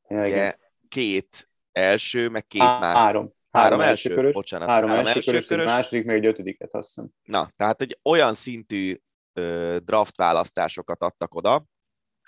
[0.09, 0.39] Ja, igen.
[0.39, 0.57] ugye,
[0.89, 2.97] két első, meg két Há- már.
[2.97, 3.35] Három.
[3.51, 4.15] Három első első?
[4.15, 5.65] körös, Bocsánat, három, három első körös, körös.
[5.67, 7.09] második, meg egy ötödiket, azt hiszem.
[7.23, 9.01] Na, tehát egy olyan szintű
[9.33, 11.65] ö, draft választásokat adtak oda,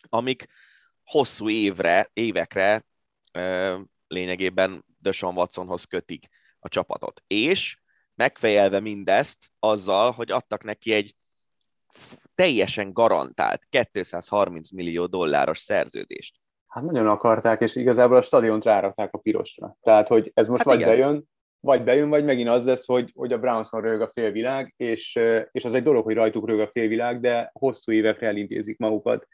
[0.09, 0.47] amik
[1.05, 2.85] hosszú évre, évekre
[3.33, 6.27] ö, lényegében Deshaun Watsonhoz kötik
[6.59, 7.23] a csapatot.
[7.27, 7.79] És
[8.15, 11.17] megfejelve mindezt azzal, hogy adtak neki egy
[12.35, 16.41] teljesen garantált 230 millió dolláros szerződést.
[16.69, 19.77] Hát nagyon akarták, és igazából a stadiont rárakták a pirosra.
[19.83, 20.89] Tehát, hogy ez most Hát vagy igen.
[20.89, 21.29] bejön,
[21.61, 25.45] vagy bejön, vagy megint az lesz, hogy, hogy a Brownson rög a félvilág, és, eh,
[25.53, 29.27] és az egy dolog, hogy rajtuk rög a félvilág, de hosszú évekre elintézik magukat,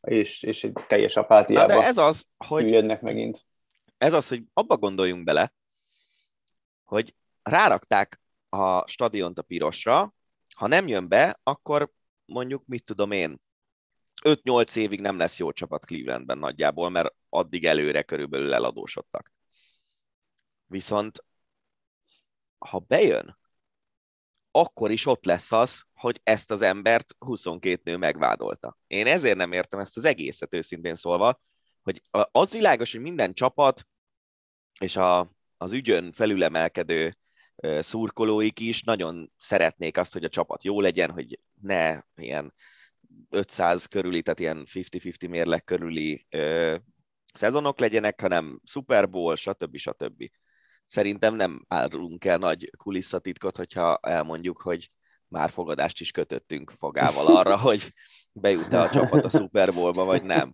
[0.00, 3.44] és, és egy teljes Na, apátiába de ez az, hogy megint.
[3.98, 5.52] ez az, hogy abba gondoljunk bele,
[6.84, 10.14] hogy rárakták a stadiont a pirosra,
[10.56, 11.90] ha nem jön be, akkor
[12.24, 13.40] mondjuk, mit tudom én,
[14.24, 19.32] 5-8 évig nem lesz jó csapat Clevelandben nagyjából, mert addig előre körülbelül eladósodtak.
[20.66, 21.24] Viszont
[22.58, 23.38] ha bejön,
[24.50, 28.78] akkor is ott lesz az, hogy ezt az embert 22 nő megvádolta.
[28.86, 31.40] Én ezért nem értem ezt az egészet őszintén szólva,
[31.82, 33.86] hogy az világos, hogy minden csapat
[34.80, 37.16] és a, az ügyön felülemelkedő
[37.78, 42.54] szurkolóik is nagyon szeretnék azt, hogy a csapat jó legyen, hogy ne ilyen
[43.30, 46.76] 500 körüli, tehát ilyen 50-50 mérleg körüli ö,
[47.34, 49.76] szezonok legyenek, hanem Super Bowl, stb.
[49.76, 50.30] stb.
[50.84, 54.88] szerintem nem árulunk el nagy kulisszatitkot, hogyha elmondjuk, hogy
[55.28, 57.92] már fogadást is kötöttünk fogával arra, hogy
[58.32, 60.52] bejut-e a csapat a Super Bowlba, vagy nem.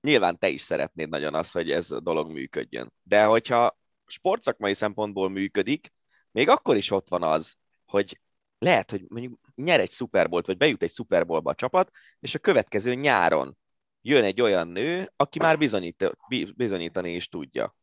[0.00, 2.92] Nyilván te is szeretnéd nagyon azt, hogy ez a dolog működjön.
[3.02, 5.92] De hogyha sportszakmai szempontból működik,
[6.30, 8.20] még akkor is ott van az, hogy
[8.60, 12.94] lehet, hogy mondjuk nyer egy szuperbolt, vagy bejut egy szuperbolba a csapat, és a következő
[12.94, 13.58] nyáron
[14.00, 16.10] jön egy olyan nő, aki már bizonyít,
[16.56, 17.76] bizonyítani is tudja.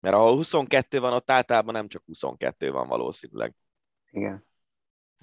[0.00, 3.54] Mert ahol 22 van, ott általában nem csak 22 van valószínűleg.
[4.10, 4.46] Igen.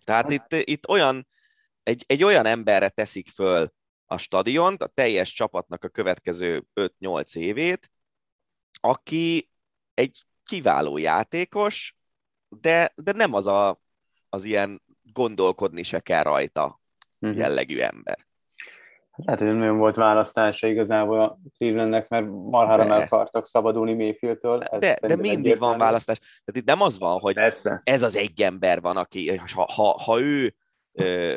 [0.03, 1.27] Tehát itt, itt olyan,
[1.83, 3.73] egy, egy olyan emberre teszik föl
[4.05, 7.91] a stadiont, a teljes csapatnak a következő 5-8 évét,
[8.79, 9.49] aki
[9.93, 11.95] egy kiváló játékos,
[12.49, 13.81] de, de nem az a,
[14.29, 14.81] az ilyen
[15.13, 16.79] gondolkodni se kell rajta
[17.19, 17.39] uh-huh.
[17.39, 18.27] jellegű ember.
[19.25, 24.57] Lehet, hogy nem volt választása igazából a Clevelandnek, mert marhára meg akartak szabadulni Mayfieldtől.
[24.79, 26.17] De, de mindig van választás.
[26.17, 27.81] Tehát itt nem az van, hogy Persze.
[27.83, 30.53] ez az egy ember van, aki, ha, ha, ha ő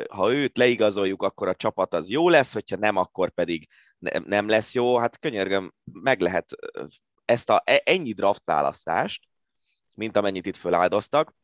[0.09, 3.67] ha őt leigazoljuk, akkor a csapat az jó lesz, hogyha nem, akkor pedig
[4.25, 4.97] nem lesz jó.
[4.97, 6.45] Hát könyörgöm, meg lehet
[7.25, 9.23] ezt a, e, ennyi draft választást,
[9.95, 11.35] mint amennyit itt föláldoztak,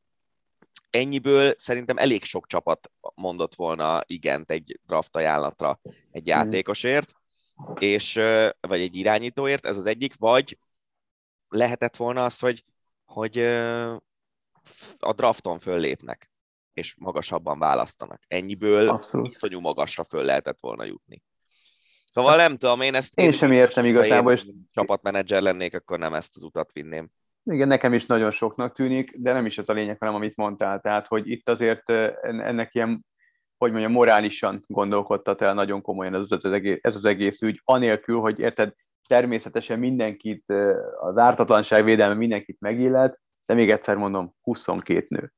[0.90, 5.80] ennyiből szerintem elég sok csapat mondott volna igent egy draft ajánlatra
[6.11, 6.30] egy mhm.
[6.30, 7.11] játékosért,
[7.80, 8.14] és,
[8.60, 10.57] vagy egy irányítóért, ez az egyik, vagy
[11.48, 12.64] lehetett volna az, hogy,
[13.06, 13.38] hogy
[14.99, 16.32] a drafton föllépnek,
[16.74, 18.22] és magasabban választanak.
[18.28, 19.28] Ennyiből Abszolút.
[19.28, 21.24] iszonyú magasra föl lehetett volna jutni.
[22.11, 23.20] Szóval nem tudom, én ezt...
[23.20, 24.34] Én, én sem értem igazából.
[24.34, 24.45] És...
[24.72, 27.10] csapatmenedzser lennék, akkor nem ezt az utat vinném.
[27.44, 30.80] Igen, nekem is nagyon soknak tűnik, de nem is ez a lényeg, hanem amit mondtál.
[30.80, 31.90] Tehát, hogy itt azért
[32.22, 33.06] ennek ilyen,
[33.57, 38.20] hogy mondjam, morálisan gondolkodtat el nagyon komolyan ez az, egész, ez az egész ügy, anélkül,
[38.20, 38.74] hogy érted,
[39.07, 40.49] természetesen mindenkit,
[40.99, 45.34] az ártatlanság védelme mindenkit megillet, de még egyszer mondom, 22 nő.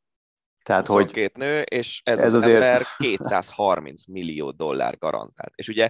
[0.64, 2.64] Tehát, 22 hogy nő, és ez, ez az azért...
[2.64, 5.54] ember 230 millió dollár garantált.
[5.56, 5.90] És ugye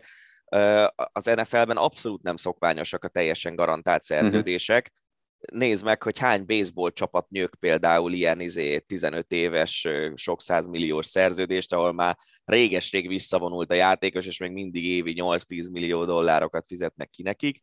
[0.95, 4.19] az NFL-ben abszolút nem szokványosak a teljesen garantált mhm.
[4.19, 4.91] szerződések,
[5.51, 11.73] nézd meg, hogy hány baseball csapat nyök például ilyen izé, 15 éves, sok százmilliós szerződést,
[11.73, 17.21] ahol már réges-rég visszavonult a játékos, és még mindig évi 8-10 millió dollárokat fizetnek ki
[17.21, 17.61] nekik.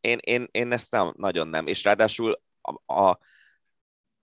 [0.00, 1.66] Én, én, én ezt nem, nagyon nem.
[1.66, 3.18] És ráadásul a, a,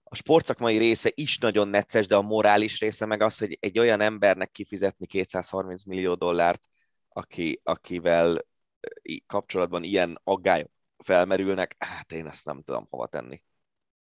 [0.03, 4.01] a sportszakmai része is nagyon necces, de a morális része meg az, hogy egy olyan
[4.01, 6.61] embernek kifizetni 230 millió dollárt,
[7.09, 8.45] aki, akivel
[9.25, 13.41] kapcsolatban ilyen aggályok felmerülnek, hát én ezt nem tudom hova tenni.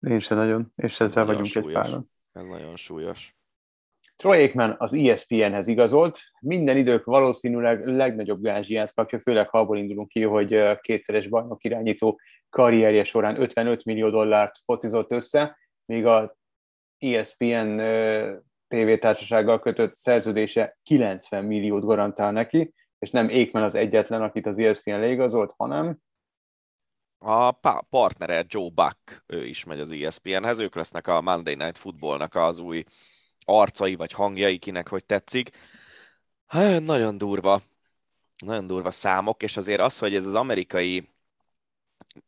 [0.01, 1.75] Én sem nagyon, és ezzel nagyon vagyunk súlyos.
[1.75, 2.03] egy páran.
[2.33, 3.39] Ez nagyon súlyos.
[4.17, 10.09] Troy Aikman az ESPN-hez igazolt, minden idők valószínűleg legnagyobb gázsiát kapja, főleg ha abból indulunk
[10.09, 12.21] ki, hogy kétszeres bajnok irányító
[12.51, 16.37] karrierje során 55 millió dollárt focizott össze, míg a
[16.99, 17.81] ESPN
[18.69, 24.91] tévétársasággal kötött szerződése 90 milliót garantál neki, és nem Aikman az egyetlen, akit az ESPN
[24.91, 25.99] leigazolt, hanem
[27.23, 27.53] a
[27.91, 32.59] partnere Joe Buck, ő is megy az ESPN-hez, ők lesznek a Monday Night Footballnak az
[32.59, 32.85] új
[33.45, 35.51] arcai vagy hangjai, kinek hogy tetszik.
[36.47, 37.63] Hát, nagyon durva,
[38.45, 41.09] nagyon durva számok, és azért az, hogy ez az amerikai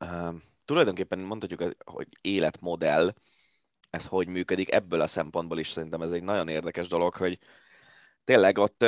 [0.00, 3.14] uh, tulajdonképpen mondhatjuk, hogy életmodell,
[3.90, 7.38] ez hogy működik, ebből a szempontból is szerintem ez egy nagyon érdekes dolog, hogy
[8.24, 8.84] tényleg ott,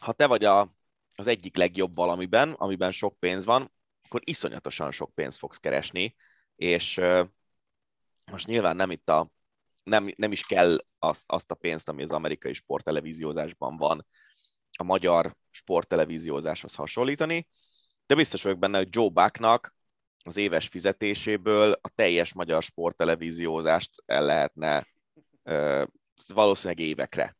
[0.00, 0.74] ha te vagy a,
[1.14, 3.74] az egyik legjobb valamiben, amiben sok pénz van,
[4.06, 6.16] akkor iszonyatosan sok pénzt fogsz keresni,
[6.56, 7.00] és
[8.30, 9.30] most nyilván nem itt a,
[9.82, 14.06] nem, nem is kell azt, azt a pénzt, ami az amerikai sporttelevíziózásban van,
[14.78, 17.48] a magyar sporttelevíziózáshoz hasonlítani,
[18.06, 19.74] de biztos vagyok benne, hogy Joe Bucknak
[20.24, 24.86] az éves fizetéséből a teljes magyar sporttelevíziózást el lehetne
[26.34, 27.36] valószínűleg évekre,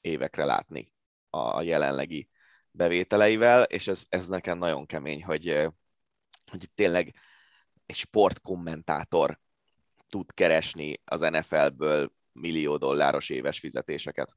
[0.00, 0.92] évekre látni
[1.30, 2.28] a jelenlegi
[2.70, 5.68] bevételeivel, és ez, ez nekem nagyon kemény, hogy,
[6.48, 7.14] hogy itt tényleg
[7.86, 9.38] egy sportkommentátor
[10.08, 14.36] tud keresni az NFL-ből millió dolláros éves fizetéseket.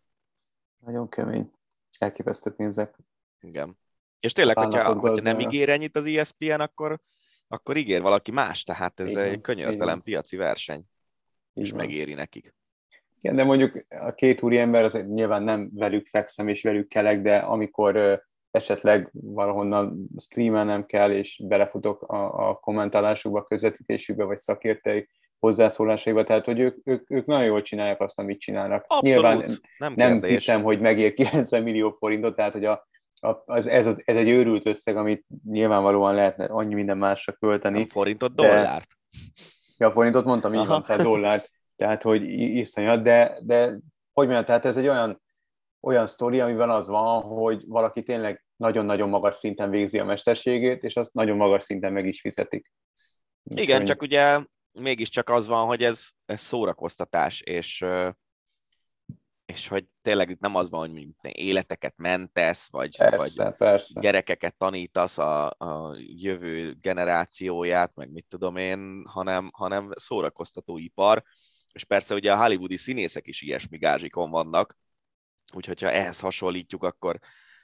[0.80, 1.52] Nagyon kemény.
[2.00, 2.98] Elképesztő pénzek.
[3.42, 3.78] Igen.
[4.20, 7.00] És tényleg, hogyha, hogyha nem ígér ennyit az ESPN, akkor,
[7.48, 10.02] akkor ígér valaki más, tehát ez Igen, egy könyörtelen Igen.
[10.02, 10.84] piaci verseny,
[11.54, 11.66] Igen.
[11.66, 12.56] és megéri nekik.
[13.22, 17.22] Igen, de mondjuk a két úri ember, az nyilván nem velük fekszem és velük kelek,
[17.22, 25.08] de amikor esetleg valahonnan streamelnem kell, és belefutok a, a kommentálásukba, közvetítésükbe, vagy szakértői
[25.40, 28.86] hozzászólásaiba, tehát hogy ők, ők, ők nagyon jól csinálják azt, amit csinálnak.
[28.88, 29.46] Abszolút, Nyilván
[29.78, 32.88] nem, nem hiszem, hogy megér 90 millió forintot, tehát hogy a,
[33.46, 37.78] ez, ez, az, ez egy őrült összeg, amit nyilvánvalóan lehetne annyi minden másra költeni.
[37.78, 38.88] Nem forintot, dollárt.
[39.78, 43.66] De, ja, forintot mondtam, így van, tehát dollárt, tehát hogy iszonyat, de, de
[44.14, 45.22] hogy mondjam, tehát ez egy olyan,
[45.82, 50.96] olyan sztori, amiben az van, hogy valaki tényleg nagyon-nagyon magas szinten végzi a mesterségét, és
[50.96, 52.72] azt nagyon magas szinten meg is fizetik.
[53.44, 54.40] Igen, Úgy, csak ugye
[54.72, 57.86] mégiscsak az van, hogy ez, ez szórakoztatás, és
[59.52, 64.00] és hogy tényleg itt nem az van, hogy mondjuk életeket mentesz, vagy, persze, vagy persze.
[64.00, 71.24] gyerekeket tanítasz a, a jövő generációját, meg mit tudom én, hanem, hanem szórakoztató ipar,
[71.74, 74.78] és persze ugye a hollywoodi színészek is ilyesmi gázsikon vannak,
[75.56, 77.20] úgyhogy ha ehhez hasonlítjuk, akkor,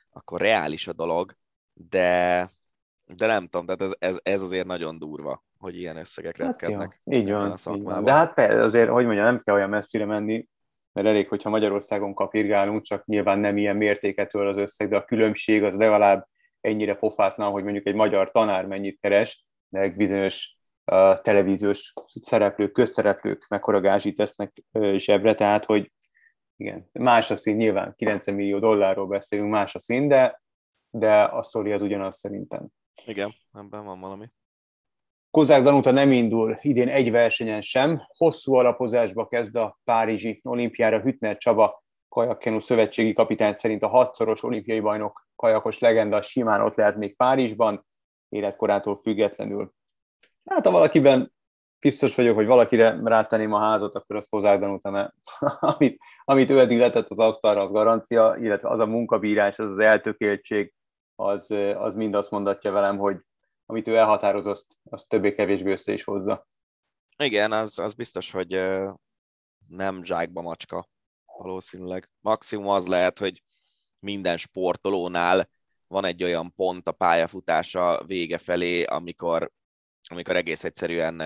[0.10, 1.36] akkor reális a dolog,
[1.74, 2.50] de,
[3.06, 7.02] de nem tudom, tehát ez, ez, ez azért nagyon durva, hogy ilyen összegek hát repkednek.
[7.04, 8.04] Így van, a így van.
[8.04, 10.48] De hát azért, hogy mondjam, nem kell olyan messzire menni,
[10.94, 15.64] mert elég, hogyha Magyarországon kapirgálunk, csak nyilván nem ilyen mértéketől az összeg, de a különbség
[15.64, 16.28] az legalább
[16.62, 20.58] ennyire pofátlan, hogy mondjuk egy magyar tanár mennyit keres, de bizonyos
[20.92, 25.92] uh, televíziós szereplők, közszereplők mekkora gázsit tesznek uh, zsebre, tehát hogy
[26.58, 30.42] igen, más a szín, nyilván 90 millió dollárról beszélünk, más a szín, de,
[30.90, 32.68] de a sztori az ugyanaz szerintem.
[33.06, 34.30] Igen, ebben van valami.
[35.32, 38.02] Kozák Danuta nem indul idén egy versenyen sem.
[38.08, 44.80] Hosszú alapozásba kezd a Párizsi olimpiára Hütner Csaba, kajakkenu szövetségi kapitány szerint a hatszoros olimpiai
[44.80, 47.86] bajnok kajakos legenda simán ott lehet még Párizsban,
[48.30, 49.74] életkorától függetlenül.
[50.46, 51.34] Hát ha valakiben
[51.80, 55.14] biztos vagyok, hogy valakire rátenném a házat, akkor az Kozák Danuta,
[55.60, 59.80] amit, amit ő eddig letett az asztalra, az garancia, illetve az a munkabírás, az az
[59.80, 60.74] eltökéltség,
[61.16, 63.18] az, az mind azt mondatja velem, hogy
[63.66, 66.48] amit ő elhatároz, azt, azt többé-kevésbé össze is hozza.
[67.18, 68.62] Igen, az, az biztos, hogy
[69.68, 70.88] nem zsákba macska
[71.38, 72.10] valószínűleg.
[72.20, 73.44] Maximum az lehet, hogy
[74.00, 75.50] minden sportolónál
[75.88, 79.52] van egy olyan pont a pályafutása vége felé, amikor,
[80.10, 81.22] amikor egész egyszerűen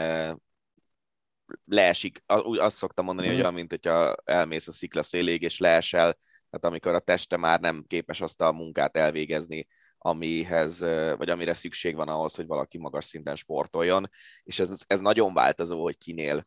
[1.66, 2.24] leesik.
[2.26, 6.18] Azt szoktam mondani, hogy olyan, mint hogyha elmész a szikla széléig és leesel,
[6.50, 9.68] tehát amikor a teste már nem képes azt a munkát elvégezni,
[9.98, 10.80] amihez,
[11.18, 14.10] vagy amire szükség van ahhoz, hogy valaki magas szinten sportoljon,
[14.44, 16.44] és ez, ez nagyon változó, hogy kinél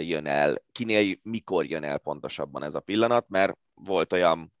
[0.00, 4.52] jön el, kinél mikor jön el pontosabban ez a pillanat, mert volt olyan,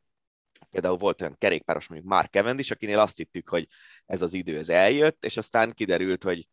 [0.70, 3.68] például volt olyan kerékpáros, mondjuk Mark Cavendish, akinél azt hittük, hogy
[4.06, 6.48] ez az idő ez eljött, és aztán kiderült, hogy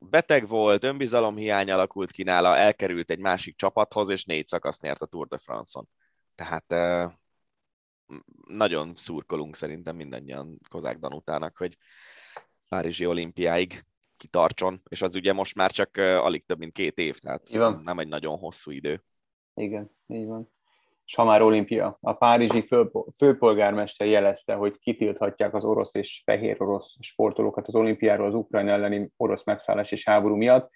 [0.00, 5.06] beteg volt, önbizalomhiány alakult ki nála, elkerült egy másik csapathoz, és négy szakaszt nyert a
[5.06, 5.88] Tour de France-on.
[6.34, 6.74] Tehát
[8.46, 11.76] nagyon szurkolunk szerintem mindannyian Kozák Danutának, hogy
[12.68, 13.84] Párizsi olimpiáig
[14.16, 17.80] kitartson, és az ugye most már csak alig több mint két év, tehát Igen.
[17.84, 19.04] nem egy nagyon hosszú idő.
[19.54, 20.50] Igen, így van.
[21.08, 26.62] És ha már olimpia, a párizsi fő, főpolgármester jelezte, hogy kitilthatják az orosz és fehér
[26.62, 30.70] orosz sportolókat az olimpiáról az Ukrajna elleni orosz megszállás és háború miatt.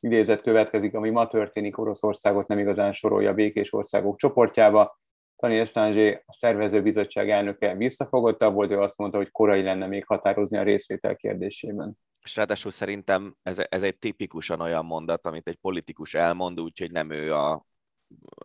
[0.00, 4.98] Idézet következik, ami ma történik, Oroszországot nem igazán sorolja a békés országok csoportjába,
[5.36, 10.56] Tani Assange, a szervezőbizottság elnöke visszafogottabb volt, ő azt mondta, hogy korai lenne még határozni
[10.56, 11.98] a részvétel kérdésében.
[12.22, 17.10] És ráadásul szerintem ez, ez egy tipikusan olyan mondat, amit egy politikus elmond, úgyhogy nem
[17.10, 17.66] ő a,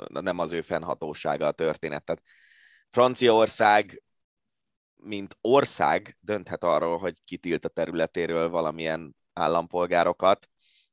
[0.08, 2.04] nem az ő fennhatósága a történet.
[2.04, 2.22] Tehát
[2.90, 4.04] Franciaország,
[4.96, 10.50] mint ország dönthet arról, hogy kitilt a területéről valamilyen állampolgárokat.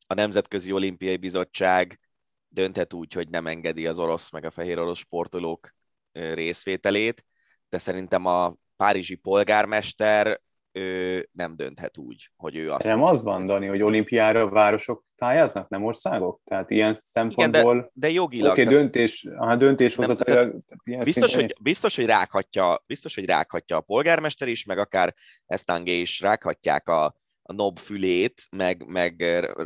[0.07, 2.01] A Nemzetközi Olimpiai Bizottság
[2.49, 5.74] dönthet úgy, hogy nem engedi az orosz meg a fehér orosz sportolók
[6.12, 7.24] részvételét,
[7.69, 10.40] de szerintem a párizsi polgármester
[10.79, 12.87] ő nem dönthet úgy, hogy ő azt...
[12.87, 16.41] Nem az van, Dani, hogy olimpiára városok pályáznak, nem országok?
[16.45, 17.77] Tehát ilyen szempontból...
[17.77, 18.51] Igen, de, de jogilag...
[18.51, 20.65] Oké, okay, döntés, aha, döntéshozatal...
[20.85, 25.15] Biztos, hogy, biztos, hogy rághatja, biztos, hogy rághatja a polgármester is, meg akár
[25.47, 27.05] Esztangé is rághatják a,
[27.43, 29.21] a nob fülét, meg, meg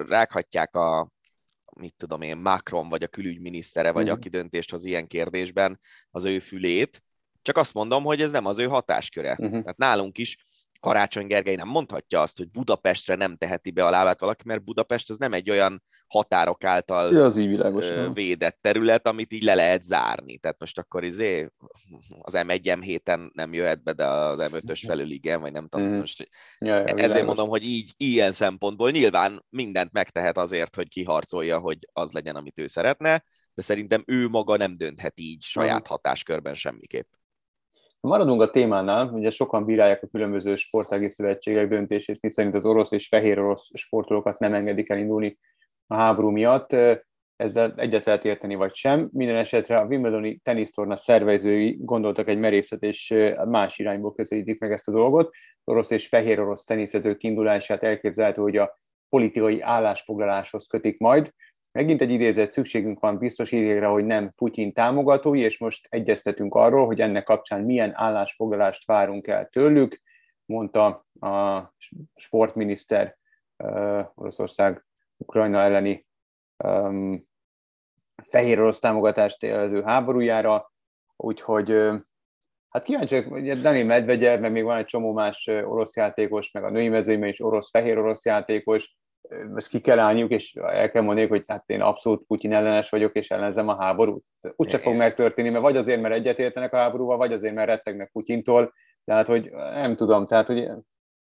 [0.08, 1.12] rághatják a,
[1.76, 4.10] mit tudom én, Macron vagy a külügyminisztere, vagy mm.
[4.10, 5.78] aki döntést hoz ilyen kérdésben,
[6.10, 7.02] az ő fülét.
[7.42, 9.38] Csak azt mondom, hogy ez nem az ő hatásköre.
[9.42, 9.60] Mm-hmm.
[9.60, 10.36] Tehát nálunk is
[10.82, 15.10] Karácsony Gergely nem mondhatja azt, hogy Budapestre nem teheti be a lábát valaki, mert Budapest
[15.10, 19.54] az nem egy olyan határok által ja, az így világos, védett terület, amit így le
[19.54, 20.38] lehet zárni.
[20.38, 21.48] Tehát most akkor izé
[22.20, 25.86] az M1 héten nem jöhet be, de az M5-ös felül igen, vagy nem tudom.
[25.86, 25.98] Mm.
[25.98, 26.28] Most,
[26.58, 31.78] ja, ja, ezért mondom, hogy így ilyen szempontból nyilván mindent megtehet azért, hogy kiharcolja, hogy
[31.92, 37.08] az legyen, amit ő szeretne, de szerintem ő maga nem dönthet így saját hatáskörben semmiképp.
[38.08, 43.08] Maradunk a témánál, ugye sokan bírálják a különböző sportági szövetségek döntését, miszerint az orosz és
[43.08, 45.38] fehér orosz sportolókat nem engedik el indulni
[45.86, 46.72] a háború miatt.
[47.36, 49.08] ezzel egyet lehet érteni, vagy sem.
[49.12, 53.14] Minden esetre a Wimbledoni tenisztorna szervezői gondoltak egy merészet, és
[53.44, 55.34] más irányból közelítik meg ezt a dolgot.
[55.64, 61.32] Orosz és fehér orosz teniszezők indulását elképzelhető, hogy a politikai állásfoglaláshoz kötik majd.
[61.72, 66.86] Megint egy idézet, szükségünk van biztos idégre, hogy nem Putyin támogatói, és most egyeztetünk arról,
[66.86, 70.00] hogy ennek kapcsán milyen állásfoglalást várunk el tőlük,
[70.44, 71.62] mondta a
[72.14, 73.16] sportminiszter
[74.14, 74.84] Oroszország
[75.16, 76.06] Ukrajna elleni
[76.64, 77.24] um,
[78.22, 80.72] fehér orosz támogatást élvező háborújára,
[81.16, 81.70] úgyhogy
[82.68, 86.70] hát kíváncsi hogy Dani Medvegyev, meg még van egy csomó más orosz játékos, meg a
[86.70, 88.96] női mezőnyben is orosz-fehér orosz játékos,
[89.52, 93.16] most ki kell állniuk, és el kell mondani, hogy hát én abszolút Putyin ellenes vagyok,
[93.16, 94.24] és ellenzem a háborút.
[94.56, 98.72] Úgyse fog megtörténni, mert vagy azért, mert egyetértenek a háborúval, vagy azért, mert rettegnek Putyintól,
[99.04, 100.58] tehát, hogy nem tudom, tehát, hogy...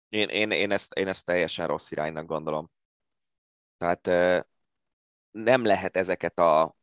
[0.09, 2.71] Én, én, én, ezt, én ezt teljesen rossz iránynak gondolom.
[3.77, 4.07] Tehát
[5.31, 6.75] nem lehet ezeket a,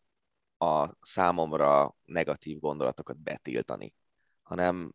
[0.59, 3.95] a számomra negatív gondolatokat betiltani,
[4.43, 4.93] hanem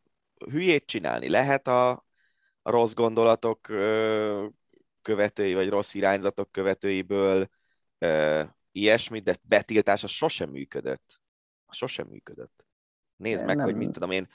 [0.52, 1.90] hülyét csinálni lehet a,
[2.62, 3.68] a rossz gondolatok
[5.08, 7.48] követői, vagy rossz irányzatok követőiből
[8.72, 11.22] ilyesmit, de betiltás az sosem működött.
[11.70, 12.66] Sosem működött.
[13.16, 13.66] Nézd meg, nem.
[13.66, 14.28] hogy mit tudom én,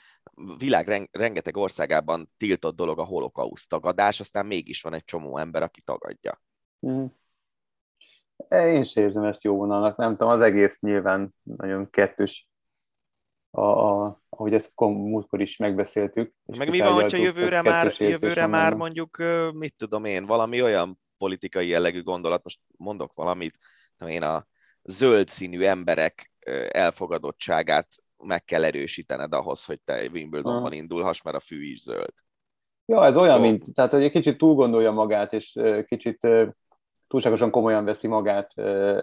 [0.57, 5.81] világ rengeteg országában tiltott dolog a holokauszt tagadás, aztán mégis van egy csomó ember, aki
[5.81, 6.41] tagadja.
[6.87, 7.05] Mm.
[8.49, 12.47] Én sem érzem ezt jó vonalnak, nem tudom, az egész nyilván nagyon kettős,
[13.55, 16.33] a, a, ahogy ezt múltkor is megbeszéltük.
[16.45, 19.17] Meg mi van, hogyha jövőre már, jövőre már mondjuk,
[19.53, 23.57] mit tudom én, valami olyan politikai jellegű gondolat, most mondok valamit,
[24.07, 24.47] én a
[24.83, 26.31] zöld színű emberek
[26.69, 32.13] elfogadottságát meg kell erősítened ahhoz, hogy te Wimbledonban indulhass, mert a fű is zöld.
[32.85, 33.41] Ja, ez olyan, oh.
[33.41, 36.27] mint, tehát hogy egy kicsit túl gondolja magát, és kicsit
[37.07, 38.51] túlságosan komolyan veszi magát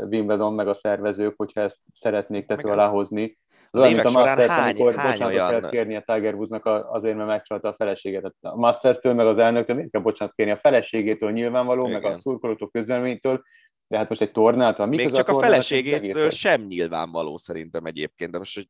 [0.03, 3.39] Wimbledon meg a szervezők, hogyha ezt szeretnék tető alá hozni.
[3.71, 5.51] Az, évek a Masters, hány, amikor hány bocsánatot olyan...
[5.51, 8.35] kellett kérni a Tiger Woodsnak azért, mert megcsalta a feleséget.
[8.41, 12.01] A Masters-től, meg az elnöktől miért kell bocsánat kérni a feleségétől nyilvánvaló, Igen.
[12.01, 13.43] meg a szurkolótól közvelménytől,
[13.87, 14.87] de hát most egy tornától.
[14.87, 18.69] Még csak a, a feleségétől sem nyilvánvaló szerintem egyébként, de most, hogy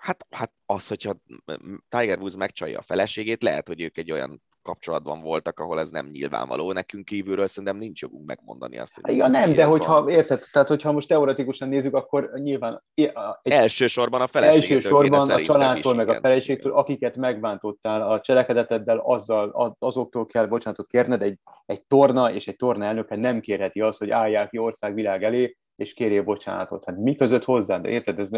[0.00, 1.14] Hát, hát az, hogyha
[1.88, 6.08] Tiger Woods megcsalja a feleségét, lehet, hogy ők egy olyan kapcsolatban voltak, ahol ez nem
[6.12, 6.72] nyilvánvaló.
[6.72, 9.00] Nekünk kívülről szerintem nincs jogunk megmondani azt.
[9.00, 10.08] Hogy ja, nem, de hogyha, van.
[10.08, 12.82] érted, tehát hogyha most teoretikusan nézzük, akkor nyilván...
[12.94, 13.12] Egy,
[13.42, 20.26] elsősorban a feleségtől Elsősorban a családtól, meg a feleségtől, akiket megbántottál a cselekedeteddel, azzal, azoktól
[20.26, 24.50] kell bocsánatot kérned, egy, egy torna és egy torna elnöke nem kérheti azt, hogy állják
[24.50, 26.84] ki országvilág elé, és kérjél bocsánatot.
[26.84, 27.78] Hát mi között hozzá?
[27.78, 28.28] De érted, ez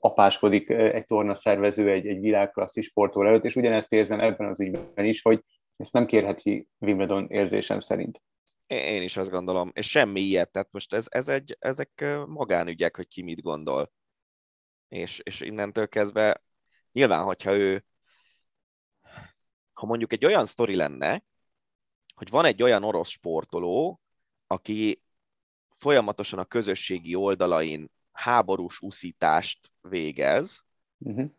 [0.00, 5.04] apáskodik egy torna szervező egy, egy világklasszis sportól előtt, és ugyanezt érzem ebben az ügyben
[5.04, 5.40] is, hogy
[5.76, 8.22] ezt nem kérheti Wimbledon érzésem szerint.
[8.66, 13.08] Én is azt gondolom, és semmi ilyet, tehát most ez, ez egy, ezek magánügyek, hogy
[13.08, 13.92] ki mit gondol.
[14.88, 16.42] És, és innentől kezdve
[16.92, 17.84] nyilván, hogyha ő
[19.72, 21.24] ha mondjuk egy olyan sztori lenne,
[22.14, 24.00] hogy van egy olyan orosz sportoló,
[24.46, 25.02] aki
[25.74, 30.64] folyamatosan a közösségi oldalain háborús uszítást végez,
[30.98, 31.30] uh-huh.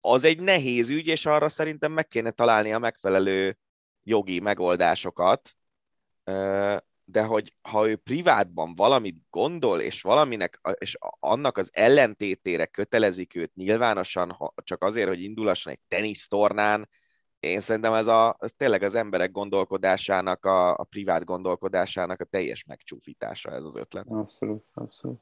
[0.00, 3.58] Az egy nehéz ügy, és arra szerintem meg kéne találni a megfelelő
[4.02, 5.50] jogi megoldásokat,
[7.04, 13.54] de hogy ha ő privátban valamit gondol, és valaminek, és annak az ellentétére kötelezik őt
[13.54, 16.88] nyilvánosan, csak azért, hogy indulasson egy tenisztornán,
[17.40, 22.64] én szerintem ez, a, ez tényleg az emberek gondolkodásának, a, a privát gondolkodásának a teljes
[22.64, 24.06] megcsúfítása ez az ötlet.
[24.08, 25.20] Abszolút, abszolút.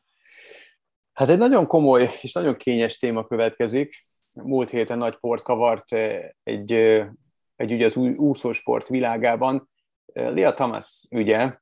[1.13, 4.06] Hát egy nagyon komoly és nagyon kényes téma következik.
[4.43, 7.09] Múlt héten nagy port kavart eh, egy, eh,
[7.57, 9.71] egy ügy az úszósport világában.
[10.13, 11.59] Eh, Lia Thomas ügye.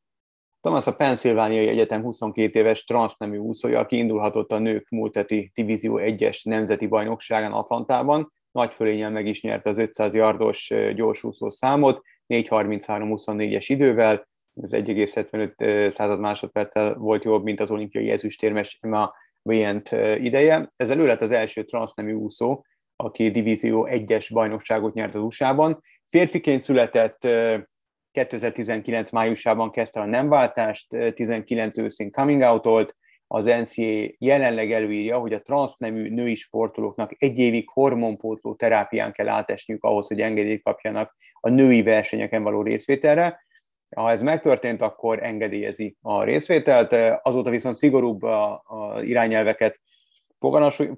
[0.61, 5.99] Thomas a Pennsylvániai Egyetem 22 éves transznemű úszója, aki indulhatott a nők múlt heti Divízió
[6.03, 8.33] 1-es nemzeti bajnokságán Atlantában.
[8.51, 14.27] Nagy fölényen meg is nyerte az 500 yardos gyorsúszó számot, 4.33-24-es idővel,
[14.63, 19.15] ez 1,75 század másodperccel volt jobb, mint az olimpiai ezüstérmes Emma
[19.45, 20.73] Wayent ideje.
[20.77, 22.65] Ezzel ő lett az első transznemű úszó,
[22.97, 25.83] aki divízió 1-es bajnokságot nyert az USA-ban.
[26.09, 27.29] Férfiként született
[28.11, 32.97] 2019 májusában kezdte a nemváltást, 19 őszén coming out
[33.27, 39.85] az NCA jelenleg előírja, hogy a transznemű női sportolóknak egy évig hormonpótló terápián kell átesniük
[39.85, 43.44] ahhoz, hogy engedélyt kapjanak a női versenyeken való részvételre.
[43.95, 49.81] Ha ez megtörtént, akkor engedélyezi a részvételt, azóta viszont szigorúbb a, a irányelveket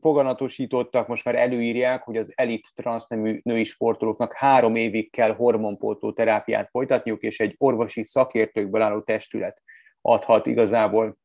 [0.00, 6.68] foganatosítottak, most már előírják, hogy az elit transznemű női sportolóknak három évig kell hormonpótló terápiát
[6.70, 9.62] folytatniuk, és egy orvosi szakértőkből álló testület
[10.00, 11.16] adhat igazából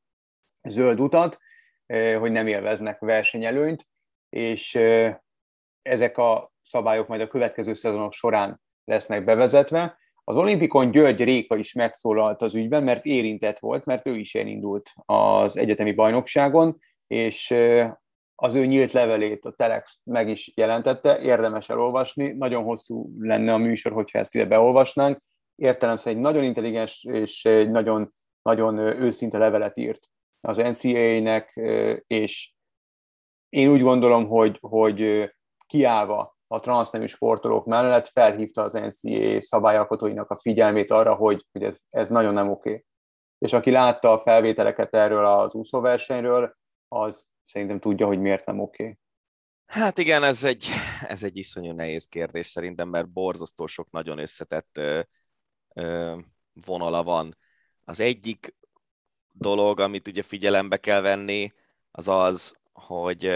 [0.64, 1.38] zöld utat,
[2.20, 3.88] hogy nem élveznek versenyelőnyt,
[4.30, 4.80] és
[5.82, 10.00] ezek a szabályok majd a következő szezonok során lesznek bevezetve.
[10.24, 14.92] Az olimpikon György Réka is megszólalt az ügyben, mert érintett volt, mert ő is elindult
[15.06, 16.78] az egyetemi bajnokságon,
[17.08, 17.56] és
[18.36, 23.58] az ő nyílt levelét a Telex meg is jelentette, érdemes elolvasni, nagyon hosszú lenne a
[23.58, 25.22] műsor, hogyha ezt ide beolvasnánk,
[25.56, 30.08] értelemszerűen egy nagyon intelligens és egy nagyon, nagyon őszinte levelet írt
[30.42, 31.54] az NCAA-nek,
[32.08, 32.54] és
[33.50, 35.32] én úgy gondolom, hogy, hogy
[35.68, 41.82] kiállva a transznemű sportolók mellett felhívta az NCAA szabályalkotóinak a figyelmét arra, hogy, hogy ez,
[41.90, 42.86] ez nagyon nem oké.
[43.38, 46.58] És aki látta a felvételeket erről az úszóversenyről,
[46.88, 48.98] az szerintem tudja, hogy miért nem oké.
[49.66, 50.68] Hát igen, ez egy,
[51.08, 55.00] ez egy iszonyú nehéz kérdés szerintem, mert borzasztó sok nagyon összetett ö,
[55.74, 56.18] ö,
[56.66, 57.38] vonala van.
[57.86, 58.56] Az egyik
[59.32, 61.54] dolog, amit ugye figyelembe kell venni,
[61.92, 63.32] az az, hogy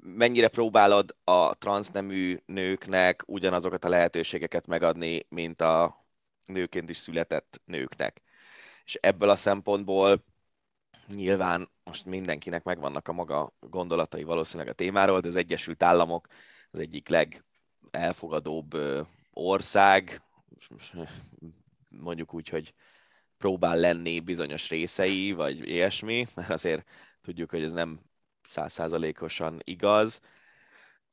[0.00, 6.06] mennyire próbálod a transznemű nőknek ugyanazokat a lehetőségeket megadni, mint a
[6.44, 8.22] nőként is született nőknek.
[8.84, 10.24] És ebből a szempontból
[11.06, 16.26] nyilván most mindenkinek megvannak a maga gondolatai valószínűleg a témáról, de az Egyesült Államok
[16.70, 18.76] az egyik legelfogadóbb
[19.32, 20.22] ország,
[21.88, 22.74] mondjuk úgy, hogy
[23.36, 26.88] próbál lenni bizonyos részei, vagy ilyesmi, mert azért
[27.20, 28.00] tudjuk, hogy ez nem
[28.48, 30.20] százszázalékosan igaz.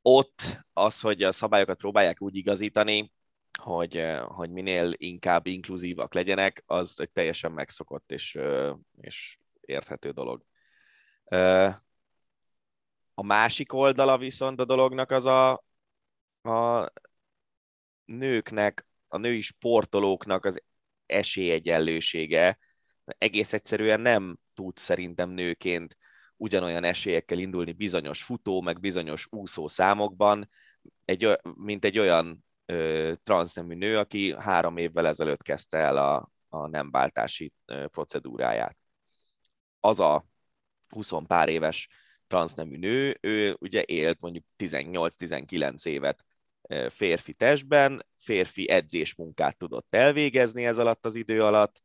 [0.01, 0.41] Ott
[0.73, 3.13] az, hogy a szabályokat próbálják úgy igazítani,
[3.59, 8.39] hogy, hogy minél inkább inkluzívak legyenek, az egy teljesen megszokott és,
[9.01, 10.45] és érthető dolog.
[13.13, 15.63] A másik oldala viszont a dolognak az a,
[16.41, 16.91] a
[18.05, 20.61] nőknek, a női sportolóknak az
[21.05, 22.57] esélyegyenlősége.
[23.05, 25.97] Egész egyszerűen nem tud szerintem nőként
[26.37, 30.49] ugyanolyan esélyekkel indulni bizonyos futó, meg bizonyos úszó számokban,
[31.05, 36.67] egy, mint egy olyan ö, transznemű nő, aki három évvel ezelőtt kezdte el a, a
[36.67, 37.53] nem váltási
[37.91, 38.77] procedúráját.
[39.79, 40.25] Az a
[40.89, 41.87] 20 pár éves
[42.27, 46.25] transznemű nő, ő ugye élt mondjuk 18-19 évet
[46.89, 51.81] férfi testben, férfi edzés munkát tudott elvégezni ez alatt az idő alatt,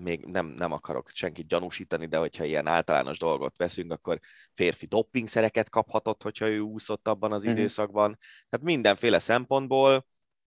[0.00, 4.20] még nem, nem akarok senkit gyanúsítani, de hogyha ilyen általános dolgot veszünk, akkor
[4.54, 7.58] férfi doppingszereket kaphatott, hogyha ő úszott abban az uh-huh.
[7.58, 8.18] időszakban.
[8.48, 10.06] Tehát mindenféle szempontból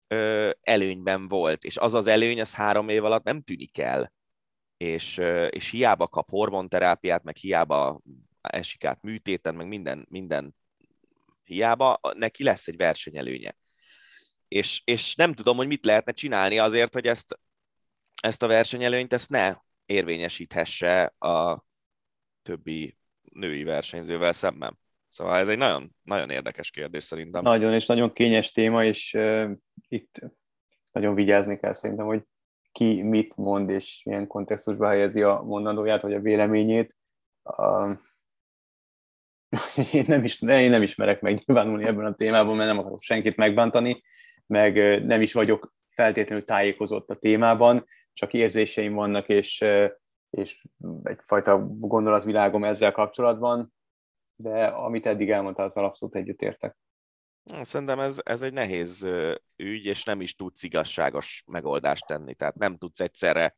[0.08, 4.14] ö, előnyben volt, és az az előny, az három év alatt nem tűnik el.
[4.78, 8.02] És, ö, és hiába kap hormonterápiát, meg hiába
[8.42, 10.56] esik át műtéten, meg minden, minden
[11.44, 13.56] hiába, neki lesz egy versenyelőnye.
[14.48, 17.40] És, és nem tudom, hogy mit lehetne csinálni azért, hogy ezt
[18.22, 21.66] ezt a versenyelőnyt ezt ne érvényesíthesse a
[22.42, 22.98] többi
[23.34, 24.80] női versenyzővel szemben.
[25.10, 27.44] Szóval ez egy nagyon, nagyon érdekes kérdés szerintem.
[27.44, 29.52] Nagyon, és nagyon kényes téma, és uh,
[29.88, 30.20] itt
[30.92, 32.24] nagyon vigyázni kell szerintem, hogy
[32.72, 36.96] ki mit mond, és milyen kontextusba helyezi a mondandóját, vagy a véleményét.
[37.44, 37.98] Uh,
[39.94, 43.36] én, nem is, én nem ismerek meg nyilvánulni ebben a témában, mert nem akarok senkit
[43.36, 44.04] megbántani,
[44.46, 49.66] meg nem is vagyok feltétlenül tájékozott a témában, csak érzéseim vannak, és,
[50.30, 50.66] és
[51.04, 53.74] egyfajta gondolatvilágom ezzel kapcsolatban,
[54.36, 56.78] de amit eddig elmondtál, azzal abszolút egyetértek.
[57.62, 59.08] Szerintem ez, ez egy nehéz
[59.56, 62.34] ügy, és nem is tudsz igazságos megoldást tenni.
[62.34, 63.56] Tehát nem tudsz egyszerre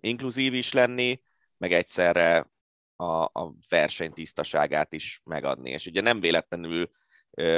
[0.00, 1.20] inkluzív is lenni,
[1.58, 2.50] meg egyszerre
[2.96, 5.70] a, a verseny tisztaságát is megadni.
[5.70, 6.88] És ugye nem véletlenül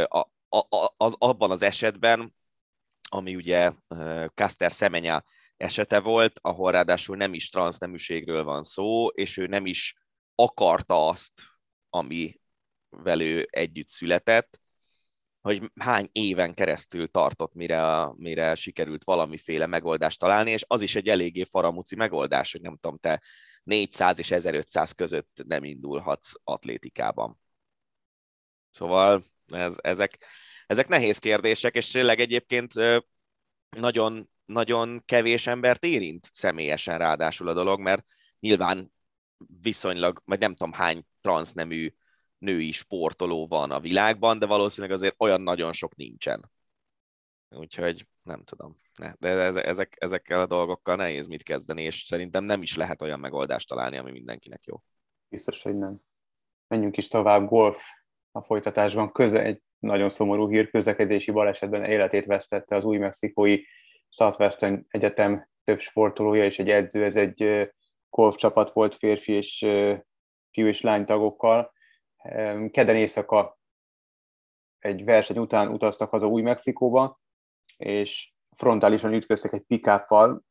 [0.05, 0.19] a,
[0.49, 2.35] a, az, abban az esetben,
[3.09, 3.73] ami ugye
[4.35, 5.25] Caster Semenya
[5.59, 9.95] esete volt, ahol ráadásul nem is transzneműségről van szó, és ő nem is
[10.35, 11.33] akarta azt,
[11.91, 12.41] ami
[12.89, 14.61] velő együtt született,
[15.41, 21.09] hogy hány éven keresztül tartott, mire, mire sikerült valamiféle megoldást találni, és az is egy
[21.09, 23.23] eléggé faramuci megoldás, hogy nem tudom, te
[23.63, 27.41] 400 és 1500 között nem indulhatsz atlétikában.
[28.71, 30.25] Szóval ez, ezek,
[30.67, 32.73] ezek nehéz kérdések, és tényleg egyébként
[33.77, 38.05] nagyon nagyon kevés embert érint személyesen ráadásul a dolog, mert
[38.41, 38.93] nyilván
[39.63, 41.95] viszonylag, vagy nem tudom hány transznemű
[42.39, 46.51] női sportoló van a világban, de valószínűleg azért olyan nagyon sok nincsen.
[47.49, 48.77] Úgyhogy nem tudom.
[48.97, 49.29] Ne, de
[49.65, 53.97] ezek, ezekkel a dolgokkal nehéz mit kezdeni, és szerintem nem is lehet olyan megoldást találni,
[53.97, 54.83] ami mindenkinek jó.
[55.29, 56.01] Biztos, hogy nem.
[56.67, 57.49] Menjünk is tovább.
[57.49, 57.83] Golf
[58.33, 59.13] a folytatásban.
[59.13, 63.61] Köze, egy nagyon szomorú hír, közlekedési balesetben életét vesztette az új mexikói
[64.09, 67.71] Southwestern Egyetem több sportolója és egy edző, ez egy
[68.11, 69.59] golfcsapat volt férfi és
[70.51, 71.73] fiú és lány tagokkal.
[72.71, 73.59] Keden éjszaka
[74.79, 77.21] egy verseny után utaztak haza Új-Mexikóba,
[77.77, 80.43] és frontálisan ütköztek egy pikáppal,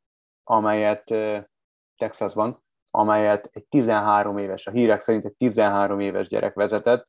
[0.43, 1.03] amelyet
[1.95, 7.07] Texasban, amelyet egy 13 éves, a hírek szerint egy 13 éves gyerek vezetett.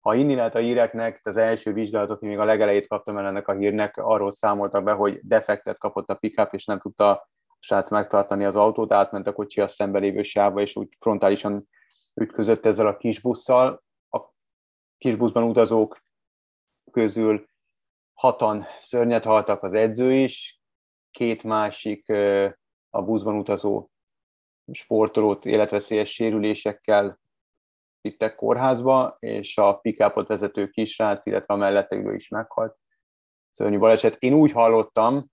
[0.00, 3.52] Ha inni lehet a híreknek, az első vizsgálatok, még a legelejét kaptam el ennek a
[3.52, 8.44] hírnek, arról számoltak be, hogy defektet kapott a pickup, és nem tudta a srác megtartani
[8.44, 11.68] az autót, átment a kocsi a szembe lévő sávba, és úgy frontálisan
[12.14, 13.82] ütközött ezzel a kisbusszal.
[14.10, 14.20] A
[14.98, 16.02] kisbuszban utazók
[16.90, 17.46] közül
[18.12, 20.60] hatan szörnyet haltak, az edző is,
[21.10, 22.08] két másik
[22.90, 23.90] a buszban utazó
[24.72, 27.20] sportolót életveszélyes sérülésekkel
[28.00, 32.76] vittek kórházba, és a pikápot vezető kisrác, illetve a mellette ülő is meghalt.
[33.50, 34.16] Szörnyű baleset.
[34.18, 35.26] Én úgy hallottam,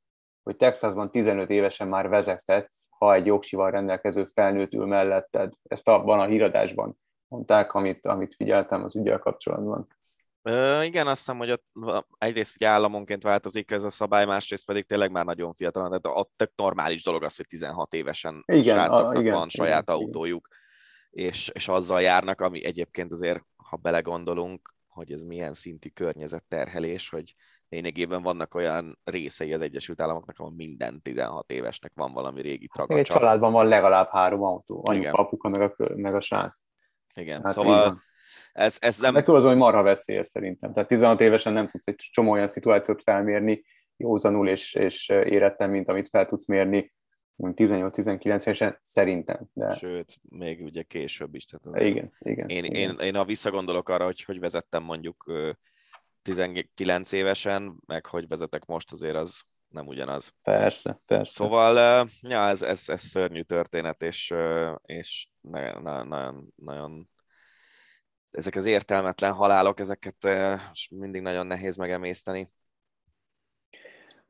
[0.44, 5.54] hogy Texasban 15 évesen már vezethetsz, ha egy jogsival rendelkező felnőtt ül melletted.
[5.64, 6.98] Ezt abban a híradásban
[7.28, 9.88] mondták, amit, amit figyeltem az ügyel kapcsolatban.
[10.42, 11.66] Ö, igen, azt hiszem, hogy ott
[12.18, 16.32] egyrészt ugye államonként változik ez a szabály, másrészt pedig tényleg már nagyon fiatal, de ott
[16.36, 20.48] tök normális dolog az, hogy 16 évesen igen, srácoknak a, igen, van saját igen, autójuk,
[20.48, 20.64] igen.
[21.16, 27.36] És, és azzal járnak, ami egyébként azért, ha belegondolunk, hogy ez milyen szintű környezetterhelés, hogy
[27.70, 33.00] lényegében vannak olyan részei az Egyesült Államoknak, ahol minden 16 évesnek van valami régi tragacsa.
[33.00, 36.60] Egy családban van legalább három autó, anyuka, apuka, meg a, meg a srác.
[37.14, 38.02] Igen, hát szóval
[38.52, 39.14] ez, ez nem...
[39.14, 40.74] Meg tudod, hogy marha veszélyes szerintem.
[40.74, 43.64] Tehát 16 évesen nem tudsz egy csomó olyan szituációt felmérni
[43.98, 46.94] józanul és, és érettem, mint amit fel tudsz mérni
[47.38, 49.50] 18-19 évesen, szerintem.
[49.54, 49.76] De...
[49.76, 51.46] Sőt, még ugye később is.
[51.46, 52.90] Tehát igen, igen, én, igen.
[52.90, 55.32] Én, én, ha visszagondolok arra, hogy hogy vezettem mondjuk
[56.22, 60.34] 19 évesen, meg hogy vezetek most, azért az nem ugyanaz.
[60.42, 61.32] Persze, persze.
[61.32, 64.34] Szóval, ja, ez, ez, ez szörnyű történet, és,
[64.82, 67.10] és nagyon, nagyon
[68.32, 70.28] ezek az értelmetlen halálok, ezeket
[70.90, 72.50] mindig nagyon nehéz megemészteni.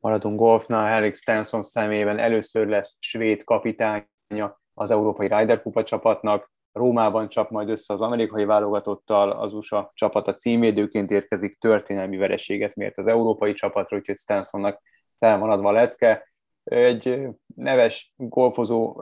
[0.05, 7.29] Maradunk golfnál, Alex Stenson szemében először lesz svéd kapitánya az Európai Ryder Kupa csapatnak, Rómában
[7.29, 13.07] csap majd össze az amerikai válogatottal, az USA csapata címédőként érkezik, történelmi vereséget mért az
[13.07, 14.81] európai csapatra, úgyhogy Stensonnak
[15.19, 16.33] fel van adva a lecke.
[16.63, 19.01] Egy neves golfozó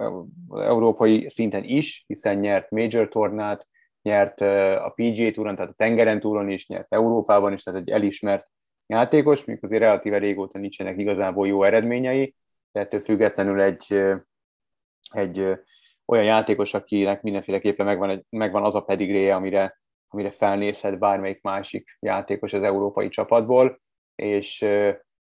[0.50, 3.68] európai szinten is, hiszen nyert major tornát,
[4.02, 4.42] nyert
[4.82, 8.52] a PGA túron, tehát a tengeren túron is, nyert Európában is, tehát egy elismert
[8.94, 12.36] játékos, még azért relatíve régóta nincsenek igazából jó eredményei,
[12.72, 14.04] de ettől függetlenül egy,
[15.12, 15.54] egy
[16.06, 21.98] olyan játékos, akinek mindenféleképpen megvan, egy, megvan az a pedigréje, amire, amire felnézhet bármelyik másik
[22.00, 23.82] játékos az európai csapatból,
[24.16, 24.62] és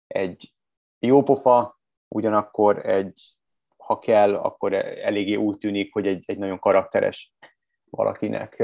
[0.08, 0.54] egy
[1.00, 3.22] jó pofa, ugyanakkor egy,
[3.78, 7.34] ha kell, akkor eléggé úgy tűnik, hogy egy, egy nagyon karakteres
[7.92, 8.64] valakinek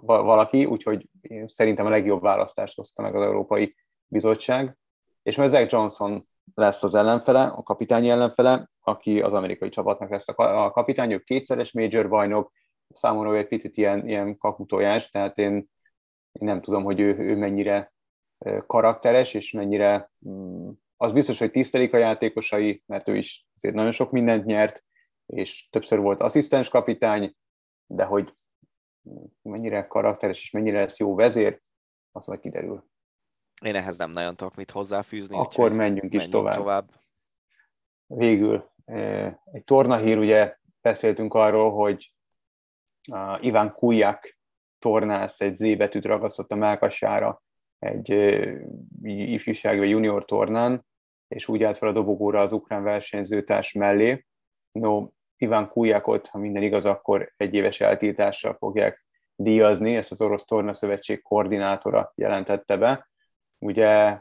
[0.00, 1.08] valaki, úgyhogy
[1.44, 3.74] szerintem a legjobb választást hozta meg az Európai
[4.06, 4.76] Bizottság.
[5.22, 10.70] És Zach Johnson lesz az ellenfele, a kapitányi ellenfele, aki az amerikai csapatnak lesz a
[10.70, 12.52] kapitány, ő kétszeres major bajnok,
[12.94, 15.68] számomra egy picit ilyen, ilyen kakutojás, tehát én, én
[16.32, 17.92] nem tudom, hogy ő, ő mennyire
[18.66, 23.92] karakteres, és mennyire, mm, az biztos, hogy tisztelik a játékosai, mert ő is azért nagyon
[23.92, 24.84] sok mindent nyert,
[25.26, 27.36] és többször volt asszisztens kapitány,
[27.90, 28.36] de hogy
[29.42, 31.60] mennyire karakteres és mennyire lesz jó vezér,
[32.12, 32.88] az majd kiderül.
[33.62, 35.36] Én ehhez nem nagyon tudok mit hozzáfűzni.
[35.36, 36.54] Akkor menjünk is tovább.
[36.54, 36.90] tovább.
[38.06, 38.70] Végül
[39.44, 42.14] egy tornahír, ugye beszéltünk arról, hogy
[43.40, 44.38] Iván Kujak
[44.78, 47.42] tornász egy Z betűt ragasztott a melkasára
[47.78, 48.10] egy
[49.02, 50.86] ifjúsági vagy junior tornán,
[51.28, 54.26] és úgy állt fel a dobogóra az ukrán versenyzőtárs mellé.
[54.72, 55.08] No,
[55.38, 59.04] Iván Kujakot, ha minden igaz, akkor egy éves eltiltással fogják
[59.34, 63.08] díjazni, ezt az Orosz Torna Szövetség koordinátora jelentette be.
[63.58, 64.20] Ugye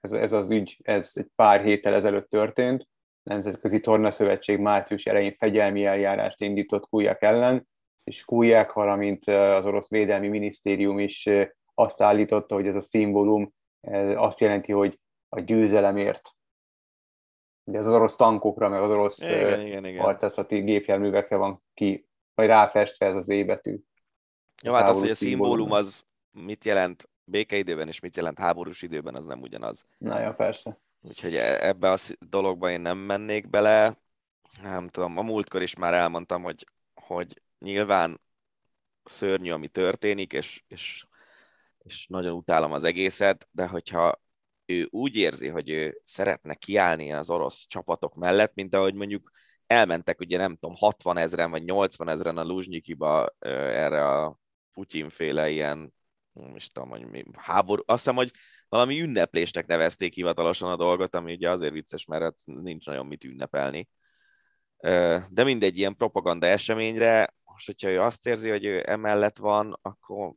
[0.00, 2.88] ez, ez az ügy, ez egy pár héttel ezelőtt történt,
[3.22, 7.68] Nemzetközi Torna Szövetség március elején fegyelmi eljárást indított Kujak ellen,
[8.04, 11.28] és Kujak, valamint az orosz védelmi minisztérium is
[11.74, 13.52] azt állította, hogy ez a szimbólum
[14.14, 14.98] azt jelenti, hogy
[15.28, 16.30] a győzelemért
[17.70, 20.02] Ugye az orosz tankokra, meg az orosz igen, igen, igen.
[20.02, 23.78] harcászati gépjárművekre van ki, vagy ráfestve ez az ébetű.
[24.62, 29.14] Jó, hát az, hogy a szimbólum az mit jelent békeidőben, és mit jelent háborús időben,
[29.14, 29.84] az nem ugyanaz.
[29.98, 30.78] Na ja, persze.
[31.00, 33.98] Úgyhogy e- ebbe a dologba én nem mennék bele.
[34.62, 36.64] Nem tudom, a múltkor is már elmondtam, hogy,
[36.94, 38.20] hogy nyilván
[39.04, 41.06] szörnyű, ami történik, és, és,
[41.78, 44.20] és nagyon utálom az egészet, de hogyha
[44.70, 49.30] ő úgy érzi, hogy ő szeretne kiállni az orosz csapatok mellett, mint ahogy mondjuk
[49.66, 54.38] elmentek ugye nem tudom, 60 ezeren vagy 80 ezeren a Luzsnyikiba erre a
[54.72, 55.94] Putyin-féle ilyen,
[56.32, 58.30] nem is tudom, hogy mi, háború, azt hiszem, hogy
[58.68, 63.24] valami ünneplésnek nevezték hivatalosan a dolgot, ami ugye azért vicces, mert hát nincs nagyon mit
[63.24, 63.88] ünnepelni.
[65.28, 70.34] De mindegy ilyen propaganda eseményre, most hogyha ő azt érzi, hogy ő emellett van, akkor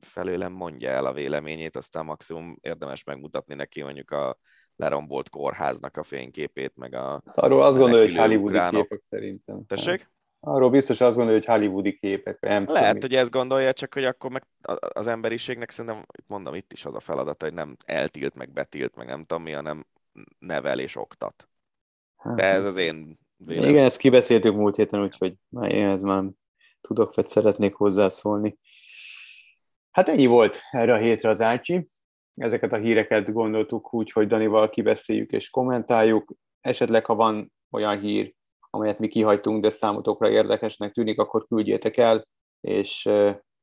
[0.00, 4.38] felőlem mondja el a véleményét, aztán maximum érdemes megmutatni neki mondjuk a
[4.76, 7.22] lerombolt kórháznak a fényképét, meg a...
[7.24, 8.82] Arról azt gondolja, hogy hollywoodi ukránok.
[8.82, 9.66] képek szerintem.
[9.66, 10.10] Tessék?
[10.40, 12.40] Arról biztos azt gondolja, hogy hollywoodi képek.
[12.40, 14.46] Nem Lehet, hogy ezt gondolja, csak hogy akkor meg
[14.92, 19.06] az emberiségnek szerintem, mondom, itt is az a feladat, hogy nem eltilt, meg betilt, meg
[19.06, 19.86] nem tudom mi, hanem
[20.38, 21.48] nevel és oktat.
[22.16, 23.74] Hát, De ez az én véleményem.
[23.74, 26.24] Igen, ezt kibeszéltük múlt héten, úgyhogy már én ez már
[26.80, 28.58] tudok, vagy szeretnék hozzászólni.
[29.92, 31.88] Hát ennyi volt erre a hétre az Ácsi.
[32.34, 36.32] Ezeket a híreket gondoltuk úgy, hogy Danival kibeszéljük és kommentáljuk.
[36.60, 38.34] Esetleg, ha van olyan hír,
[38.70, 42.28] amelyet mi kihagytunk, de számotokra érdekesnek tűnik, akkor küldjétek el,
[42.60, 43.08] és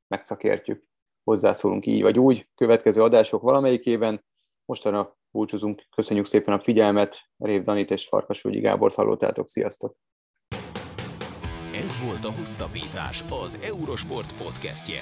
[0.08, 0.84] megszakértjük.
[1.24, 2.50] Hozzászólunk így vagy úgy.
[2.56, 4.26] Következő adások valamelyikében.
[4.66, 5.84] Mostanra búcsúzunk.
[5.96, 7.22] Köszönjük szépen a figyelmet.
[7.38, 9.50] Rév Danit és Farkasvölgyi Gábort hallottátok.
[9.50, 9.96] Sziasztok!
[11.74, 15.02] Ez volt a Hosszabbítás, az Eurosport podcastje.